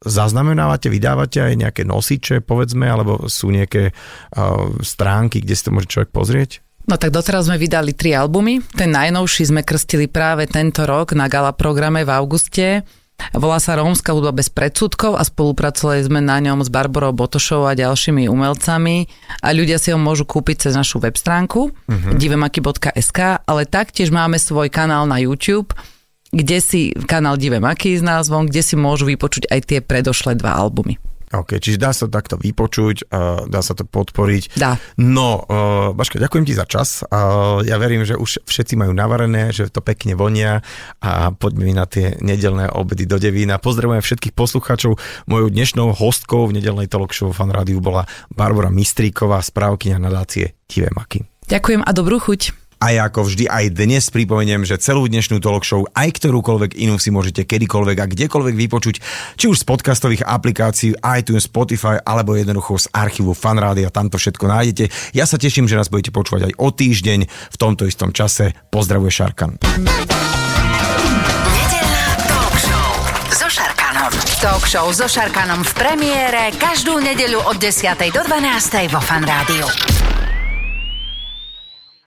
zaznamenávate, 0.00 0.88
vydávate 0.88 1.44
aj 1.44 1.54
nejaké 1.60 1.82
nosiče, 1.84 2.40
povedzme, 2.40 2.88
alebo 2.88 3.28
sú 3.28 3.52
nejaké 3.52 3.92
uh, 3.92 4.72
stránky, 4.80 5.44
kde 5.44 5.54
si 5.54 5.62
to 5.68 5.74
môže 5.76 5.92
človek 5.92 6.10
pozrieť? 6.10 6.64
No 6.88 6.96
tak 6.96 7.12
doteraz 7.12 7.46
sme 7.46 7.60
vydali 7.60 7.92
tri 7.92 8.16
albumy. 8.16 8.64
Ten 8.74 8.90
najnovší 8.90 9.52
sme 9.52 9.62
krstili 9.62 10.08
práve 10.08 10.48
tento 10.48 10.88
rok 10.88 11.12
na 11.12 11.28
gala 11.28 11.52
programe 11.52 12.02
v 12.02 12.10
auguste. 12.10 12.82
Volá 13.36 13.60
sa 13.60 13.76
Rómska 13.76 14.16
hudba 14.16 14.32
bez 14.32 14.48
predsudkov 14.48 15.20
a 15.20 15.22
spolupracovali 15.22 16.00
sme 16.08 16.24
na 16.24 16.40
ňom 16.40 16.64
s 16.64 16.72
Barborou 16.72 17.12
Botošovou 17.12 17.68
a 17.68 17.76
ďalšími 17.76 18.24
umelcami 18.26 19.04
a 19.44 19.52
ľudia 19.52 19.76
si 19.76 19.92
ho 19.92 20.00
môžu 20.00 20.24
kúpiť 20.24 20.66
cez 20.66 20.72
našu 20.72 21.04
web 21.04 21.14
stránku 21.14 21.68
uh-huh. 21.68 22.16
divemaky.sk, 22.16 23.44
ale 23.44 23.62
taktiež 23.68 24.08
máme 24.08 24.40
svoj 24.40 24.72
kanál 24.72 25.04
na 25.04 25.20
YouTube, 25.20 25.76
kde 26.30 26.58
si 26.62 26.94
kanál 27.06 27.36
Dive 27.36 27.58
Maky 27.58 27.98
s 27.98 28.02
názvom, 28.02 28.46
kde 28.46 28.62
si 28.62 28.74
môžu 28.78 29.06
vypočuť 29.06 29.50
aj 29.50 29.60
tie 29.66 29.78
predošlé 29.82 30.38
dva 30.38 30.54
albumy. 30.56 30.98
OK, 31.30 31.62
čiže 31.62 31.78
dá 31.78 31.94
sa 31.94 32.10
to 32.10 32.18
takto 32.18 32.34
vypočuť, 32.34 33.06
uh, 33.06 33.46
dá 33.46 33.62
sa 33.62 33.78
to 33.78 33.86
podporiť. 33.86 34.58
Dá. 34.58 34.74
No, 34.98 35.46
uh, 35.46 35.94
Baška, 35.94 36.18
ďakujem 36.18 36.42
ti 36.42 36.58
za 36.58 36.66
čas. 36.66 37.06
Uh, 37.06 37.62
ja 37.62 37.78
verím, 37.78 38.02
že 38.02 38.18
už 38.18 38.42
všetci 38.42 38.74
majú 38.74 38.90
navarené, 38.90 39.54
že 39.54 39.70
to 39.70 39.78
pekne 39.78 40.18
vonia 40.18 40.66
a 40.98 41.30
poďme 41.30 41.70
na 41.70 41.86
tie 41.86 42.18
nedelné 42.18 42.74
obedy 42.74 43.06
do 43.06 43.22
Devína. 43.22 43.62
Pozdravujem 43.62 44.02
všetkých 44.02 44.34
poslucháčov. 44.34 44.98
Mojou 45.30 45.48
dnešnou 45.54 45.94
hostkou 45.94 46.50
v 46.50 46.58
nedelnej 46.58 46.90
talk 46.90 47.14
show 47.14 47.30
Fan 47.30 47.54
Rádiu 47.54 47.78
bola 47.78 48.10
Barbara 48.34 48.74
Mistríková, 48.74 49.38
správkyňa 49.38 50.02
nadácie 50.02 50.58
Dive 50.66 50.90
Maky. 50.98 51.22
Ďakujem 51.46 51.86
a 51.86 51.90
dobrú 51.94 52.18
chuť. 52.18 52.69
A 52.80 52.96
ja 52.96 53.12
ako 53.12 53.28
vždy 53.28 53.44
aj 53.44 53.76
dnes 53.76 54.08
pripomeniem, 54.08 54.64
že 54.64 54.80
celú 54.80 55.04
dnešnú 55.04 55.36
talk 55.44 55.68
show, 55.68 55.84
aj 55.92 56.16
ktorúkoľvek 56.16 56.80
inú 56.80 56.96
si 56.96 57.12
môžete 57.12 57.44
kedykoľvek 57.44 57.98
a 58.00 58.08
kdekoľvek 58.08 58.56
vypočuť, 58.56 58.96
či 59.36 59.44
už 59.52 59.60
z 59.60 59.68
podcastových 59.68 60.24
aplikácií, 60.24 60.96
iTunes, 61.20 61.44
Spotify, 61.44 62.00
alebo 62.00 62.32
jednoducho 62.40 62.80
z 62.80 62.88
archívu 62.96 63.36
Fanrádia, 63.36 63.92
tam 63.92 64.08
to 64.08 64.16
všetko 64.16 64.48
nájdete. 64.48 64.88
Ja 65.12 65.28
sa 65.28 65.36
teším, 65.36 65.68
že 65.68 65.76
nás 65.76 65.92
budete 65.92 66.08
počúvať 66.08 66.48
aj 66.48 66.52
o 66.56 66.68
týždeň 66.72 67.20
v 67.28 67.56
tomto 67.60 67.84
istom 67.84 68.16
čase. 68.16 68.56
Pozdravuje 68.72 69.12
Šarkan. 69.12 69.60
talk 74.40 74.64
show 74.64 74.88
so 74.88 75.04
Šarkanom. 75.04 75.60
V 75.60 75.72
premiére 75.76 76.48
každú 76.56 76.96
nedeľu 76.96 77.44
od 77.44 77.60
10. 77.60 77.92
do 78.08 78.24
12. 78.24 78.88
vo 78.88 79.00
Fanrádiu. 79.04 79.68